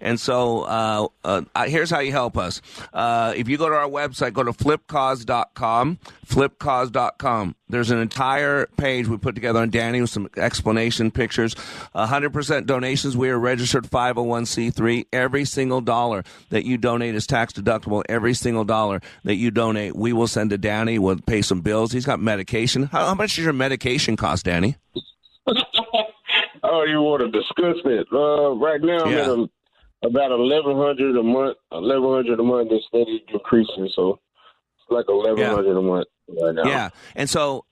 And 0.00 0.18
so 0.20 0.62
uh, 0.62 1.08
uh, 1.24 1.42
here's 1.66 1.90
how 1.90 2.00
you 2.00 2.12
help 2.12 2.36
us. 2.38 2.60
Uh, 2.92 3.32
if 3.36 3.48
you 3.48 3.56
go 3.58 3.68
to 3.68 3.74
our 3.74 3.88
website, 3.88 4.32
go 4.32 4.42
to 4.42 4.52
flipcause.com, 4.52 5.98
flipcause.com. 6.26 7.54
There's 7.70 7.90
an 7.90 7.98
entire 7.98 8.66
page 8.78 9.08
we 9.08 9.18
put 9.18 9.34
together 9.34 9.60
on 9.60 9.68
Danny 9.70 10.00
with 10.00 10.08
some 10.10 10.28
explanation 10.38 11.10
pictures. 11.10 11.54
100% 11.94 12.64
donations. 12.66 13.14
We 13.16 13.28
are 13.28 13.38
registered 13.38 13.84
501c3. 13.84 15.06
Every 15.12 15.44
single 15.44 15.82
dollar 15.82 16.24
that 16.48 16.64
you 16.64 16.78
donate 16.78 17.14
is 17.14 17.26
tax 17.26 17.52
deductible. 17.52 18.02
Every 18.08 18.32
single 18.32 18.64
dollar 18.64 19.00
that 19.24 19.34
you 19.36 19.50
donate, 19.50 19.94
we 19.96 20.14
will 20.14 20.28
send 20.28 20.48
to 20.50 20.58
Danny. 20.58 20.98
We'll 20.98 21.18
pay 21.18 21.42
some 21.42 21.60
bills. 21.60 21.92
He's 21.92 22.06
got 22.06 22.20
medication. 22.20 22.84
How, 22.84 23.06
how 23.08 23.14
much 23.14 23.36
does 23.36 23.44
your 23.44 23.52
medication 23.52 24.16
cost, 24.16 24.44
Danny? 24.46 24.76
Oh, 26.62 26.82
you 26.84 27.00
want 27.00 27.22
to 27.22 27.30
discuss 27.30 27.76
it? 27.84 28.06
Uh, 28.12 28.50
right 28.56 28.80
now, 28.82 29.04
I'm 29.04 29.12
Yeah. 29.12 29.18
at 29.20 29.28
a, 29.28 29.48
about 30.02 30.30
eleven 30.30 30.76
hundred 30.76 31.16
a 31.16 31.22
month. 31.22 31.56
Eleven 31.72 32.10
hundred 32.10 32.40
a 32.40 32.42
month 32.42 32.72
is 32.72 32.80
steady 32.88 33.24
decreasing, 33.32 33.88
so 33.94 34.20
it's 34.76 34.90
like 34.90 35.06
eleven 35.08 35.44
hundred 35.44 35.76
a 35.76 35.82
month 35.82 36.06
right 36.28 36.54
now. 36.54 36.64
Yeah, 36.64 36.90
and 37.14 37.28
so 37.28 37.64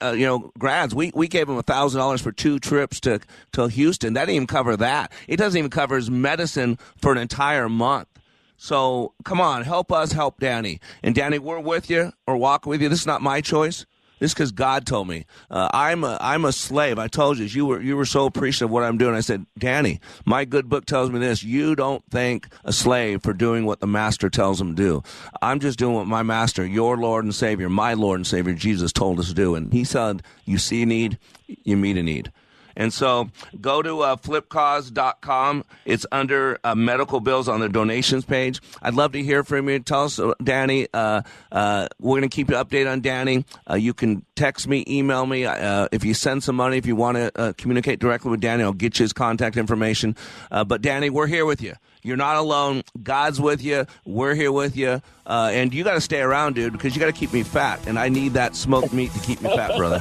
uh, 0.00 0.10
you 0.12 0.26
know, 0.26 0.52
grads, 0.58 0.94
we, 0.94 1.12
we 1.14 1.28
gave 1.28 1.48
him 1.48 1.56
a 1.56 1.62
thousand 1.62 1.98
dollars 1.98 2.20
for 2.20 2.32
two 2.32 2.58
trips 2.58 3.00
to 3.00 3.20
to 3.52 3.68
Houston. 3.68 4.14
That 4.14 4.22
didn't 4.26 4.36
even 4.36 4.46
cover 4.46 4.76
that. 4.76 5.12
It 5.28 5.36
doesn't 5.36 5.58
even 5.58 5.70
cover 5.70 5.96
his 5.96 6.10
medicine 6.10 6.78
for 6.96 7.12
an 7.12 7.18
entire 7.18 7.68
month. 7.68 8.08
So 8.56 9.12
come 9.24 9.40
on, 9.40 9.62
help 9.62 9.92
us 9.92 10.12
help 10.12 10.40
Danny. 10.40 10.80
And 11.02 11.14
Danny, 11.14 11.38
we're 11.38 11.60
with 11.60 11.90
you 11.90 12.12
or 12.26 12.36
walk 12.36 12.66
with 12.66 12.80
you. 12.80 12.88
This 12.88 13.00
is 13.00 13.06
not 13.06 13.22
my 13.22 13.40
choice. 13.40 13.84
This 14.18 14.32
because 14.32 14.52
God 14.52 14.86
told 14.86 15.08
me. 15.08 15.26
Uh, 15.50 15.68
I'm 15.72 16.02
a 16.02 16.16
I'm 16.20 16.44
a 16.44 16.52
slave. 16.52 16.98
I 16.98 17.06
told 17.06 17.38
you 17.38 17.44
you 17.44 17.66
were 17.66 17.80
you 17.80 17.96
were 17.96 18.06
so 18.06 18.24
appreciative 18.24 18.66
of 18.66 18.70
what 18.70 18.82
I'm 18.82 18.96
doing. 18.96 19.14
I 19.14 19.20
said, 19.20 19.44
Danny, 19.58 20.00
my 20.24 20.44
good 20.44 20.68
book 20.68 20.86
tells 20.86 21.10
me 21.10 21.18
this. 21.18 21.42
You 21.42 21.76
don't 21.76 22.02
thank 22.10 22.48
a 22.64 22.72
slave 22.72 23.22
for 23.22 23.34
doing 23.34 23.66
what 23.66 23.80
the 23.80 23.86
master 23.86 24.30
tells 24.30 24.60
him 24.60 24.74
to 24.74 24.82
do. 24.82 25.02
I'm 25.42 25.60
just 25.60 25.78
doing 25.78 25.94
what 25.94 26.06
my 26.06 26.22
master, 26.22 26.64
your 26.64 26.96
Lord 26.96 27.24
and 27.24 27.34
Savior, 27.34 27.68
my 27.68 27.92
Lord 27.92 28.18
and 28.20 28.26
Savior, 28.26 28.54
Jesus 28.54 28.92
told 28.92 29.18
us 29.20 29.28
to 29.28 29.34
do. 29.34 29.54
And 29.54 29.72
He 29.72 29.84
said, 29.84 30.22
you 30.46 30.58
see 30.58 30.82
a 30.82 30.86
need, 30.86 31.18
you 31.46 31.76
meet 31.76 31.98
a 31.98 32.02
need. 32.02 32.32
And 32.76 32.92
so 32.92 33.30
go 33.60 33.82
to 33.82 34.00
uh, 34.02 34.16
flipcause.com. 34.16 35.64
It's 35.84 36.06
under 36.12 36.58
uh, 36.62 36.74
medical 36.74 37.20
bills 37.20 37.48
on 37.48 37.60
the 37.60 37.68
donations 37.68 38.24
page. 38.24 38.60
I'd 38.82 38.94
love 38.94 39.12
to 39.12 39.22
hear 39.22 39.42
from 39.44 39.68
you. 39.68 39.78
Tell 39.80 40.04
us, 40.04 40.18
uh, 40.18 40.34
Danny. 40.42 40.86
Uh, 40.92 41.22
uh, 41.50 41.88
we're 41.98 42.18
going 42.18 42.28
to 42.28 42.34
keep 42.34 42.50
you 42.50 42.56
updated 42.56 42.92
on 42.92 43.00
Danny. 43.00 43.44
Uh, 43.68 43.74
you 43.74 43.94
can 43.94 44.24
text 44.34 44.68
me, 44.68 44.84
email 44.86 45.24
me. 45.26 45.46
If 45.46 46.04
you 46.04 46.14
send 46.14 46.42
some 46.42 46.56
money, 46.56 46.76
if 46.76 46.86
you 46.86 46.96
want 46.96 47.16
to 47.16 47.54
communicate 47.56 47.98
directly 47.98 48.30
with 48.30 48.40
Danny, 48.40 48.62
I'll 48.62 48.72
get 48.72 48.98
you 48.98 49.04
his 49.04 49.12
contact 49.12 49.56
information. 49.56 50.14
But 50.50 50.82
Danny, 50.82 51.10
we're 51.10 51.26
here 51.26 51.46
with 51.46 51.62
you. 51.62 51.74
You're 52.06 52.16
not 52.16 52.36
alone. 52.36 52.82
God's 53.02 53.40
with 53.40 53.60
you. 53.64 53.84
We're 54.04 54.36
here 54.36 54.52
with 54.52 54.76
you. 54.76 55.02
Uh, 55.26 55.50
and 55.52 55.74
you 55.74 55.82
got 55.82 55.94
to 55.94 56.00
stay 56.00 56.20
around, 56.20 56.54
dude, 56.54 56.72
because 56.72 56.94
you 56.94 57.00
got 57.00 57.06
to 57.06 57.12
keep 57.12 57.32
me 57.32 57.42
fat. 57.42 57.84
And 57.88 57.98
I 57.98 58.08
need 58.08 58.34
that 58.34 58.54
smoked 58.54 58.92
meat 58.92 59.12
to 59.12 59.18
keep 59.18 59.42
me 59.42 59.50
fat, 59.56 59.76
brother. 59.76 60.00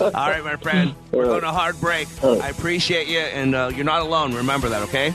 All 0.00 0.30
right, 0.30 0.44
my 0.44 0.54
friend. 0.54 0.94
We're 1.10 1.24
going 1.24 1.40
to 1.40 1.50
hard 1.50 1.80
break. 1.80 2.06
I 2.22 2.48
appreciate 2.48 3.08
you. 3.08 3.18
And 3.18 3.56
uh, 3.56 3.72
you're 3.74 3.84
not 3.84 4.02
alone. 4.02 4.34
Remember 4.34 4.68
that, 4.68 4.82
okay? 4.82 5.12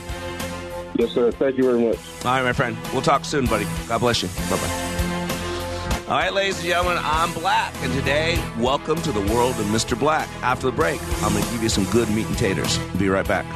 Yes, 0.98 1.12
sir. 1.12 1.32
Thank 1.32 1.56
you 1.56 1.64
very 1.64 1.80
much. 1.80 1.98
All 2.26 2.32
right, 2.32 2.44
my 2.44 2.52
friend. 2.52 2.76
We'll 2.92 3.00
talk 3.00 3.24
soon, 3.24 3.46
buddy. 3.46 3.66
God 3.88 4.00
bless 4.00 4.22
you. 4.22 4.28
Bye 4.50 4.56
bye. 4.58 4.92
All 6.08 6.18
right, 6.18 6.34
ladies 6.34 6.58
and 6.58 6.66
gentlemen, 6.66 6.98
I'm 7.00 7.32
Black, 7.32 7.72
and 7.76 7.90
today, 7.94 8.38
welcome 8.58 9.00
to 9.00 9.12
the 9.12 9.32
world 9.32 9.58
of 9.58 9.64
Mr. 9.66 9.98
Black. 9.98 10.28
After 10.42 10.66
the 10.66 10.72
break, 10.72 11.00
I'm 11.22 11.32
going 11.32 11.42
to 11.42 11.50
give 11.52 11.62
you 11.62 11.70
some 11.70 11.86
good 11.86 12.10
meat 12.10 12.26
and 12.26 12.36
taters. 12.36 12.76
Be 12.98 13.08
right 13.08 13.26
back. 13.26 13.46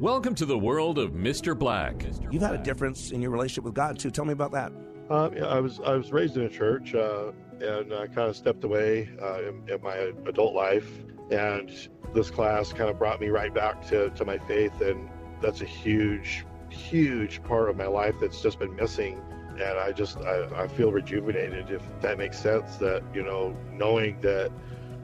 Welcome 0.00 0.34
to 0.34 0.44
the 0.44 0.58
world 0.58 0.98
of 0.98 1.12
Mr. 1.12 1.58
Black. 1.58 2.04
You've 2.30 2.42
had 2.42 2.54
a 2.54 2.62
difference 2.62 3.12
in 3.12 3.22
your 3.22 3.30
relationship 3.30 3.64
with 3.64 3.72
God, 3.72 3.98
too. 3.98 4.10
Tell 4.10 4.26
me 4.26 4.34
about 4.34 4.52
that. 4.52 4.70
Um, 5.08 5.34
yeah, 5.34 5.46
I 5.46 5.58
was 5.58 5.80
I 5.80 5.94
was 5.94 6.12
raised 6.12 6.36
in 6.36 6.42
a 6.42 6.50
church, 6.50 6.94
uh, 6.94 7.32
and 7.62 7.94
I 7.94 8.06
kind 8.06 8.28
of 8.28 8.36
stepped 8.36 8.62
away 8.62 9.08
uh, 9.22 9.40
in, 9.40 9.66
in 9.70 9.80
my 9.82 10.12
adult 10.26 10.54
life, 10.54 10.86
and 11.30 11.72
this 12.12 12.30
class 12.30 12.74
kind 12.74 12.90
of 12.90 12.98
brought 12.98 13.22
me 13.22 13.28
right 13.28 13.54
back 13.54 13.86
to, 13.88 14.10
to 14.10 14.24
my 14.26 14.36
faith, 14.36 14.78
and 14.82 15.08
that's 15.40 15.62
a 15.62 15.64
huge, 15.64 16.44
huge 16.68 17.42
part 17.44 17.70
of 17.70 17.76
my 17.78 17.86
life 17.86 18.16
that's 18.20 18.42
just 18.42 18.58
been 18.58 18.76
missing, 18.76 19.18
and 19.52 19.78
I 19.78 19.92
just 19.92 20.18
I, 20.18 20.64
I 20.64 20.68
feel 20.68 20.92
rejuvenated, 20.92 21.70
if 21.70 21.82
that 22.02 22.18
makes 22.18 22.38
sense. 22.38 22.76
That 22.76 23.02
you 23.14 23.22
know, 23.22 23.56
knowing 23.72 24.20
that 24.20 24.52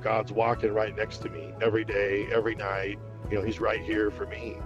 God's 0.02 0.32
walking 0.32 0.74
right 0.74 0.94
next 0.94 1.18
to 1.22 1.30
me 1.30 1.54
every 1.62 1.86
day, 1.86 2.26
every 2.30 2.56
night, 2.56 2.98
you 3.30 3.38
know, 3.38 3.42
He's 3.42 3.58
right 3.58 3.80
here 3.80 4.10
for 4.10 4.26
me, 4.26 4.58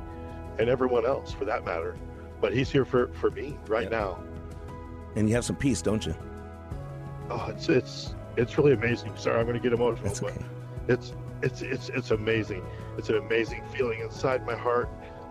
and 0.58 0.68
everyone 0.68 1.06
else 1.06 1.32
for 1.32 1.44
that 1.44 1.64
matter, 1.64 1.96
but 2.40 2.52
He's 2.54 2.70
here 2.70 2.84
for 2.84 3.08
for 3.14 3.30
me 3.30 3.56
right 3.68 3.90
now. 3.90 4.18
And 5.16 5.28
you 5.28 5.34
have 5.34 5.44
some 5.44 5.56
peace, 5.56 5.80
don't 5.82 6.04
you? 6.04 6.14
Oh, 7.30 7.46
it's 7.50 7.68
it's 7.68 8.14
it's 8.36 8.56
really 8.58 8.72
amazing. 8.72 9.16
Sorry, 9.16 9.38
I'm 9.38 9.46
going 9.46 9.56
to 9.56 9.62
get 9.62 9.72
emotional, 9.72 10.06
That's 10.06 10.22
okay. 10.22 10.34
but 10.86 10.92
it's 10.94 11.12
it's 11.42 11.62
it's 11.62 11.88
it's 11.90 12.10
amazing. 12.10 12.64
It's 12.98 13.08
an 13.08 13.16
amazing 13.16 13.62
feeling 13.72 14.00
inside 14.00 14.46
my 14.46 14.54
heart. 14.54 14.88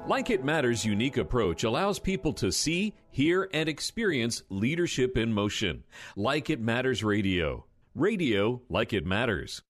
Like 0.08 0.30
It 0.30 0.44
Matters' 0.44 0.86
unique 0.86 1.18
approach 1.18 1.64
allows 1.64 1.98
people 1.98 2.32
to 2.34 2.52
see, 2.52 2.94
hear, 3.10 3.50
and 3.54 3.68
experience 3.68 4.44
leadership 4.50 5.18
in 5.18 5.34
motion. 5.34 5.84
Like 6.16 6.50
It 6.52 6.60
Matters 6.62 7.04
Radio. 7.04 7.66
Radio 7.96 8.62
like 8.70 8.92
it 8.94 9.06
matters. 9.06 9.62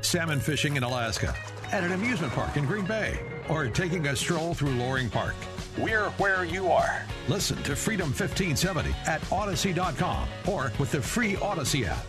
Salmon 0.00 0.40
fishing 0.40 0.76
in 0.76 0.82
Alaska, 0.82 1.34
at 1.74 1.82
an 1.82 1.92
amusement 1.92 2.32
park 2.32 2.56
in 2.56 2.64
Green 2.64 2.86
Bay, 2.86 3.18
or 3.48 3.66
taking 3.66 4.06
a 4.06 4.14
stroll 4.14 4.54
through 4.54 4.70
Loring 4.70 5.10
Park. 5.10 5.34
We're 5.76 6.08
where 6.10 6.44
you 6.44 6.70
are. 6.70 7.02
Listen 7.28 7.60
to 7.64 7.74
Freedom 7.74 8.06
1570 8.06 8.94
at 9.06 9.20
Audacy.com 9.22 10.28
or 10.46 10.72
with 10.78 10.92
the 10.92 11.02
free 11.02 11.34
Odyssey 11.36 11.84
app. 11.84 12.06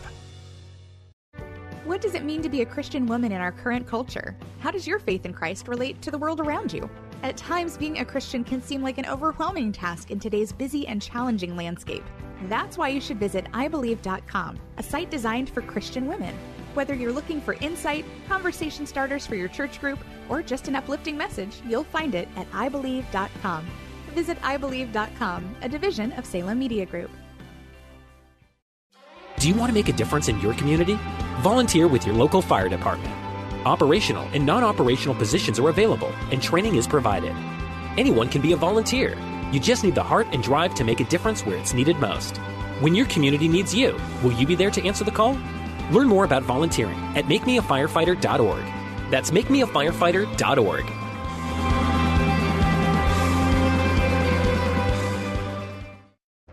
What 1.84 2.00
does 2.00 2.14
it 2.14 2.24
mean 2.24 2.42
to 2.42 2.48
be 2.48 2.62
a 2.62 2.66
Christian 2.66 3.06
woman 3.06 3.32
in 3.32 3.40
our 3.40 3.50
current 3.50 3.88
culture? 3.88 4.36
How 4.60 4.70
does 4.70 4.86
your 4.86 5.00
faith 5.00 5.26
in 5.26 5.32
Christ 5.32 5.66
relate 5.66 6.00
to 6.02 6.12
the 6.12 6.18
world 6.18 6.40
around 6.40 6.72
you? 6.72 6.88
At 7.24 7.36
times, 7.36 7.76
being 7.76 7.98
a 7.98 8.04
Christian 8.04 8.44
can 8.44 8.62
seem 8.62 8.82
like 8.82 8.98
an 8.98 9.06
overwhelming 9.06 9.72
task 9.72 10.12
in 10.12 10.20
today's 10.20 10.52
busy 10.52 10.86
and 10.86 11.02
challenging 11.02 11.56
landscape. 11.56 12.04
That's 12.44 12.78
why 12.78 12.88
you 12.88 13.00
should 13.00 13.18
visit 13.18 13.46
iBelieve.com, 13.52 14.58
a 14.78 14.82
site 14.82 15.10
designed 15.10 15.50
for 15.50 15.62
Christian 15.62 16.06
women. 16.06 16.36
Whether 16.76 16.94
you're 16.94 17.10
looking 17.10 17.40
for 17.40 17.54
insight, 17.54 18.04
conversation 18.28 18.86
starters 18.86 19.26
for 19.26 19.34
your 19.34 19.48
church 19.48 19.80
group, 19.80 19.98
or 20.28 20.42
just 20.42 20.68
an 20.68 20.76
uplifting 20.76 21.16
message, 21.16 21.62
you'll 21.66 21.84
find 21.84 22.14
it 22.14 22.28
at 22.36 22.50
iBelieve.com. 22.50 23.66
Visit 24.12 24.38
iBelieve.com, 24.42 25.56
a 25.62 25.70
division 25.70 26.12
of 26.12 26.26
Salem 26.26 26.58
Media 26.58 26.84
Group. 26.84 27.10
Do 29.38 29.48
you 29.48 29.54
want 29.54 29.70
to 29.70 29.74
make 29.74 29.88
a 29.88 29.94
difference 29.94 30.28
in 30.28 30.38
your 30.40 30.52
community? 30.52 30.98
Volunteer 31.38 31.88
with 31.88 32.04
your 32.04 32.14
local 32.14 32.42
fire 32.42 32.68
department. 32.68 33.14
Operational 33.64 34.28
and 34.34 34.44
non 34.44 34.62
operational 34.62 35.14
positions 35.14 35.58
are 35.58 35.70
available, 35.70 36.12
and 36.30 36.42
training 36.42 36.74
is 36.74 36.86
provided. 36.86 37.34
Anyone 37.96 38.28
can 38.28 38.42
be 38.42 38.52
a 38.52 38.56
volunteer. 38.56 39.16
You 39.50 39.60
just 39.60 39.82
need 39.82 39.94
the 39.94 40.02
heart 40.02 40.26
and 40.32 40.42
drive 40.42 40.74
to 40.74 40.84
make 40.84 41.00
a 41.00 41.04
difference 41.04 41.46
where 41.46 41.56
it's 41.56 41.72
needed 41.72 41.96
most. 42.00 42.36
When 42.80 42.94
your 42.94 43.06
community 43.06 43.48
needs 43.48 43.74
you, 43.74 43.98
will 44.22 44.32
you 44.32 44.46
be 44.46 44.56
there 44.56 44.70
to 44.70 44.86
answer 44.86 45.04
the 45.04 45.10
call? 45.10 45.38
Learn 45.90 46.08
more 46.08 46.24
about 46.24 46.42
volunteering 46.42 46.98
at 47.16 47.24
makemeafirefighter.org. 47.26 48.64
That's 49.10 49.30
makemeafirefighter.org. 49.30 50.92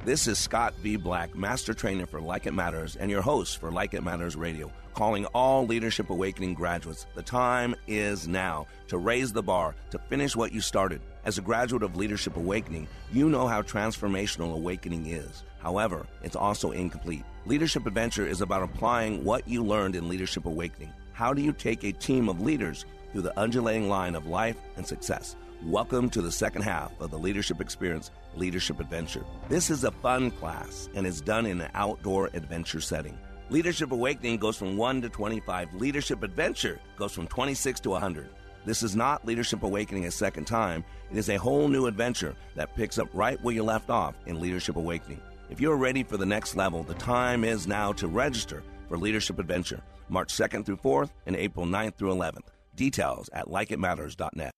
This 0.06 0.28
is 0.28 0.38
Scott 0.38 0.74
V. 0.82 0.98
Black, 0.98 1.34
Master 1.34 1.74
Trainer 1.74 2.06
for 2.06 2.20
Like 2.20 2.46
It 2.46 2.54
Matters, 2.54 2.98
and 2.98 3.10
your 3.10 3.22
host 3.22 3.60
for 3.60 3.72
Like 3.72 3.94
It 3.94 4.04
Matters 4.04 4.36
Radio, 4.36 4.70
calling 4.94 5.26
all 5.28 5.66
Leadership 5.66 6.10
Awakening 6.10 6.56
graduates. 6.56 7.08
The 7.16 7.24
time 7.24 7.74
is 7.88 8.28
now 8.28 8.68
to 8.90 8.98
raise 8.98 9.32
the 9.32 9.42
bar, 9.42 9.76
to 9.92 9.98
finish 9.98 10.36
what 10.36 10.52
you 10.52 10.60
started. 10.60 11.00
As 11.24 11.38
a 11.38 11.42
graduate 11.42 11.84
of 11.84 11.96
Leadership 11.96 12.36
Awakening, 12.36 12.90
you 13.14 13.30
know 13.30 13.48
how 13.48 13.62
transformational 13.62 14.54
awakening 14.54 15.06
is. 15.06 15.44
However, 15.60 16.06
it's 16.22 16.36
also 16.36 16.72
incomplete. 16.72 17.24
Leadership 17.46 17.86
Adventure 17.86 18.26
is 18.26 18.40
about 18.40 18.64
applying 18.64 19.22
what 19.26 19.46
you 19.46 19.66
learned 19.66 19.98
in 19.98 20.08
Leadership 20.08 20.46
Awakening. 20.46 20.94
How 21.12 21.34
do 21.34 21.42
you 21.42 21.52
take 21.52 21.84
a 21.84 21.92
team 21.92 22.30
of 22.30 22.40
leaders 22.40 22.86
through 23.12 23.24
the 23.24 23.38
undulating 23.38 23.90
line 23.90 24.16
of 24.16 24.28
life 24.28 24.56
and 24.78 24.88
success? 24.88 25.36
Welcome 25.66 26.10
to 26.12 26.22
the 26.22 26.32
second 26.32 26.62
half 26.62 26.98
of 27.02 27.12
the 27.12 27.20
Leadership 27.20 27.60
Experience 27.60 28.12
Leadership 28.38 28.80
Adventure. 28.80 29.26
This 29.50 29.70
is 29.70 29.84
a 29.84 29.92
fun 29.92 30.32
class 30.32 30.88
and 30.96 31.06
is 31.06 31.20
done 31.20 31.46
in 31.46 31.60
an 31.60 31.70
outdoor 31.74 32.28
adventure 32.28 32.80
setting. 32.80 33.18
Leadership 33.50 33.92
Awakening 33.92 34.38
goes 34.38 34.56
from 34.56 34.78
1 34.78 35.02
to 35.02 35.10
25. 35.10 35.74
Leadership 35.74 36.24
Adventure 36.24 36.80
goes 36.96 37.12
from 37.12 37.28
26 37.28 37.82
to 37.82 37.90
100. 37.90 38.30
This 38.64 38.84
is 38.84 38.96
not 38.96 39.26
Leadership 39.26 39.64
Awakening 39.64 40.06
a 40.06 40.12
second 40.12 40.46
time. 40.46 40.86
It 41.12 41.18
is 41.18 41.30
a 41.30 41.36
whole 41.36 41.68
new 41.68 41.88
adventure 41.88 42.36
that 42.56 42.74
picks 42.74 42.98
up 42.98 43.10
right 43.12 43.42
where 43.44 43.54
you 43.54 43.64
left 43.64 43.90
off 43.90 44.16
in 44.28 44.40
Leadership 44.40 44.78
Awakening. 44.78 45.20
If 45.50 45.60
you're 45.60 45.76
ready 45.76 46.04
for 46.04 46.18
the 46.18 46.26
next 46.26 46.56
level, 46.56 46.84
the 46.84 46.94
time 46.96 47.44
is 47.44 47.68
now 47.68 47.92
to 47.94 48.08
register 48.08 48.64
for 48.88 48.98
Leadership 48.98 49.40
Adventure, 49.40 49.82
March 50.10 50.34
2nd 50.34 50.66
through 50.66 50.78
4th 50.78 51.10
and 51.26 51.36
April 51.36 51.66
9th 51.66 51.96
through 51.96 52.14
11th. 52.16 52.48
Details 52.76 53.30
at 53.34 53.48
likeitmatters.net. 53.48 54.52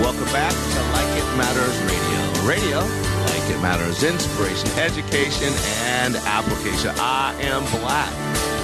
Welcome 0.00 0.24
back 0.26 0.52
to 0.52 0.82
Like 0.92 1.18
It 1.18 1.36
Matters 1.36 1.78
Radio. 1.80 2.16
Radio, 2.46 2.78
like 2.78 3.50
it 3.50 3.60
matters, 3.60 4.02
inspiration, 4.04 4.68
education, 4.78 5.52
and 5.80 6.14
application. 6.16 6.90
I 6.98 7.34
am 7.40 7.64
Black, 7.80 8.12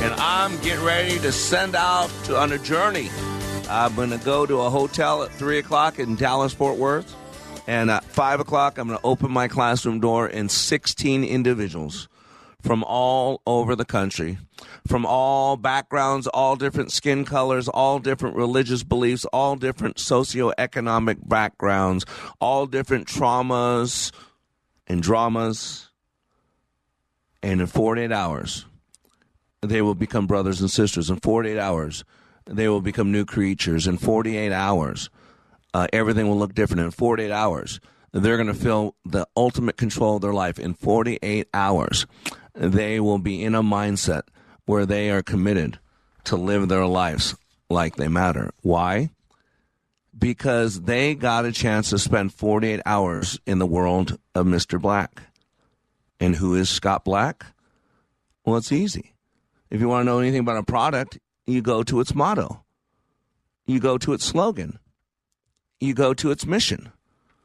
and 0.05 0.12
I'm 0.20 0.57
getting 0.61 0.84
ready 0.84 1.18
to 1.20 1.32
send 1.32 1.74
out 1.74 2.09
to, 2.24 2.36
on 2.36 2.53
a 2.53 2.59
journey. 2.59 3.11
I'm 3.68 3.95
going 3.97 4.11
to 4.11 4.18
go 4.18 4.47
to 4.47 4.61
a 4.61 4.70
hotel 4.70 5.22
at 5.24 5.32
3 5.32 5.59
o'clock 5.59 5.99
in 5.99 6.14
Dallas, 6.14 6.53
Fort 6.53 6.76
Worth. 6.78 7.16
And 7.67 7.91
at 7.91 8.05
5 8.05 8.41
o'clock, 8.41 8.79
I'm 8.79 8.89
going 8.89 8.99
to 8.99 9.07
open 9.07 9.31
my 9.31 9.49
classroom 9.49 10.01
door, 10.01 10.27
and 10.27 10.51
16 10.51 11.25
individuals 11.25 12.09
from 12.61 12.85
all 12.85 13.43
over 13.47 13.75
the 13.75 13.85
country, 13.85 14.39
from 14.87 15.05
all 15.05 15.57
backgrounds, 15.57 16.27
all 16.29 16.57
different 16.57 16.93
skin 16.93 17.25
colors, 17.25 17.69
all 17.69 17.99
different 17.99 18.37
religious 18.37 18.83
beliefs, 18.85 19.25
all 19.27 19.57
different 19.57 19.97
socioeconomic 19.97 21.29
backgrounds, 21.29 22.07
all 22.41 22.67
different 22.67 23.09
traumas 23.09 24.13
and 24.87 25.03
dramas. 25.03 25.89
And 27.43 27.61
in 27.61 27.67
48 27.67 28.13
hours, 28.13 28.67
they 29.61 29.83
will 29.83 29.97
become 29.97 30.29
brothers 30.29 30.61
and 30.61 30.71
sisters. 30.71 31.11
In 31.11 31.17
48 31.17 31.59
hours, 31.59 32.05
they 32.47 32.69
will 32.69 32.81
become 32.81 33.11
new 33.11 33.25
creatures. 33.25 33.89
In 33.89 33.99
48 33.99 34.53
hours, 34.53 35.11
uh, 35.75 35.87
everything 35.93 36.29
will 36.29 36.39
look 36.39 36.55
different. 36.55 36.83
In 36.83 36.91
48 36.91 37.31
hours, 37.31 37.81
they're 38.12 38.37
going 38.37 38.47
to 38.49 38.55
feel 38.55 38.95
the 39.05 39.27
ultimate 39.37 39.77
control 39.77 40.16
of 40.16 40.23
their 40.23 40.35
life. 40.35 40.59
In 40.59 40.75
48 40.75 41.49
hours, 41.55 42.07
they 42.55 43.01
will 43.01 43.18
be 43.18 43.43
in 43.43 43.55
a 43.55 43.62
mindset 43.62 44.23
where 44.66 44.87
they 44.87 45.11
are 45.11 45.23
committed 45.23 45.79
to 46.25 46.37
live 46.37 46.68
their 46.68 46.87
lives 46.87 47.35
like 47.68 47.97
they 47.97 48.09
matter. 48.09 48.53
Why? 48.61 49.11
Because 50.16 50.83
they 50.83 51.14
got 51.14 51.47
a 51.47 51.53
chance 51.53 51.91
to 51.91 51.99
spend 51.99 52.35
48 52.35 52.81
hours 52.85 53.41
in 53.47 53.59
the 53.59 53.66
world 53.66 54.18
of 54.35 54.47
Mr. 54.47 54.81
Black. 54.81 55.23
And 56.20 56.37
who 56.37 56.55
is 56.55 56.68
Scott 56.68 57.05
Black? 57.05 57.47
Well, 58.45 58.57
it's 58.57 58.73
easy. 58.73 59.14
If 59.70 59.81
you 59.81 59.89
want 59.89 60.03
to 60.03 60.05
know 60.05 60.18
anything 60.18 60.41
about 60.41 60.59
a 60.59 60.62
product, 60.62 61.18
you 61.47 61.62
go 61.62 61.83
to 61.83 62.01
its 62.01 62.14
motto, 62.14 62.62
you 63.66 63.81
go 63.81 63.99
to 63.99 64.12
its 64.12 64.25
slogan, 64.25 64.79
you 65.83 65.95
go 65.95 66.14
to 66.14 66.30
its 66.30 66.47
mission. 66.47 66.93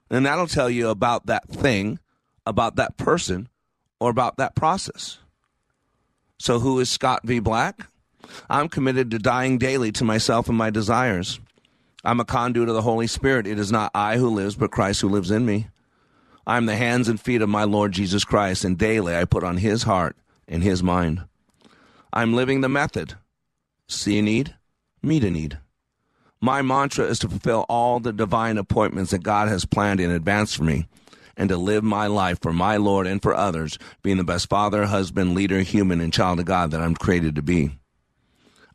And 0.09 0.25
that'll 0.25 0.47
tell 0.47 0.69
you 0.69 0.89
about 0.89 1.25
that 1.25 1.47
thing, 1.49 1.99
about 2.45 2.75
that 2.77 2.97
person, 2.97 3.49
or 3.99 4.09
about 4.09 4.37
that 4.37 4.55
process. 4.55 5.19
So, 6.39 6.59
who 6.59 6.79
is 6.79 6.89
Scott 6.89 7.21
V. 7.23 7.39
Black? 7.39 7.87
I'm 8.49 8.69
committed 8.69 9.11
to 9.11 9.19
dying 9.19 9.57
daily 9.57 9.91
to 9.93 10.03
myself 10.03 10.47
and 10.47 10.57
my 10.57 10.69
desires. 10.69 11.39
I'm 12.03 12.19
a 12.19 12.25
conduit 12.25 12.69
of 12.69 12.75
the 12.75 12.81
Holy 12.81 13.07
Spirit. 13.07 13.47
It 13.47 13.59
is 13.59 13.71
not 13.71 13.91
I 13.95 14.17
who 14.17 14.29
lives, 14.29 14.55
but 14.55 14.71
Christ 14.71 15.01
who 15.01 15.09
lives 15.09 15.31
in 15.31 15.45
me. 15.45 15.67
I 16.45 16.57
am 16.57 16.65
the 16.65 16.75
hands 16.75 17.09
and 17.09 17.19
feet 17.19 17.41
of 17.41 17.49
my 17.49 17.63
Lord 17.63 17.91
Jesus 17.91 18.23
Christ, 18.23 18.63
and 18.63 18.77
daily 18.77 19.15
I 19.15 19.25
put 19.25 19.43
on 19.43 19.57
his 19.57 19.83
heart 19.83 20.15
and 20.47 20.63
his 20.63 20.81
mind. 20.83 21.23
I'm 22.13 22.33
living 22.33 22.61
the 22.61 22.69
method. 22.69 23.15
See 23.87 24.19
a 24.19 24.21
need, 24.21 24.55
meet 25.01 25.23
a 25.23 25.31
need. 25.31 25.57
My 26.39 26.61
mantra 26.61 27.05
is 27.05 27.19
to 27.19 27.29
fulfill 27.29 27.65
all 27.67 27.99
the 27.99 28.13
divine 28.13 28.57
appointments 28.57 29.11
that 29.11 29.23
God 29.23 29.47
has 29.47 29.65
planned 29.65 29.99
in 29.99 30.11
advance 30.11 30.53
for 30.53 30.63
me 30.63 30.87
and 31.35 31.49
to 31.49 31.57
live 31.57 31.83
my 31.83 32.07
life 32.07 32.39
for 32.41 32.53
my 32.53 32.77
Lord 32.77 33.07
and 33.07 33.21
for 33.21 33.35
others, 33.35 33.77
being 34.01 34.17
the 34.17 34.23
best 34.23 34.49
father, 34.49 34.85
husband, 34.85 35.35
leader, 35.35 35.61
human, 35.61 36.01
and 36.01 36.13
child 36.13 36.39
of 36.39 36.45
God 36.45 36.71
that 36.71 36.81
I'm 36.81 36.95
created 36.95 37.35
to 37.35 37.41
be. 37.41 37.71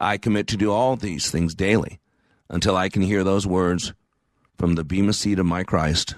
I 0.00 0.16
commit 0.16 0.46
to 0.48 0.56
do 0.56 0.72
all 0.72 0.96
these 0.96 1.30
things 1.30 1.54
daily 1.54 2.00
until 2.48 2.76
I 2.76 2.88
can 2.88 3.02
hear 3.02 3.24
those 3.24 3.46
words 3.46 3.92
from 4.58 4.74
the 4.74 4.84
bema 4.84 5.12
seat 5.12 5.38
of 5.38 5.46
my 5.46 5.64
Christ. 5.64 6.14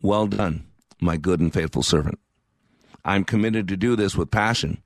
Well 0.00 0.26
done, 0.26 0.66
my 1.00 1.16
good 1.16 1.40
and 1.40 1.52
faithful 1.52 1.82
servant. 1.82 2.18
I'm 3.04 3.24
committed 3.24 3.68
to 3.68 3.76
do 3.76 3.96
this 3.96 4.16
with 4.16 4.30
passion, 4.30 4.82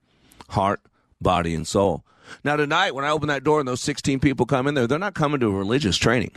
heart, 0.50 0.80
body, 1.20 1.54
and 1.54 1.66
soul. 1.66 2.04
Now, 2.44 2.56
tonight, 2.56 2.94
when 2.94 3.04
I 3.04 3.10
open 3.10 3.28
that 3.28 3.44
door 3.44 3.60
and 3.60 3.68
those 3.68 3.80
16 3.80 4.20
people 4.20 4.46
come 4.46 4.66
in 4.66 4.74
there, 4.74 4.86
they're 4.86 4.98
not 4.98 5.14
coming 5.14 5.40
to 5.40 5.46
a 5.46 5.50
religious 5.50 5.96
training. 5.96 6.32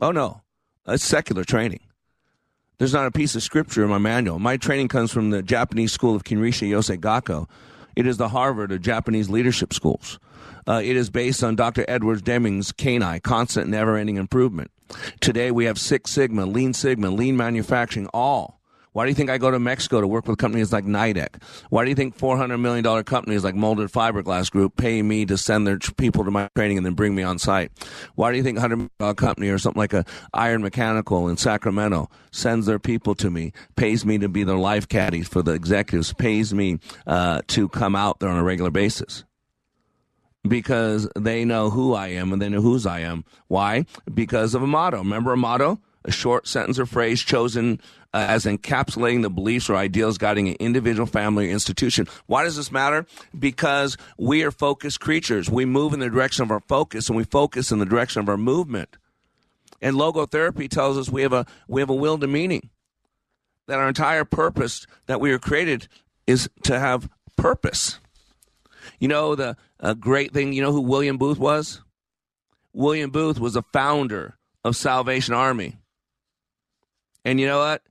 Oh, 0.00 0.10
no, 0.10 0.42
it's 0.86 1.04
secular 1.04 1.44
training. 1.44 1.80
There's 2.78 2.92
not 2.92 3.06
a 3.06 3.12
piece 3.12 3.36
of 3.36 3.42
scripture 3.42 3.84
in 3.84 3.90
my 3.90 3.98
manual. 3.98 4.38
My 4.38 4.56
training 4.56 4.88
comes 4.88 5.12
from 5.12 5.30
the 5.30 5.42
Japanese 5.42 5.92
school 5.92 6.16
of 6.16 6.24
Kanrisha 6.24 6.68
Yosei 6.68 6.98
Gakko. 6.98 7.48
It 7.94 8.06
is 8.06 8.16
the 8.16 8.28
Harvard 8.28 8.72
of 8.72 8.80
Japanese 8.80 9.30
leadership 9.30 9.72
schools. 9.72 10.18
Uh, 10.66 10.80
it 10.82 10.96
is 10.96 11.10
based 11.10 11.44
on 11.44 11.56
Dr. 11.56 11.84
Edwards 11.86 12.22
Deming's 12.22 12.72
CANI, 12.72 13.20
Constant 13.20 13.68
Never 13.68 13.96
Ending 13.96 14.16
Improvement. 14.16 14.70
Today 15.20 15.50
we 15.50 15.66
have 15.66 15.78
Six 15.78 16.10
Sigma, 16.10 16.46
Lean 16.46 16.72
Sigma, 16.72 17.10
Lean 17.10 17.36
Manufacturing, 17.36 18.08
all 18.08 18.60
why 18.92 19.04
do 19.04 19.08
you 19.08 19.14
think 19.14 19.30
I 19.30 19.38
go 19.38 19.50
to 19.50 19.58
Mexico 19.58 20.00
to 20.00 20.06
work 20.06 20.26
with 20.26 20.38
companies 20.38 20.72
like 20.72 20.84
Nidec? 20.84 21.42
Why 21.70 21.84
do 21.84 21.90
you 21.90 21.96
think 21.96 22.16
$400 22.18 22.60
million 22.60 23.04
companies 23.04 23.42
like 23.42 23.54
Molded 23.54 23.90
Fiberglass 23.90 24.50
Group 24.50 24.76
pay 24.76 25.02
me 25.02 25.24
to 25.26 25.38
send 25.38 25.66
their 25.66 25.78
people 25.78 26.24
to 26.24 26.30
my 26.30 26.48
training 26.54 26.76
and 26.76 26.84
then 26.84 26.94
bring 26.94 27.14
me 27.14 27.22
on 27.22 27.38
site? 27.38 27.72
Why 28.14 28.30
do 28.30 28.36
you 28.36 28.42
think 28.42 28.58
$100 28.58 28.90
million 28.98 29.16
company 29.16 29.48
or 29.48 29.58
something 29.58 29.80
like 29.80 29.94
a 29.94 30.04
Iron 30.34 30.62
Mechanical 30.62 31.28
in 31.28 31.38
Sacramento 31.38 32.10
sends 32.30 32.66
their 32.66 32.78
people 32.78 33.14
to 33.16 33.30
me, 33.30 33.52
pays 33.76 34.04
me 34.04 34.18
to 34.18 34.28
be 34.28 34.44
their 34.44 34.56
life 34.56 34.88
caddies 34.88 35.28
for 35.28 35.42
the 35.42 35.52
executives, 35.52 36.12
pays 36.12 36.52
me 36.52 36.78
uh, 37.06 37.40
to 37.48 37.68
come 37.68 37.96
out 37.96 38.20
there 38.20 38.28
on 38.28 38.38
a 38.38 38.44
regular 38.44 38.70
basis? 38.70 39.24
Because 40.46 41.08
they 41.16 41.44
know 41.44 41.70
who 41.70 41.94
I 41.94 42.08
am 42.08 42.32
and 42.32 42.42
they 42.42 42.48
know 42.48 42.60
whose 42.60 42.84
I 42.84 43.00
am. 43.00 43.24
Why? 43.46 43.86
Because 44.12 44.54
of 44.54 44.62
a 44.62 44.66
motto. 44.66 44.98
Remember 44.98 45.32
a 45.32 45.36
motto? 45.36 45.80
A 46.04 46.10
short 46.10 46.48
sentence 46.48 46.80
or 46.80 46.86
phrase 46.86 47.22
chosen 47.22 47.80
uh, 48.14 48.26
as 48.28 48.44
encapsulating 48.44 49.22
the 49.22 49.30
beliefs 49.30 49.70
or 49.70 49.76
ideals 49.76 50.18
guiding 50.18 50.48
an 50.48 50.56
individual, 50.60 51.06
family, 51.06 51.48
or 51.48 51.50
institution. 51.50 52.06
Why 52.26 52.44
does 52.44 52.56
this 52.56 52.70
matter? 52.70 53.06
Because 53.38 53.96
we 54.18 54.42
are 54.44 54.50
focused 54.50 55.00
creatures. 55.00 55.50
We 55.50 55.64
move 55.64 55.92
in 55.94 56.00
the 56.00 56.10
direction 56.10 56.42
of 56.42 56.50
our 56.50 56.60
focus, 56.60 57.08
and 57.08 57.16
we 57.16 57.24
focus 57.24 57.72
in 57.72 57.78
the 57.78 57.86
direction 57.86 58.20
of 58.20 58.28
our 58.28 58.36
movement. 58.36 58.96
And 59.80 59.96
logotherapy 59.96 60.68
tells 60.68 60.96
us 60.98 61.08
we 61.08 61.22
have 61.22 61.32
a 61.32 61.46
we 61.66 61.80
have 61.80 61.90
a 61.90 61.94
will 61.94 62.18
to 62.18 62.26
meaning. 62.26 62.70
That 63.66 63.78
our 63.78 63.88
entire 63.88 64.24
purpose 64.24 64.86
that 65.06 65.20
we 65.20 65.32
are 65.32 65.38
created 65.38 65.88
is 66.26 66.50
to 66.64 66.78
have 66.78 67.08
purpose. 67.36 67.98
You 68.98 69.08
know 69.08 69.34
the 69.34 69.56
great 69.98 70.32
thing. 70.32 70.52
You 70.52 70.62
know 70.62 70.72
who 70.72 70.80
William 70.80 71.16
Booth 71.16 71.38
was? 71.38 71.80
William 72.72 73.10
Booth 73.10 73.38
was 73.38 73.56
a 73.56 73.62
founder 73.72 74.36
of 74.64 74.76
Salvation 74.76 75.34
Army. 75.34 75.76
And 77.24 77.40
you 77.40 77.46
know 77.46 77.58
what? 77.58 77.82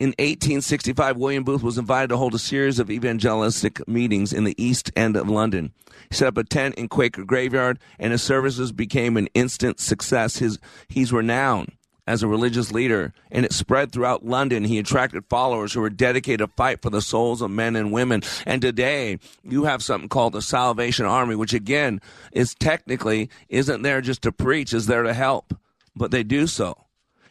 In 0.00 0.12
1865, 0.12 1.18
William 1.18 1.44
Booth 1.44 1.62
was 1.62 1.76
invited 1.76 2.08
to 2.08 2.16
hold 2.16 2.34
a 2.34 2.38
series 2.38 2.78
of 2.78 2.90
evangelistic 2.90 3.86
meetings 3.86 4.32
in 4.32 4.44
the 4.44 4.54
East 4.56 4.90
End 4.96 5.14
of 5.14 5.28
London. 5.28 5.72
He 6.08 6.16
set 6.16 6.28
up 6.28 6.38
a 6.38 6.44
tent 6.44 6.76
in 6.76 6.88
Quaker 6.88 7.22
Graveyard, 7.22 7.78
and 7.98 8.10
his 8.10 8.22
services 8.22 8.72
became 8.72 9.18
an 9.18 9.28
instant 9.34 9.78
success. 9.78 10.38
His, 10.38 10.58
he's 10.88 11.12
renowned 11.12 11.72
as 12.06 12.22
a 12.22 12.28
religious 12.28 12.72
leader, 12.72 13.12
and 13.30 13.44
it 13.44 13.52
spread 13.52 13.92
throughout 13.92 14.24
London. 14.24 14.64
He 14.64 14.78
attracted 14.78 15.26
followers 15.28 15.74
who 15.74 15.82
were 15.82 15.90
dedicated 15.90 16.48
to 16.48 16.54
fight 16.56 16.80
for 16.80 16.88
the 16.88 17.02
souls 17.02 17.42
of 17.42 17.50
men 17.50 17.76
and 17.76 17.92
women. 17.92 18.22
And 18.46 18.62
today, 18.62 19.18
you 19.44 19.64
have 19.64 19.82
something 19.82 20.08
called 20.08 20.32
the 20.32 20.40
Salvation 20.40 21.04
Army, 21.04 21.34
which 21.34 21.52
again 21.52 22.00
is 22.32 22.54
technically 22.54 23.28
isn't 23.50 23.82
there 23.82 24.00
just 24.00 24.22
to 24.22 24.32
preach, 24.32 24.72
is 24.72 24.86
there 24.86 25.02
to 25.02 25.12
help, 25.12 25.52
but 25.94 26.10
they 26.10 26.22
do 26.22 26.46
so. 26.46 26.86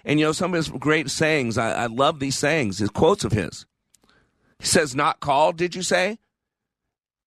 And 0.06 0.20
you 0.20 0.26
know, 0.26 0.32
some 0.32 0.54
of 0.54 0.58
his 0.58 0.70
great 0.70 1.10
sayings, 1.10 1.58
I, 1.58 1.72
I 1.72 1.86
love 1.88 2.20
these 2.20 2.38
sayings, 2.38 2.80
his 2.80 2.90
quotes 2.90 3.24
of 3.24 3.32
his. 3.32 3.66
He 4.60 4.66
says, 4.66 4.96
Not 4.96 5.20
called, 5.20 5.58
did 5.58 5.76
you 5.76 5.82
say? 5.82 6.20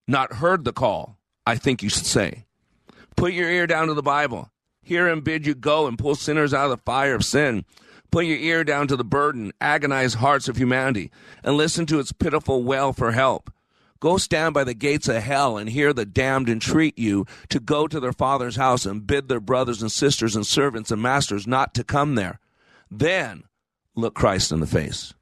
Not 0.09 0.35
heard 0.35 0.65
the 0.65 0.73
call, 0.73 1.19
I 1.47 1.57
think 1.57 1.83
you 1.83 1.89
should 1.89 2.07
say. 2.07 2.47
Put 3.17 3.33
your 3.33 3.51
ear 3.51 3.67
down 3.67 3.89
to 3.89 3.95
the 3.95 4.03
Bible. 4.03 4.51
Hear 4.83 5.09
him 5.09 5.21
bid 5.21 5.47
you 5.47 5.55
go 5.55 5.87
and 5.87 5.99
pull 5.99 6.15
sinners 6.15 6.53
out 6.53 6.65
of 6.65 6.71
the 6.71 6.83
fire 6.85 7.15
of 7.15 7.25
sin. 7.25 7.65
Put 8.11 8.27
your 8.27 8.39
ear 8.39 8.65
down 8.65 8.89
to 8.89 8.97
the 8.97 9.05
burden, 9.05 9.53
agonized 9.61 10.17
hearts 10.17 10.49
of 10.49 10.57
humanity, 10.57 11.11
and 11.43 11.57
listen 11.57 11.87
to 11.87 11.99
its 11.99 12.13
pitiful 12.13 12.63
wail 12.63 12.93
for 12.93 13.13
help. 13.13 13.51
Go 14.01 14.19
stand 14.19 14.53
by 14.53 14.65
the 14.65 14.75
gates 14.75 15.07
of 15.07 15.23
hell 15.23 15.57
and 15.57 15.71
hear 15.71 15.93
the 15.93 16.05
damned 16.05 16.49
entreat 16.49 16.99
you 16.99 17.25
to 17.49 17.61
go 17.61 17.87
to 17.87 18.01
their 18.01 18.13
father's 18.13 18.57
house 18.57 18.85
and 18.85 19.07
bid 19.07 19.29
their 19.29 19.41
brothers 19.41 19.81
and 19.81 19.93
sisters 19.93 20.35
and 20.35 20.45
servants 20.45 20.91
and 20.91 21.01
masters 21.01 21.47
not 21.47 21.73
to 21.75 21.85
come 21.85 22.17
there. 22.17 22.41
Then 22.95 23.45
look 23.97 24.15
Christ 24.15 24.53
in 24.53 24.61
the 24.61 24.67
face, 24.67 25.15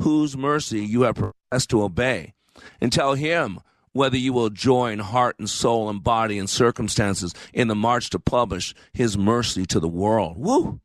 whose 0.00 0.38
mercy 0.38 0.80
you 0.80 1.02
have 1.02 1.16
professed 1.16 1.68
to 1.68 1.82
obey, 1.82 2.32
and 2.80 2.90
tell 2.90 3.12
him 3.12 3.60
whether 3.92 4.16
you 4.16 4.32
will 4.32 4.48
join 4.48 5.00
heart 5.00 5.36
and 5.38 5.48
soul 5.48 5.90
and 5.90 6.02
body 6.02 6.38
and 6.38 6.48
circumstances 6.48 7.34
in 7.52 7.68
the 7.68 7.74
march 7.74 8.08
to 8.10 8.18
publish 8.18 8.74
his 8.94 9.18
mercy 9.18 9.66
to 9.66 9.78
the 9.78 9.88
world. 9.88 10.38
Woo! 10.38 10.80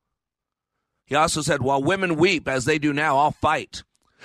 He 1.05 1.15
also 1.15 1.41
said, 1.41 1.61
While 1.61 1.81
women 1.81 2.17
weep 2.17 2.49
as 2.49 2.65
they 2.65 2.79
do 2.79 2.91
now, 2.91 3.17
I'll 3.17 3.31
fight. 3.31 3.83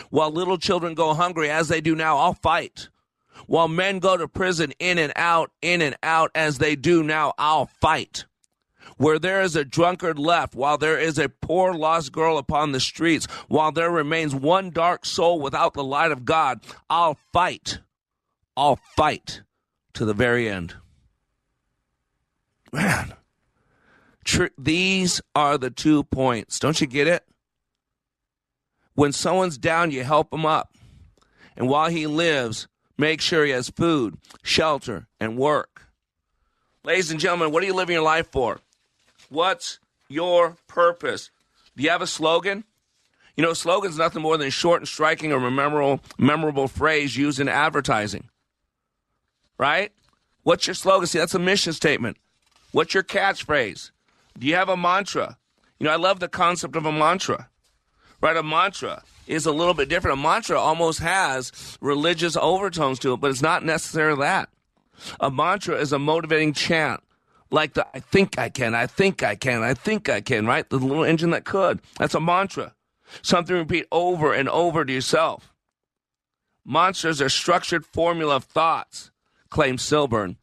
While 0.08 0.32
little 0.32 0.58
children 0.58 0.94
go 0.94 1.14
hungry 1.14 1.48
as 1.48 1.68
they 1.68 1.80
do 1.80 1.94
now, 1.94 2.16
I'll 2.16 2.34
fight. 2.34 2.88
While 3.46 3.68
men 3.68 4.00
go 4.00 4.16
to 4.16 4.26
prison 4.26 4.72
in 4.80 4.98
and 4.98 5.12
out, 5.14 5.52
in 5.62 5.80
and 5.80 5.94
out 6.02 6.32
as 6.34 6.58
they 6.58 6.74
do 6.74 7.04
now, 7.04 7.34
I'll 7.38 7.66
fight 7.66 8.24
where 9.00 9.18
there 9.18 9.40
is 9.40 9.56
a 9.56 9.64
drunkard 9.64 10.18
left, 10.18 10.54
while 10.54 10.76
there 10.76 10.98
is 10.98 11.18
a 11.18 11.30
poor 11.30 11.72
lost 11.72 12.12
girl 12.12 12.36
upon 12.36 12.72
the 12.72 12.80
streets, 12.80 13.24
while 13.48 13.72
there 13.72 13.90
remains 13.90 14.34
one 14.34 14.68
dark 14.68 15.06
soul 15.06 15.40
without 15.40 15.72
the 15.72 15.82
light 15.82 16.12
of 16.12 16.26
God, 16.26 16.60
I'll 16.90 17.16
fight. 17.32 17.78
I'll 18.58 18.78
fight 18.98 19.40
to 19.94 20.04
the 20.04 20.12
very 20.12 20.50
end. 20.50 20.74
Man, 22.74 23.14
tr- 24.22 24.48
these 24.58 25.22
are 25.34 25.56
the 25.56 25.70
two 25.70 26.04
points. 26.04 26.58
Don't 26.58 26.78
you 26.78 26.86
get 26.86 27.06
it? 27.06 27.24
When 28.92 29.12
someone's 29.12 29.56
down, 29.56 29.92
you 29.92 30.04
help 30.04 30.30
him 30.30 30.44
up. 30.44 30.74
And 31.56 31.70
while 31.70 31.88
he 31.88 32.06
lives, 32.06 32.68
make 32.98 33.22
sure 33.22 33.46
he 33.46 33.52
has 33.52 33.70
food, 33.70 34.18
shelter, 34.42 35.06
and 35.18 35.38
work. 35.38 35.86
Ladies 36.84 37.10
and 37.10 37.18
gentlemen, 37.18 37.50
what 37.50 37.62
are 37.62 37.66
you 37.66 37.72
living 37.74 37.94
your 37.94 38.02
life 38.02 38.30
for? 38.30 38.60
What's 39.30 39.78
your 40.08 40.56
purpose? 40.66 41.30
Do 41.76 41.84
you 41.84 41.90
have 41.90 42.02
a 42.02 42.06
slogan? 42.06 42.64
You 43.36 43.44
know, 43.44 43.54
slogan's 43.54 43.96
nothing 43.96 44.22
more 44.22 44.36
than 44.36 44.50
short 44.50 44.80
and 44.80 44.88
striking 44.88 45.32
or 45.32 45.40
memorable, 45.50 46.00
memorable 46.18 46.68
phrase 46.68 47.16
used 47.16 47.40
in 47.40 47.48
advertising. 47.48 48.28
Right? 49.56 49.92
What's 50.42 50.66
your 50.66 50.74
slogan? 50.74 51.06
See, 51.06 51.18
that's 51.18 51.34
a 51.34 51.38
mission 51.38 51.72
statement. 51.72 52.16
What's 52.72 52.92
your 52.92 53.04
catchphrase? 53.04 53.92
Do 54.36 54.46
you 54.46 54.56
have 54.56 54.68
a 54.68 54.76
mantra? 54.76 55.38
You 55.78 55.84
know, 55.86 55.92
I 55.92 55.96
love 55.96 56.18
the 56.18 56.28
concept 56.28 56.74
of 56.74 56.84
a 56.84 56.92
mantra. 56.92 57.48
Right? 58.20 58.36
A 58.36 58.42
mantra 58.42 59.02
is 59.28 59.46
a 59.46 59.52
little 59.52 59.74
bit 59.74 59.88
different. 59.88 60.18
A 60.18 60.22
mantra 60.22 60.58
almost 60.58 60.98
has 60.98 61.78
religious 61.80 62.36
overtones 62.36 62.98
to 62.98 63.14
it, 63.14 63.20
but 63.20 63.30
it's 63.30 63.42
not 63.42 63.64
necessarily 63.64 64.20
that. 64.20 64.48
A 65.20 65.30
mantra 65.30 65.76
is 65.76 65.92
a 65.92 65.98
motivating 66.00 66.52
chant 66.52 67.00
like 67.50 67.74
the 67.74 67.86
I 67.94 68.00
think 68.00 68.38
I 68.38 68.48
can, 68.48 68.74
I 68.74 68.86
think 68.86 69.22
I 69.22 69.34
can, 69.34 69.62
I 69.62 69.74
think 69.74 70.08
I 70.08 70.20
can, 70.20 70.46
right? 70.46 70.68
The 70.68 70.78
little 70.78 71.04
engine 71.04 71.30
that 71.30 71.44
could. 71.44 71.80
That's 71.98 72.14
a 72.14 72.20
mantra. 72.20 72.74
Something 73.22 73.56
repeat 73.56 73.86
over 73.90 74.32
and 74.32 74.48
over 74.48 74.84
to 74.84 74.92
yourself. 74.92 75.52
Mantras 76.64 77.20
are 77.20 77.28
structured 77.28 77.84
formula 77.84 78.36
of 78.36 78.44
thoughts, 78.44 79.10
claims 79.48 79.82
Silburn. 79.82 80.36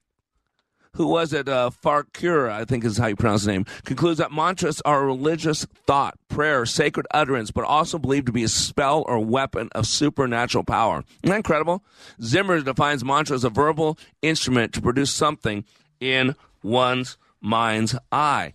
Who 0.94 1.08
was 1.08 1.32
it? 1.32 1.48
Uh, 1.48 1.70
Farquhar, 1.70 2.50
I 2.50 2.66
think 2.66 2.84
is 2.84 2.98
how 2.98 3.06
you 3.06 3.16
pronounce 3.16 3.46
the 3.46 3.52
name, 3.52 3.66
concludes 3.86 4.18
that 4.18 4.32
mantras 4.32 4.82
are 4.82 5.04
a 5.04 5.06
religious 5.06 5.66
thought, 5.86 6.18
prayer, 6.28 6.66
sacred 6.66 7.06
utterance, 7.12 7.52
but 7.52 7.66
also 7.66 8.00
believed 8.00 8.26
to 8.26 8.32
be 8.32 8.44
a 8.44 8.48
spell 8.48 9.06
or 9.08 9.20
weapon 9.20 9.70
of 9.76 9.86
supernatural 9.86 10.64
power. 10.64 11.04
Isn't 11.22 11.30
that 11.30 11.36
incredible? 11.38 11.84
Zimmer 12.24 12.62
defines 12.62 13.06
mantra 13.06 13.36
as 13.36 13.44
a 13.44 13.52
verbal 13.52 14.00
instrument 14.24 14.74
to 14.74 14.82
produce 14.82 15.12
something 15.12 15.66
in 16.00 16.36
one's 16.68 17.18
mind's 17.42 17.96
eye. 18.12 18.54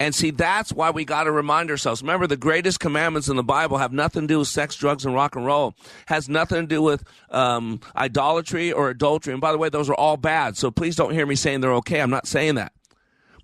And 0.00 0.14
see, 0.14 0.30
that's 0.30 0.72
why 0.72 0.88
we 0.90 1.04
got 1.04 1.24
to 1.24 1.30
remind 1.30 1.70
ourselves. 1.70 2.00
Remember, 2.00 2.26
the 2.26 2.36
greatest 2.38 2.80
commandments 2.80 3.28
in 3.28 3.36
the 3.36 3.42
Bible 3.42 3.76
have 3.76 3.92
nothing 3.92 4.22
to 4.22 4.26
do 4.28 4.38
with 4.38 4.48
sex, 4.48 4.74
drugs, 4.74 5.04
and 5.04 5.14
rock 5.14 5.36
and 5.36 5.44
roll. 5.44 5.74
Has 6.06 6.26
nothing 6.26 6.62
to 6.62 6.66
do 6.66 6.80
with 6.80 7.04
um, 7.28 7.80
idolatry 7.94 8.72
or 8.72 8.88
adultery. 8.88 9.34
And 9.34 9.42
by 9.42 9.52
the 9.52 9.58
way, 9.58 9.68
those 9.68 9.90
are 9.90 9.94
all 9.94 10.16
bad. 10.16 10.56
So 10.56 10.70
please 10.70 10.96
don't 10.96 11.12
hear 11.12 11.26
me 11.26 11.34
saying 11.34 11.60
they're 11.60 11.74
okay. 11.74 12.00
I'm 12.00 12.08
not 12.08 12.26
saying 12.26 12.54
that. 12.54 12.72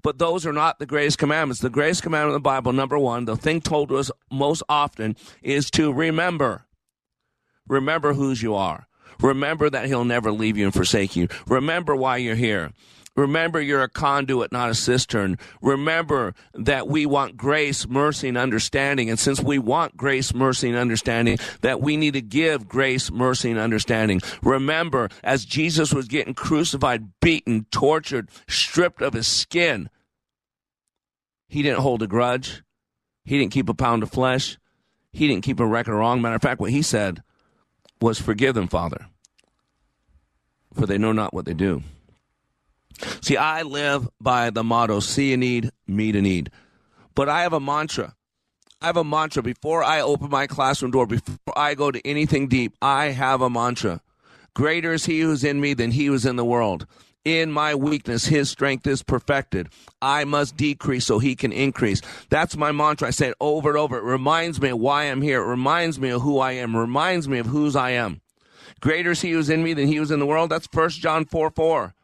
But 0.02 0.18
those 0.18 0.46
are 0.46 0.52
not 0.52 0.78
the 0.78 0.86
greatest 0.86 1.18
commandments. 1.18 1.60
The 1.60 1.68
greatest 1.68 2.02
commandment 2.02 2.30
in 2.30 2.36
the 2.36 2.40
Bible, 2.40 2.72
number 2.72 2.98
one, 2.98 3.26
the 3.26 3.36
thing 3.36 3.60
told 3.60 3.90
to 3.90 3.96
us 3.96 4.10
most 4.30 4.62
often, 4.66 5.14
is 5.42 5.70
to 5.72 5.92
remember. 5.92 6.64
Remember 7.68 8.14
whose 8.14 8.42
you 8.42 8.54
are. 8.54 8.86
Remember 9.20 9.68
that 9.68 9.86
He'll 9.86 10.04
never 10.04 10.32
leave 10.32 10.56
you 10.56 10.64
and 10.64 10.72
forsake 10.72 11.16
you. 11.16 11.28
Remember 11.46 11.94
why 11.94 12.16
you're 12.16 12.34
here. 12.34 12.72
Remember, 13.16 13.60
you're 13.60 13.82
a 13.82 13.88
conduit, 13.88 14.52
not 14.52 14.68
a 14.68 14.74
cistern. 14.74 15.38
Remember 15.62 16.34
that 16.54 16.86
we 16.86 17.06
want 17.06 17.36
grace, 17.36 17.88
mercy, 17.88 18.28
and 18.28 18.36
understanding. 18.36 19.08
And 19.08 19.18
since 19.18 19.40
we 19.40 19.58
want 19.58 19.96
grace, 19.96 20.34
mercy, 20.34 20.68
and 20.68 20.76
understanding, 20.76 21.38
that 21.62 21.80
we 21.80 21.96
need 21.96 22.12
to 22.12 22.20
give 22.20 22.68
grace, 22.68 23.10
mercy, 23.10 23.50
and 23.50 23.58
understanding. 23.58 24.20
Remember, 24.42 25.08
as 25.24 25.46
Jesus 25.46 25.94
was 25.94 26.08
getting 26.08 26.34
crucified, 26.34 27.18
beaten, 27.20 27.66
tortured, 27.70 28.28
stripped 28.48 29.00
of 29.00 29.14
his 29.14 29.26
skin, 29.26 29.88
he 31.48 31.62
didn't 31.62 31.80
hold 31.80 32.02
a 32.02 32.06
grudge. 32.06 32.62
He 33.24 33.38
didn't 33.38 33.52
keep 33.52 33.68
a 33.68 33.74
pound 33.74 34.02
of 34.02 34.10
flesh. 34.10 34.58
He 35.12 35.26
didn't 35.26 35.44
keep 35.44 35.58
a 35.58 35.66
record 35.66 35.96
wrong. 35.96 36.20
Matter 36.20 36.36
of 36.36 36.42
fact, 36.42 36.60
what 36.60 36.70
he 36.70 36.82
said 36.82 37.22
was, 38.00 38.20
Forgive 38.20 38.54
them, 38.54 38.68
Father, 38.68 39.06
for 40.74 40.84
they 40.84 40.98
know 40.98 41.12
not 41.12 41.32
what 41.32 41.46
they 41.46 41.54
do. 41.54 41.82
See, 43.20 43.36
I 43.36 43.62
live 43.62 44.08
by 44.20 44.50
the 44.50 44.64
motto 44.64 45.00
see 45.00 45.32
a 45.32 45.36
need, 45.36 45.70
meet 45.86 46.16
a 46.16 46.22
need. 46.22 46.50
But 47.14 47.28
I 47.28 47.42
have 47.42 47.52
a 47.52 47.60
mantra. 47.60 48.14
I 48.80 48.86
have 48.86 48.96
a 48.96 49.04
mantra 49.04 49.42
before 49.42 49.82
I 49.82 50.00
open 50.00 50.30
my 50.30 50.46
classroom 50.46 50.90
door, 50.90 51.06
before 51.06 51.36
I 51.56 51.74
go 51.74 51.90
to 51.90 52.06
anything 52.06 52.48
deep. 52.48 52.74
I 52.82 53.06
have 53.06 53.40
a 53.40 53.50
mantra. 53.50 54.02
Greater 54.54 54.92
is 54.92 55.06
he 55.06 55.20
who's 55.20 55.44
in 55.44 55.60
me 55.60 55.74
than 55.74 55.92
he 55.92 56.06
who's 56.06 56.26
in 56.26 56.36
the 56.36 56.44
world. 56.44 56.86
In 57.24 57.50
my 57.50 57.74
weakness, 57.74 58.26
his 58.26 58.48
strength 58.48 58.86
is 58.86 59.02
perfected. 59.02 59.68
I 60.00 60.24
must 60.24 60.56
decrease 60.56 61.06
so 61.06 61.18
he 61.18 61.34
can 61.34 61.52
increase. 61.52 62.00
That's 62.28 62.56
my 62.56 62.70
mantra. 62.70 63.08
I 63.08 63.10
say 63.10 63.28
it 63.28 63.36
over 63.40 63.70
and 63.70 63.78
over. 63.78 63.98
It 63.98 64.04
reminds 64.04 64.60
me 64.60 64.68
of 64.68 64.78
why 64.78 65.04
I'm 65.04 65.22
here. 65.22 65.42
It 65.42 65.48
reminds 65.48 65.98
me 65.98 66.10
of 66.10 66.22
who 66.22 66.38
I 66.38 66.52
am. 66.52 66.76
It 66.76 66.80
reminds 66.80 67.28
me 67.28 67.38
of 67.38 67.46
whose 67.46 67.74
I 67.74 67.90
am. 67.90 68.20
Greater 68.80 69.10
is 69.10 69.22
he 69.22 69.32
who's 69.32 69.50
in 69.50 69.64
me 69.64 69.74
than 69.74 69.88
he 69.88 69.96
who's 69.96 70.10
in 70.10 70.20
the 70.20 70.26
world. 70.26 70.50
That's 70.50 70.68
1 70.72 70.90
John 70.90 71.24
4 71.24 71.50
4 71.50 71.94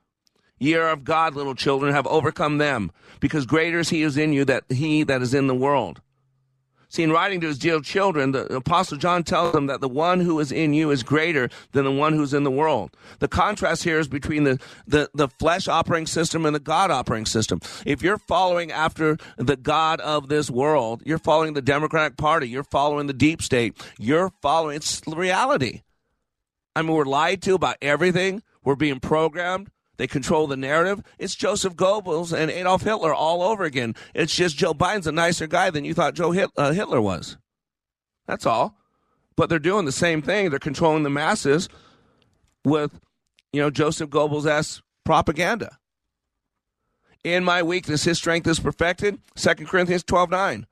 year 0.62 0.88
of 0.88 1.04
God, 1.04 1.34
little 1.34 1.54
children, 1.54 1.92
have 1.92 2.06
overcome 2.06 2.58
them, 2.58 2.90
because 3.20 3.46
greater 3.46 3.80
is 3.80 3.90
he 3.90 4.02
who 4.02 4.08
is 4.08 4.16
in 4.16 4.32
you 4.32 4.44
that 4.44 4.64
he 4.68 5.02
that 5.02 5.22
is 5.22 5.34
in 5.34 5.46
the 5.46 5.54
world. 5.54 6.00
See, 6.88 7.02
in 7.02 7.10
writing 7.10 7.40
to 7.40 7.46
his 7.46 7.58
dear 7.58 7.80
children, 7.80 8.32
the 8.32 8.44
Apostle 8.54 8.98
John 8.98 9.24
tells 9.24 9.54
them 9.54 9.66
that 9.68 9.80
the 9.80 9.88
one 9.88 10.20
who 10.20 10.38
is 10.40 10.52
in 10.52 10.74
you 10.74 10.90
is 10.90 11.02
greater 11.02 11.48
than 11.70 11.86
the 11.86 11.90
one 11.90 12.12
who's 12.12 12.34
in 12.34 12.42
the 12.42 12.50
world. 12.50 12.90
The 13.18 13.28
contrast 13.28 13.82
here 13.82 13.98
is 13.98 14.08
between 14.08 14.44
the, 14.44 14.60
the, 14.86 15.08
the 15.14 15.28
flesh 15.28 15.68
operating 15.68 16.06
system 16.06 16.44
and 16.44 16.54
the 16.54 16.60
God 16.60 16.90
operating 16.90 17.24
system. 17.24 17.60
If 17.86 18.02
you're 18.02 18.18
following 18.18 18.70
after 18.70 19.16
the 19.38 19.56
God 19.56 20.02
of 20.02 20.28
this 20.28 20.50
world, 20.50 21.00
you're 21.06 21.16
following 21.16 21.54
the 21.54 21.62
Democratic 21.62 22.18
Party, 22.18 22.46
you're 22.46 22.62
following 22.62 23.06
the 23.06 23.14
deep 23.14 23.40
state, 23.40 23.74
you're 23.98 24.30
following, 24.42 24.76
it's 24.76 25.00
reality. 25.06 25.80
I 26.76 26.82
mean, 26.82 26.92
we're 26.92 27.06
lied 27.06 27.40
to 27.44 27.54
about 27.54 27.78
everything. 27.80 28.42
We're 28.64 28.76
being 28.76 29.00
programmed. 29.00 29.70
They 29.99 30.07
control 30.07 30.47
the 30.47 30.57
narrative. 30.57 31.03
It's 31.18 31.34
Joseph 31.34 31.74
Goebbels 31.74 32.36
and 32.36 32.51
Adolf 32.51 32.82
Hitler 32.82 33.14
all 33.14 33.43
over 33.43 33.64
again. 33.64 33.95
It's 34.14 34.34
just 34.34 34.57
Joe 34.57 34.74
Biden's 34.74 35.07
a 35.07 35.12
nicer 35.12 35.47
guy 35.47 35.70
than 35.70 35.84
you 35.84 35.95
thought 35.95 36.14
Joe 36.14 36.34
uh, 36.57 36.72
Hitler 36.72 37.01
was. 37.01 37.36
That's 38.26 38.47
all. 38.47 38.76
But 39.36 39.49
they're 39.49 39.59
doing 39.59 39.84
the 39.84 39.93
same 39.93 40.22
thing. 40.22 40.51
They're 40.51 40.59
controlling 40.59 41.03
the 41.03 41.11
masses 41.11 41.68
with, 42.64 43.01
you 43.53 43.61
know, 43.61 43.70
Joseph 43.70 44.11
Goebbels' 44.11 44.47
s 44.47 44.82
propaganda. 45.05 45.78
In 47.24 47.45
my 47.45 47.62
weakness, 47.62 48.05
his 48.05 48.18
strength 48.18 48.47
is 48.47 48.61
perfected. 48.61 49.18
2 49.36 49.66
Corinthians 49.66 50.03
12 50.05 50.30
9. 50.30 50.66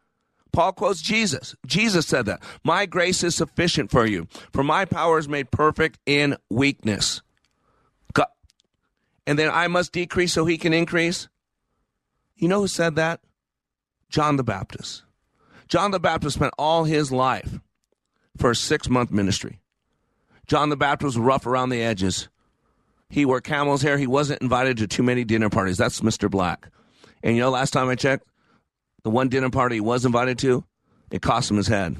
Paul 0.53 0.73
quotes 0.73 1.01
Jesus. 1.01 1.55
Jesus 1.65 2.07
said 2.07 2.27
that. 2.27 2.43
My 2.65 2.87
grace 2.87 3.23
is 3.23 3.37
sufficient 3.37 3.91
for 3.91 4.05
you, 4.05 4.27
for 4.53 4.65
my 4.65 4.85
power 4.85 5.19
is 5.19 5.29
made 5.29 5.53
perfect 5.53 5.99
in 6.07 6.37
weakness 6.49 7.23
and 9.31 9.39
then 9.39 9.49
I 9.49 9.69
must 9.69 9.93
decrease 9.93 10.33
so 10.33 10.45
he 10.45 10.59
can 10.59 10.73
increase? 10.73 11.29
You 12.35 12.49
know 12.49 12.63
who 12.63 12.67
said 12.67 12.97
that? 12.97 13.21
John 14.09 14.35
the 14.35 14.43
Baptist. 14.43 15.05
John 15.69 15.93
the 15.93 16.01
Baptist 16.01 16.35
spent 16.35 16.53
all 16.59 16.83
his 16.83 17.13
life 17.13 17.61
for 18.37 18.51
a 18.51 18.57
six 18.57 18.89
month 18.89 19.13
ministry. 19.13 19.61
John 20.49 20.69
the 20.69 20.77
Baptist 20.77 21.05
was 21.05 21.17
rough 21.17 21.47
around 21.47 21.69
the 21.69 21.81
edges. 21.81 22.29
He 23.09 23.25
wore 23.25 23.41
camel's 23.41 23.83
hair. 23.83 23.99
He 23.99 24.09
wasn't 24.09 24.43
invited 24.43 24.79
to 24.79 24.89
too 24.89 25.05
many 25.05 25.23
dinner 25.23 25.49
parties. 25.49 25.79
That's 25.79 26.01
Mr. 26.01 26.29
Black. 26.29 26.69
And 27.23 27.37
you 27.37 27.43
know, 27.43 27.51
last 27.51 27.71
time 27.71 27.89
I 27.89 27.95
checked, 27.95 28.27
the 29.05 29.11
one 29.11 29.29
dinner 29.29 29.51
party 29.51 29.77
he 29.77 29.81
was 29.81 30.05
invited 30.05 30.41
to, 30.41 30.65
it 31.13 31.23
cost 31.23 31.53
him 31.53 31.57
his 31.57 31.69
head. 31.69 31.97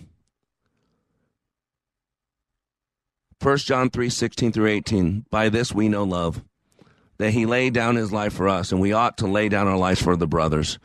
1 3.41 3.57
John 3.59 3.89
3 3.89 4.11
16 4.11 4.51
through 4.51 4.67
18. 4.67 5.27
By 5.31 5.49
this 5.49 5.73
we 5.73 5.89
know 5.89 6.03
love 6.03 6.43
that 7.21 7.33
he 7.33 7.45
laid 7.45 7.75
down 7.75 7.97
his 7.97 8.11
life 8.11 8.33
for 8.33 8.49
us, 8.49 8.73
and 8.73 8.81
we 8.81 8.95
ought 8.95 9.19
to 9.19 9.27
lay 9.27 9.51
down 9.51 9.69
our 9.69 9.77
lives 9.77 10.01
for 10.01 10.17
the 10.17 10.27
brothers. 10.27 10.79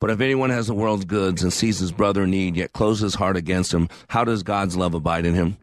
But 0.00 0.10
if 0.10 0.20
anyone 0.20 0.50
has 0.50 0.66
the 0.66 0.74
world's 0.74 1.04
goods 1.04 1.44
and 1.44 1.52
sees 1.52 1.78
his 1.78 1.92
brother 1.92 2.24
in 2.24 2.32
need, 2.32 2.56
yet 2.56 2.72
closes 2.72 3.02
his 3.02 3.14
heart 3.14 3.36
against 3.36 3.72
him, 3.72 3.88
how 4.08 4.24
does 4.24 4.42
God's 4.42 4.76
love 4.76 4.92
abide 4.92 5.24
in 5.24 5.34
him? 5.34 5.56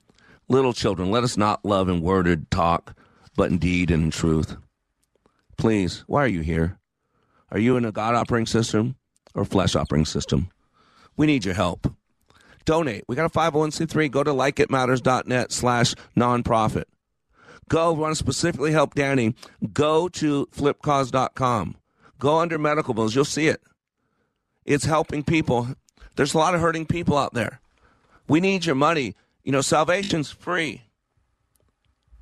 Little 0.48 0.72
children, 0.72 1.12
let 1.12 1.26
us 1.26 1.36
not 1.36 1.66
love 1.66 1.90
in 1.90 2.00
worded 2.00 2.50
talk, 2.50 2.98
but 3.36 3.52
in 3.52 3.58
deed 3.58 3.92
and 3.92 4.04
in 4.04 4.12
truth. 4.12 4.56
Please, 5.58 6.06
why 6.08 6.24
are 6.24 6.30
you 6.30 6.40
here? 6.40 6.80
Are 7.52 7.60
you 7.60 7.76
in 7.76 7.84
a 7.84 7.92
God 7.92 8.16
operating 8.16 8.46
system 8.46 8.96
or 9.34 9.44
flesh 9.44 9.76
operating 9.76 10.06
system? 10.06 10.50
We 11.18 11.28
need 11.28 11.44
your 11.44 11.56
help. 11.56 11.94
Donate. 12.64 13.04
We 13.10 13.18
got 13.18 13.26
a 13.26 13.38
501c3. 13.38 14.10
Go 14.12 14.24
to 14.24 14.32
likeitmatters.net 14.32 15.52
slash 15.52 15.94
nonprofit 16.16 16.86
go 17.70 17.92
want 17.92 18.12
to 18.12 18.16
specifically 18.16 18.72
help 18.72 18.96
Danny, 18.96 19.36
go 19.74 20.08
to 20.10 20.48
flipcause.com. 20.48 21.76
Go 22.20 22.40
under 22.40 22.58
medical 22.58 22.94
bills. 22.94 23.16
You'll 23.16 23.26
see 23.26 23.48
it. 23.48 23.62
It's 24.66 24.86
helping 24.86 25.24
people. 25.24 25.70
There's 26.16 26.34
a 26.34 26.38
lot 26.38 26.56
of 26.56 26.62
hurting 26.62 26.86
people 26.86 27.18
out 27.18 27.34
there. 27.34 27.60
We 28.28 28.40
need 28.40 28.66
your 28.66 28.76
money. 28.76 29.16
You 29.44 29.52
know, 29.52 29.62
salvation's 29.62 30.32
free, 30.32 30.82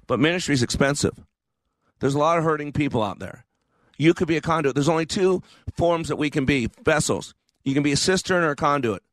but 0.08 0.20
ministry's 0.20 0.62
expensive. 0.62 1.14
There's 2.00 2.16
a 2.16 2.20
lot 2.20 2.38
of 2.38 2.44
hurting 2.44 2.74
people 2.74 3.02
out 3.02 3.20
there. 3.20 3.46
You 3.98 4.14
could 4.14 4.28
be 4.28 4.36
a 4.36 4.42
conduit. 4.42 4.76
There's 4.76 4.90
only 4.90 5.06
two 5.06 5.42
forms 5.78 6.10
that 6.10 6.18
we 6.18 6.30
can 6.30 6.44
be 6.44 6.70
vessels. 6.84 7.34
You 7.64 7.74
can 7.74 7.84
be 7.84 7.94
a 7.94 7.98
cistern 7.98 8.44
or 8.44 8.50
a 8.50 8.56
conduit. 8.58 9.04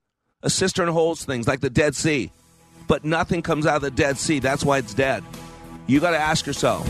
A 0.43 0.51
cistern 0.51 0.89
holds 0.89 1.25
things 1.25 1.47
like 1.47 1.61
the 1.61 1.71
Dead 1.71 1.95
Sea, 1.95 2.33
but 2.89 3.05
nothing 3.05 3.43
comes 3.43 3.65
out 3.65 3.77
of 3.77 3.83
the 3.83 3.91
Dead 3.93 4.19
Sea. 4.19 4.41
That's 4.41 4.65
why 4.65 4.79
it's 4.79 4.95
dead 4.95 5.23
you 5.91 5.99
got 5.99 6.13
to 6.13 6.19
ask 6.19 6.47
yourself 6.47 6.87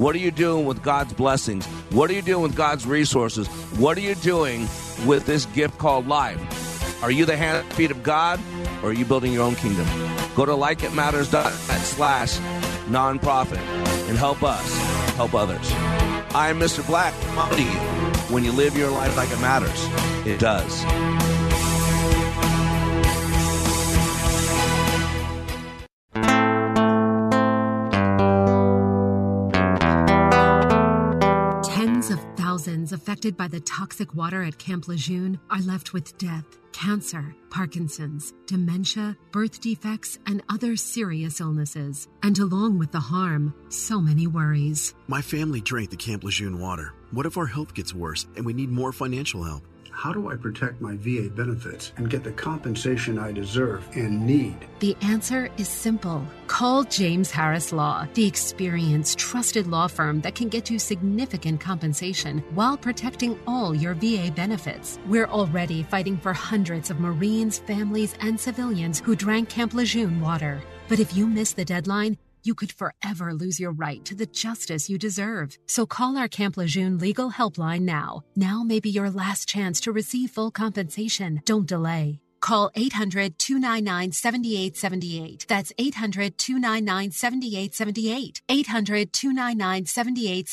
what 0.00 0.16
are 0.16 0.18
you 0.18 0.30
doing 0.30 0.64
with 0.66 0.82
God's 0.82 1.12
blessings? 1.12 1.66
What 1.90 2.10
are 2.10 2.14
you 2.14 2.22
doing 2.22 2.42
with 2.42 2.56
God's 2.56 2.86
resources? 2.86 3.46
What 3.78 3.96
are 3.96 4.00
you 4.00 4.14
doing 4.16 4.62
with 5.06 5.26
this 5.26 5.46
gift 5.46 5.78
called 5.78 6.08
life? 6.08 7.02
Are 7.02 7.10
you 7.10 7.26
the 7.26 7.36
hand 7.36 7.58
and 7.58 7.72
feet 7.74 7.90
of 7.90 8.02
God 8.02 8.40
or 8.82 8.90
are 8.90 8.92
you 8.92 9.04
building 9.04 9.32
your 9.32 9.44
own 9.44 9.54
kingdom? 9.54 9.86
Go 10.34 10.46
to 10.46 10.52
likeitmatters.net 10.52 11.82
slash 11.82 12.38
nonprofit 12.88 13.58
and 14.08 14.18
help 14.18 14.42
us 14.42 14.76
help 15.14 15.34
others. 15.34 15.70
I'm 16.34 16.58
Mr. 16.58 16.84
Black. 16.86 17.14
to 17.54 17.62
you. 17.62 18.34
When 18.34 18.42
you 18.42 18.52
live 18.52 18.76
your 18.76 18.90
life 18.90 19.16
like 19.16 19.30
it 19.30 19.40
matters, 19.40 19.86
it 20.26 20.40
does. 20.40 21.39
Affected 33.10 33.36
by 33.36 33.48
the 33.48 33.58
toxic 33.58 34.14
water 34.14 34.40
at 34.44 34.56
Camp 34.56 34.86
Lejeune 34.86 35.36
are 35.50 35.60
left 35.62 35.92
with 35.92 36.16
death 36.16 36.44
cancer, 36.72 37.34
Parkinson's, 37.50 38.32
dementia, 38.46 39.16
birth 39.32 39.60
defects, 39.60 40.16
and 40.26 40.44
other 40.48 40.76
serious 40.76 41.40
illnesses. 41.40 42.06
And 42.22 42.38
along 42.38 42.78
with 42.78 42.92
the 42.92 43.00
harm, 43.00 43.52
so 43.68 44.00
many 44.00 44.28
worries. 44.28 44.94
My 45.08 45.20
family 45.22 45.60
drank 45.60 45.90
the 45.90 45.96
Camp 45.96 46.22
Lejeune 46.22 46.60
water. 46.60 46.94
What 47.10 47.26
if 47.26 47.36
our 47.36 47.46
health 47.46 47.74
gets 47.74 47.92
worse 47.92 48.28
and 48.36 48.46
we 48.46 48.52
need 48.52 48.70
more 48.70 48.92
financial 48.92 49.42
help? 49.42 49.64
How 50.00 50.14
do 50.14 50.30
I 50.30 50.36
protect 50.36 50.80
my 50.80 50.96
VA 50.96 51.28
benefits 51.28 51.92
and 51.98 52.08
get 52.08 52.24
the 52.24 52.32
compensation 52.32 53.18
I 53.18 53.32
deserve 53.32 53.86
and 53.94 54.26
need? 54.26 54.56
The 54.78 54.96
answer 55.02 55.50
is 55.58 55.68
simple. 55.68 56.26
Call 56.46 56.84
James 56.84 57.30
Harris 57.30 57.70
Law, 57.70 58.06
the 58.14 58.26
experienced, 58.26 59.18
trusted 59.18 59.66
law 59.66 59.88
firm 59.88 60.22
that 60.22 60.34
can 60.34 60.48
get 60.48 60.70
you 60.70 60.78
significant 60.78 61.60
compensation 61.60 62.42
while 62.54 62.78
protecting 62.78 63.38
all 63.46 63.74
your 63.74 63.92
VA 63.92 64.32
benefits. 64.34 64.98
We're 65.06 65.26
already 65.26 65.82
fighting 65.82 66.16
for 66.16 66.32
hundreds 66.32 66.88
of 66.88 66.98
Marines, 66.98 67.58
families, 67.58 68.14
and 68.20 68.40
civilians 68.40 69.00
who 69.00 69.14
drank 69.14 69.50
Camp 69.50 69.74
Lejeune 69.74 70.18
water. 70.22 70.62
But 70.88 70.98
if 70.98 71.14
you 71.14 71.26
miss 71.26 71.52
the 71.52 71.66
deadline, 71.66 72.16
you 72.44 72.54
could 72.54 72.72
forever 72.72 73.34
lose 73.34 73.58
your 73.58 73.72
right 73.72 74.04
to 74.04 74.14
the 74.14 74.26
justice 74.26 74.88
you 74.88 74.98
deserve. 74.98 75.58
So 75.66 75.86
call 75.86 76.16
our 76.16 76.28
Camp 76.28 76.56
Lejeune 76.56 76.98
legal 76.98 77.30
helpline 77.30 77.82
now. 77.82 78.22
Now 78.36 78.62
may 78.62 78.80
be 78.80 78.90
your 78.90 79.10
last 79.10 79.48
chance 79.48 79.80
to 79.82 79.92
receive 79.92 80.30
full 80.30 80.50
compensation. 80.50 81.42
Don't 81.44 81.66
delay. 81.66 82.20
Call 82.40 82.70
800 82.74 83.38
299 83.38 84.12
7878. 84.12 85.46
That's 85.48 85.72
800 85.78 86.38
299 86.38 87.10
7878. 87.10 88.42
800 88.48 89.12
299 89.12 89.86
7878. 89.86 90.48